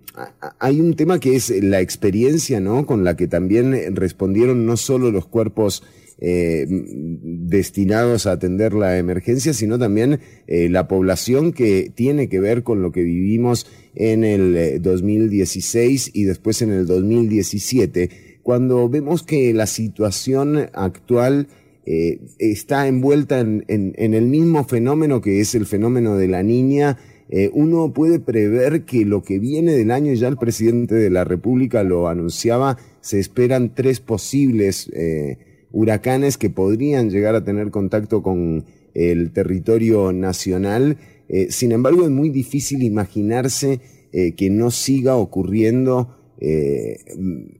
[0.59, 2.85] hay un tema que es la experiencia, ¿no?
[2.85, 5.83] Con la que también respondieron no solo los cuerpos
[6.25, 6.65] eh,
[7.21, 12.81] destinados a atender la emergencia, sino también eh, la población que tiene que ver con
[12.81, 18.09] lo que vivimos en el eh, 2016 y después en el 2017,
[18.41, 21.47] cuando vemos que la situación actual
[21.85, 26.41] eh, está envuelta en, en- en el mismo fenómeno que es el fenómeno de la
[26.41, 26.97] niña,
[27.29, 31.23] eh, uno puede prever que lo que viene del año, ya el presidente de la
[31.25, 35.37] República lo anunciaba, se esperan tres posibles eh,
[35.73, 38.63] huracanes que podrían llegar a tener contacto con
[38.93, 40.97] el territorio nacional.
[41.27, 43.81] Eh, sin embargo, es muy difícil imaginarse
[44.13, 46.99] eh, que no siga ocurriendo eh,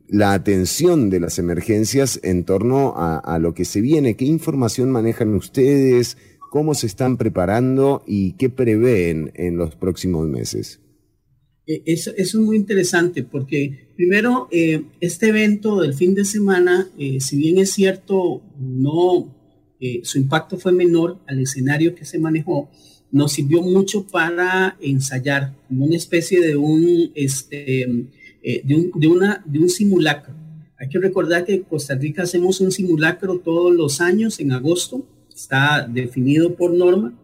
[0.07, 4.15] la atención de las emergencias en torno a, a lo que se viene.
[4.15, 6.17] ¿Qué información manejan ustedes?
[6.51, 10.82] ¿Cómo se están preparando y qué prevén en los próximos meses?
[11.65, 16.89] Eh, Eso, eso es muy interesante porque primero eh, este evento del fin de semana,
[16.97, 19.33] eh, si bien es cierto, no,
[19.79, 22.69] eh, su impacto fue menor al escenario que se manejó,
[23.11, 27.83] nos sirvió mucho para ensayar como una especie de un, este,
[28.41, 30.33] eh, de un, de una, de un simulacro.
[30.79, 35.07] Hay que recordar que en Costa Rica hacemos un simulacro todos los años en agosto,
[35.33, 37.17] está definido por norma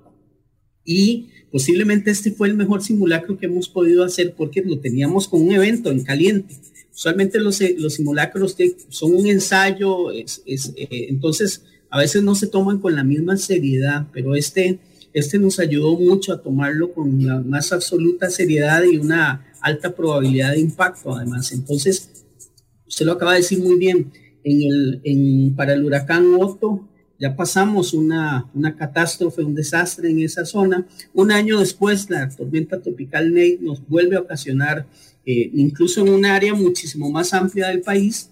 [0.86, 5.42] y posiblemente este fue el mejor simulacro que hemos podido hacer porque lo teníamos con
[5.42, 6.56] un evento en caliente.
[6.94, 8.56] Usualmente los, eh, los simulacros
[8.90, 10.26] son un ensayo, eh,
[11.10, 14.80] entonces a veces no se toman con la misma seriedad, pero este,
[15.14, 20.52] este nos ayudó mucho a tomarlo con la más absoluta seriedad y una alta probabilidad
[20.52, 21.52] de impacto además.
[21.52, 22.10] Entonces,
[22.88, 24.12] usted lo acaba de decir muy bien,
[24.44, 26.88] en el, en, para el huracán Otto
[27.20, 30.88] ya pasamos una, una catástrofe, un desastre en esa zona.
[31.14, 34.88] Un año después, la tormenta tropical Nate nos vuelve a ocasionar,
[35.26, 38.30] eh, incluso en un área muchísimo más amplia del país,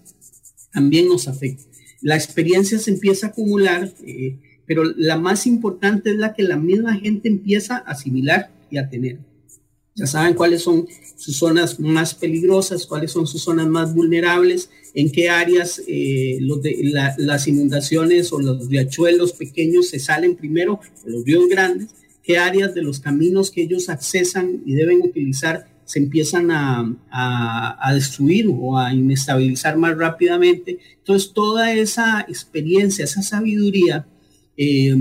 [0.72, 1.64] también nos afecta.
[2.00, 4.36] La experiencia se empieza a acumular, eh,
[4.66, 8.88] pero la más importante es la que la misma gente empieza a asimilar y a
[8.88, 9.18] tener.
[9.98, 15.10] Ya saben cuáles son sus zonas más peligrosas, cuáles son sus zonas más vulnerables, en
[15.10, 16.38] qué áreas eh,
[17.18, 21.88] las inundaciones o los riachuelos pequeños se salen primero, los ríos grandes,
[22.22, 26.80] qué áreas de los caminos que ellos accesan y deben utilizar se empiezan a,
[27.10, 30.78] a, a destruir o a inestabilizar más rápidamente.
[30.98, 34.06] Entonces, toda esa experiencia, esa sabiduría
[34.58, 34.94] eh,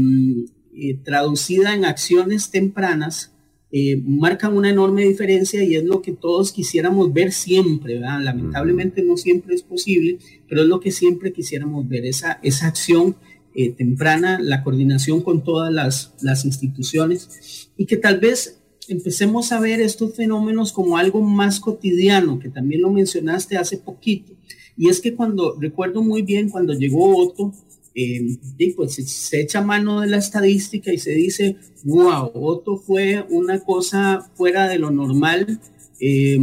[0.73, 3.33] eh, traducida en acciones tempranas,
[3.71, 8.21] eh, marcan una enorme diferencia y es lo que todos quisiéramos ver siempre, ¿verdad?
[8.21, 13.17] Lamentablemente no siempre es posible, pero es lo que siempre quisiéramos ver, esa, esa acción
[13.53, 19.59] eh, temprana, la coordinación con todas las, las instituciones y que tal vez empecemos a
[19.59, 24.33] ver estos fenómenos como algo más cotidiano, que también lo mencionaste hace poquito.
[24.77, 27.51] Y es que cuando, recuerdo muy bien cuando llegó Otto,
[27.99, 33.59] eh, pues se, echa mano de la estadística y se dice, wow, Otto fue una
[33.59, 35.59] cosa fuera de lo normal,
[35.99, 36.37] eh,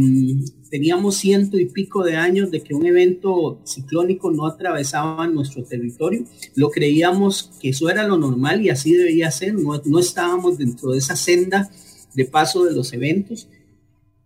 [0.69, 6.25] teníamos ciento y pico de años de que un evento ciclónico no atravesaba nuestro territorio.
[6.55, 9.53] Lo creíamos que eso era lo normal y así debía ser.
[9.53, 11.71] No, no estábamos dentro de esa senda
[12.13, 13.47] de paso de los eventos.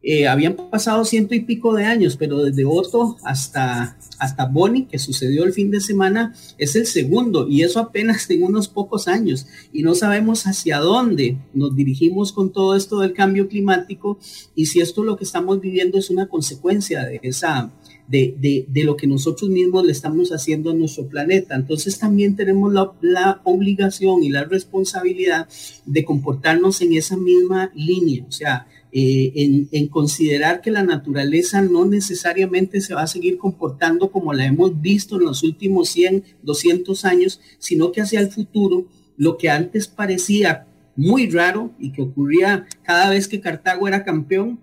[0.01, 4.97] Eh, habían pasado ciento y pico de años, pero desde Otto hasta, hasta Bonnie, que
[4.97, 9.47] sucedió el fin de semana, es el segundo, y eso apenas en unos pocos años.
[9.73, 14.17] Y no sabemos hacia dónde nos dirigimos con todo esto del cambio climático
[14.55, 17.71] y si esto lo que estamos viviendo es una consecuencia de esa.
[18.07, 21.55] De, de, de lo que nosotros mismos le estamos haciendo a nuestro planeta.
[21.55, 25.47] Entonces también tenemos la, la obligación y la responsabilidad
[25.85, 28.25] de comportarnos en esa misma línea.
[28.27, 33.37] O sea, eh, en, en, considerar que la naturaleza no necesariamente se va a seguir
[33.37, 38.31] comportando como la hemos visto en los últimos 100, 200 años, sino que hacia el
[38.31, 44.03] futuro, lo que antes parecía muy raro y que ocurría cada vez que Cartago era
[44.03, 44.59] campeón,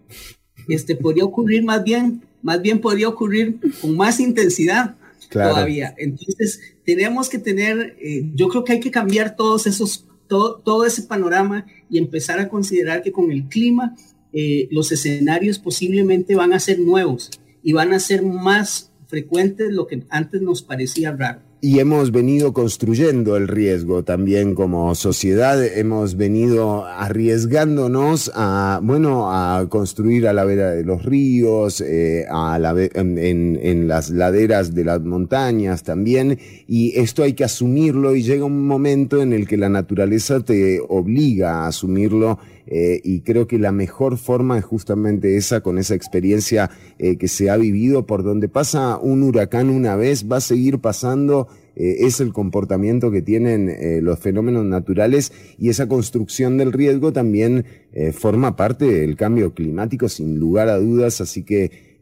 [0.68, 4.96] este, podría ocurrir más bien, más bien podría ocurrir con más intensidad
[5.28, 5.50] claro.
[5.50, 5.94] todavía.
[5.96, 10.84] Entonces, tenemos que tener, eh, yo creo que hay que cambiar todos esos, todo, todo
[10.84, 13.94] ese panorama y empezar a considerar que con el clima
[14.38, 17.30] eh, los escenarios posiblemente van a ser nuevos
[17.62, 21.40] y van a ser más frecuentes lo que antes nos parecía raro.
[21.62, 29.66] Y hemos venido construyendo el riesgo también como sociedad, hemos venido arriesgándonos a, bueno, a
[29.70, 32.58] construir a la vera de los ríos, eh, a
[32.92, 36.38] en, las laderas de las montañas también,
[36.68, 40.78] y esto hay que asumirlo y llega un momento en el que la naturaleza te
[40.86, 45.94] obliga a asumirlo eh, y creo que la mejor forma es justamente esa, con esa
[45.94, 50.40] experiencia eh, que se ha vivido, por donde pasa un huracán una vez, va a
[50.40, 56.72] seguir pasando, eh, es el comportamiento que tienen los fenómenos naturales y esa construcción del
[56.72, 57.64] riesgo también
[58.12, 61.96] forma parte del cambio climático, sin lugar a dudas, así que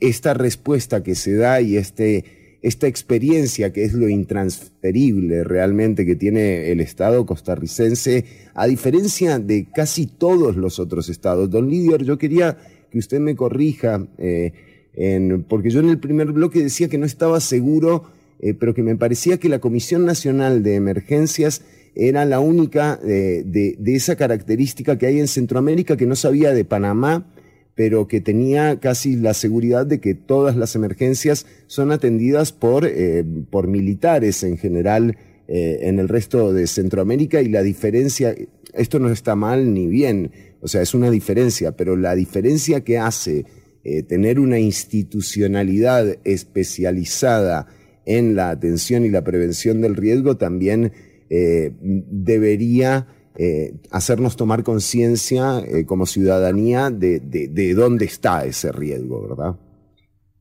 [0.00, 6.14] esta respuesta que se da y este esta experiencia que es lo intransferible realmente que
[6.14, 8.24] tiene el Estado costarricense,
[8.54, 11.50] a diferencia de casi todos los otros estados.
[11.50, 12.56] Don Lidior, yo quería
[12.90, 14.52] que usted me corrija, eh,
[14.94, 18.04] en, porque yo en el primer bloque decía que no estaba seguro,
[18.38, 21.62] eh, pero que me parecía que la Comisión Nacional de Emergencias
[21.94, 26.54] era la única eh, de, de esa característica que hay en Centroamérica que no sabía
[26.54, 27.26] de Panamá,
[27.74, 33.24] pero que tenía casi la seguridad de que todas las emergencias son atendidas por, eh,
[33.50, 35.16] por militares en general
[35.48, 38.34] eh, en el resto de Centroamérica y la diferencia,
[38.74, 42.98] esto no está mal ni bien, o sea, es una diferencia, pero la diferencia que
[42.98, 43.46] hace
[43.84, 47.66] eh, tener una institucionalidad especializada
[48.04, 50.92] en la atención y la prevención del riesgo también
[51.30, 53.06] debería
[53.36, 59.56] eh, hacernos tomar conciencia eh, como ciudadanía de, de, de, dónde está ese riesgo, ¿verdad?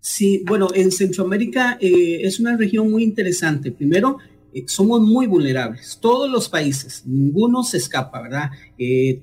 [0.02, 3.72] Sí, bueno, en Centroamérica eh, es una región muy interesante.
[3.72, 4.18] Primero,
[4.68, 8.50] somos muy vulnerables, todos los países, ninguno se escapa, ¿verdad?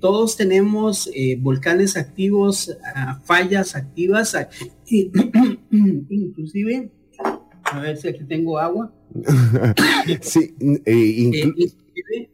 [0.00, 4.34] todos tenemos volcanes activos, ah, fallas activas,
[6.08, 6.90] inclusive,
[7.64, 8.90] a ver si aquí tengo agua.
[10.22, 10.54] sí,
[10.86, 12.27] inclusive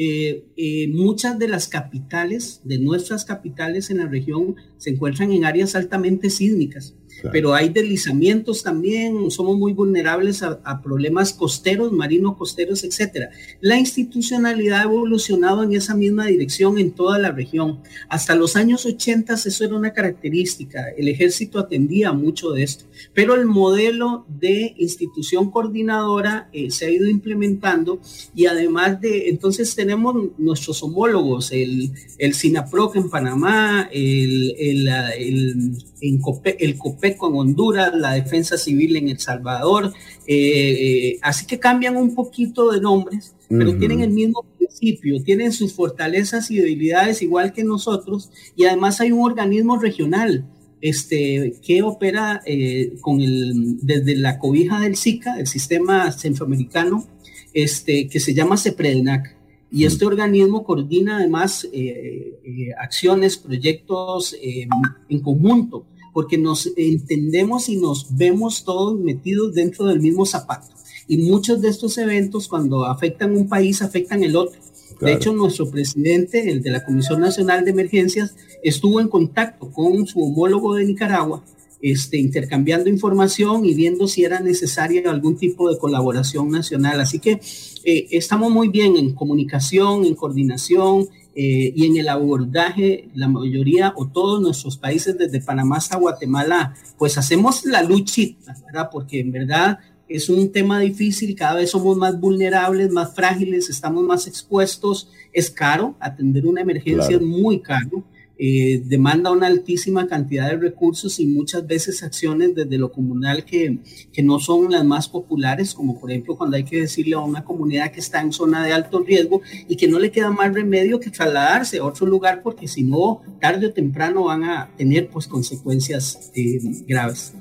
[0.00, 5.44] eh, eh, muchas de las capitales, de nuestras capitales en la región, se encuentran en
[5.44, 6.94] áreas altamente sísmicas.
[7.20, 7.32] Claro.
[7.32, 13.30] Pero hay deslizamientos también, somos muy vulnerables a, problemas costeros, marinos costeros, etcétera.
[13.60, 17.80] La institucionalidad ha evolucionado en esa misma dirección en toda la región.
[18.08, 20.88] Hasta los años 80 eso era una característica.
[20.96, 22.84] El ejército atendía mucho de esto.
[23.14, 28.00] Pero el modelo de institución coordinadora eh, se ha ido implementando
[28.34, 35.76] y además de, entonces tenemos nuestros homólogos, el, el SINAPROC en Panamá, el, el, el,
[36.00, 36.18] el,
[36.58, 39.92] el COPE con Honduras, la defensa civil en El Salvador,
[40.26, 43.78] eh, eh, así que cambian un poquito de nombres, pero uh -huh.
[43.78, 49.12] tienen el mismo principio, tienen sus fortalezas y debilidades igual que nosotros, y además hay
[49.12, 50.44] un organismo regional
[50.80, 57.06] este, que opera eh, con el, desde la cobija del SICA, el sistema centroamericano,
[57.52, 59.36] este, que se llama CEPREDNAC.
[59.70, 64.66] Y este organismo coordina además eh, eh, acciones, proyectos eh,
[65.08, 65.84] en conjunto
[66.18, 70.66] porque nos entendemos y nos vemos todos metidos dentro del mismo zapato.
[71.06, 74.60] Y muchos de estos eventos, cuando afectan un país, afectan el otro.
[74.98, 75.06] Claro.
[75.06, 78.34] De hecho, nuestro presidente, el de la Comisión Nacional de Emergencias,
[78.64, 81.44] estuvo en contacto con su homólogo de Nicaragua,
[81.80, 87.00] este, intercambiando información y viendo si era necesaria algún tipo de colaboración nacional.
[87.00, 87.40] Así que
[87.84, 91.06] eh, estamos muy bien en comunicación, en coordinación,
[91.40, 96.74] eh, y en el abordaje, la mayoría o todos nuestros países, desde Panamá hasta Guatemala,
[96.98, 98.88] pues hacemos la luchita, ¿verdad?
[98.90, 99.78] Porque en verdad
[100.08, 105.48] es un tema difícil, cada vez somos más vulnerables, más frágiles, estamos más expuestos, es
[105.48, 107.24] caro, atender una emergencia Claro.
[107.24, 108.02] es muy caro,
[108.38, 113.78] eh, demanda una altísima cantidad de recursos y muchas veces acciones desde lo comunal que,
[114.12, 117.44] que no son las más populares, como por ejemplo cuando hay que decirle a una
[117.44, 121.00] comunidad que está en zona de alto riesgo y que no le queda más remedio
[121.00, 125.26] que trasladarse a otro lugar porque si no, tarde o temprano van a tener pues
[125.26, 127.32] consecuencias eh, graves.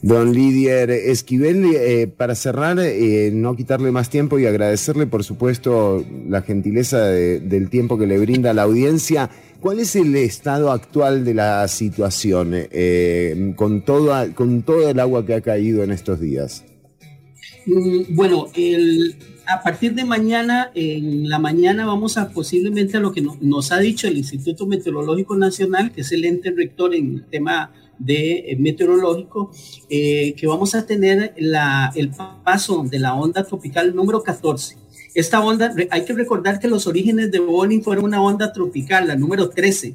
[0.00, 6.04] Don Lidier Esquivel, eh, para cerrar, eh, no quitarle más tiempo y agradecerle, por supuesto,
[6.28, 9.28] la gentileza de- del tiempo que le brinda la audiencia.
[9.60, 15.26] ¿Cuál es el estado actual de la situación eh, con, toda, con todo el agua
[15.26, 16.64] que ha caído en estos días?
[17.66, 19.16] Mm, Bueno, el,
[19.46, 23.72] a partir de mañana, en la mañana vamos a posiblemente a lo que no- nos
[23.72, 28.52] ha dicho el Instituto Meteorológico Nacional, que es el ente rector en el tema de
[28.52, 29.50] eh, meteorológico,
[29.90, 32.10] eh, que vamos a tener la, el
[32.44, 34.76] paso de la onda tropical número 14.
[35.18, 39.16] Esta onda, hay que recordar que los orígenes de Boni fueron una onda tropical, la
[39.16, 39.92] número 13.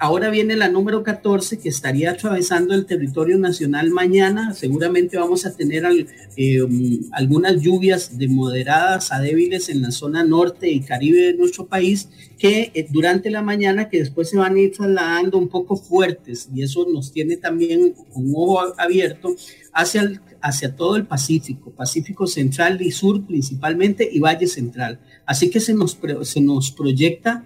[0.00, 4.52] Ahora viene la número 14 que estaría atravesando el territorio nacional mañana.
[4.52, 9.92] Seguramente vamos a tener al- eh, um, algunas lluvias de moderadas a débiles en la
[9.92, 14.36] zona norte y caribe de nuestro país que eh, durante la mañana que después se
[14.36, 19.36] van a ir trasladando un poco fuertes y eso nos tiene también un ojo abierto
[19.72, 24.98] hacia, hacia todo el Pacífico, Pacífico Central y Sur principalmente y Valle Central.
[25.24, 27.44] Así que se nos, se nos proyecta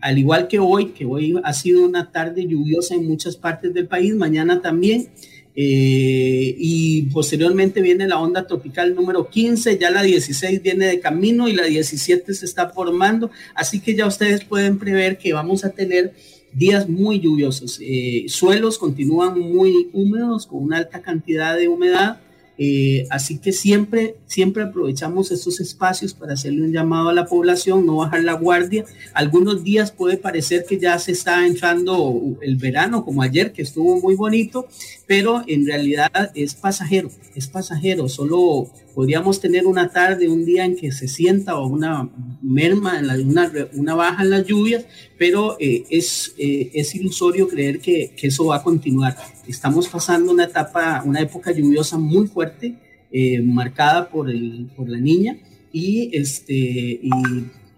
[0.00, 3.86] al igual que hoy, que hoy ha sido una tarde lluviosa en muchas partes del
[3.86, 5.08] país, mañana también,
[5.54, 11.46] eh, y posteriormente viene la onda tropical número 15, ya la 16 viene de camino
[11.48, 15.70] y la 17 se está formando, así que ya ustedes pueden prever que vamos a
[15.70, 16.14] tener
[16.52, 17.78] días muy lluviosos.
[17.82, 22.20] Eh, suelos continúan muy húmedos, con una alta cantidad de humedad.
[22.64, 27.84] Eh, así que siempre, siempre aprovechamos estos espacios para hacerle un llamado a la población,
[27.84, 28.84] no bajar la guardia.
[29.14, 34.00] Algunos días puede parecer que ya se está entrando el verano, como ayer, que estuvo
[34.00, 34.68] muy bonito,
[35.08, 38.08] pero en realidad es pasajero, es pasajero.
[38.08, 42.08] Solo podríamos tener una tarde, un día en que se sienta o una
[42.42, 44.84] merma, una, una baja en las lluvias,
[45.18, 49.16] pero eh, es, eh, es ilusorio creer que eso va a continuar.
[49.46, 52.74] Estamos pasando una etapa, una época lluviosa muy fuerte,
[53.10, 55.36] eh, marcada por, el, por la niña,
[55.72, 57.10] y, este, y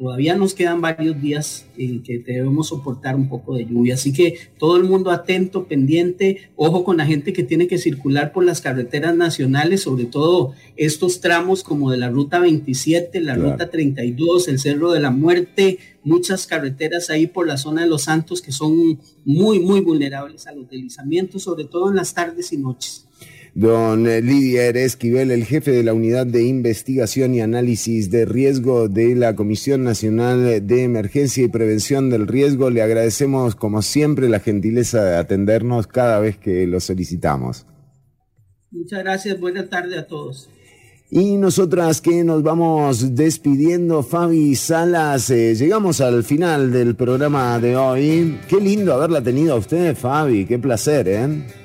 [0.05, 3.95] todavía nos quedan varios días en que debemos soportar un poco de lluvia.
[3.95, 8.31] Así que todo el mundo atento, pendiente, ojo con la gente que tiene que circular
[8.31, 13.53] por las carreteras nacionales, sobre todo estos tramos como de la ruta 27, la Claro.
[13.53, 18.03] ruta 32, el Cerro de la Muerte, muchas carreteras ahí por la zona de Los
[18.03, 22.59] Santos que son muy, muy vulnerables a los deslizamientos, sobre todo en las tardes y
[22.59, 23.07] noches.
[23.57, 29.15] Don Lidier Esquivel, el jefe de la Unidad de Investigación y Análisis de Riesgo de
[29.15, 35.05] la Comisión Nacional de Emergencia y Prevención del Riesgo, le agradecemos como siempre la gentileza
[35.05, 37.65] de atendernos cada vez que lo solicitamos.
[38.73, 40.51] Muchas gracias, buena tarde a todos.
[41.09, 47.77] Y nosotras que nos vamos despidiendo, Fabi Salas, eh, llegamos al final del programa de
[47.77, 48.41] hoy.
[48.49, 51.64] Qué lindo haberla tenido a usted, Fabi, qué placer, ¿eh?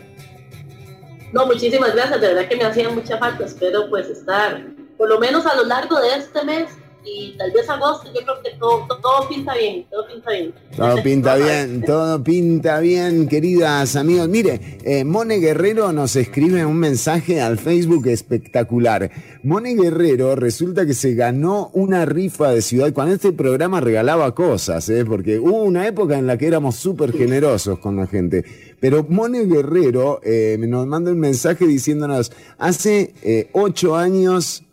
[1.32, 3.46] No, muchísimas gracias, de verdad que me hacía mucha falta.
[3.46, 4.66] Espero pues estar
[4.98, 6.68] por lo menos a lo largo de este mes
[7.06, 8.10] y tal vez agosto.
[8.14, 10.54] Yo creo que todo, todo pinta bien, todo pinta bien.
[10.76, 14.28] Todo pinta bien, todo pinta bien, queridas amigos.
[14.28, 19.10] Mire, eh, Mone Guerrero nos escribe un mensaje al Facebook espectacular.
[19.44, 22.92] Mone Guerrero resulta que se ganó una rifa de ciudad.
[22.94, 25.06] Cuando este programa regalaba cosas, ¿eh?
[25.06, 28.44] porque hubo una época en la que éramos súper generosos con la gente.
[28.80, 34.64] Pero Mone Guerrero eh, nos manda un mensaje diciéndonos, hace eh, ocho años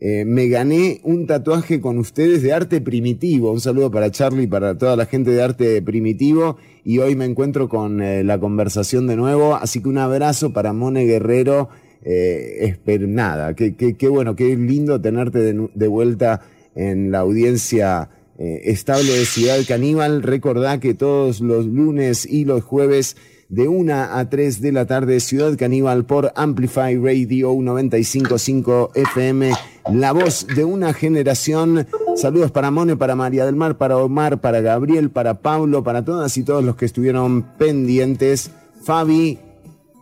[0.00, 3.52] eh, me gané un tatuaje con ustedes de arte primitivo.
[3.52, 6.56] Un saludo para Charlie y para toda la gente de arte primitivo.
[6.84, 9.54] Y hoy me encuentro con eh, la conversación de nuevo.
[9.54, 11.68] Así que un abrazo para Mone Guerrero.
[12.04, 16.40] Eh, nada, qué, qué- qué bueno, qué lindo tenerte de vuelta
[16.74, 20.24] en la audiencia eh, estable de Ciudad Caníbal.
[20.24, 23.16] Recordá que todos los lunes y los jueves
[23.52, 29.52] de 1 a 3 de la tarde, Ciudad Caníbal por Amplify Radio 955 FM,
[29.92, 31.86] la voz de una generación.
[32.16, 36.34] Saludos para Mone, para María del Mar, para Omar, para Gabriel, para Pablo, para todas
[36.38, 38.50] y todos los que estuvieron pendientes.
[38.84, 39.38] Fabi,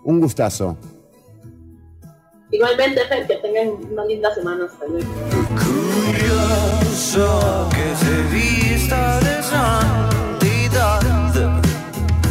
[0.05, 0.77] un gustazo.
[2.53, 4.67] Igualmente, Fer, que tengan una linda semana.
[4.67, 5.11] Hasta luego.
[6.07, 9.43] Curioso que se vista de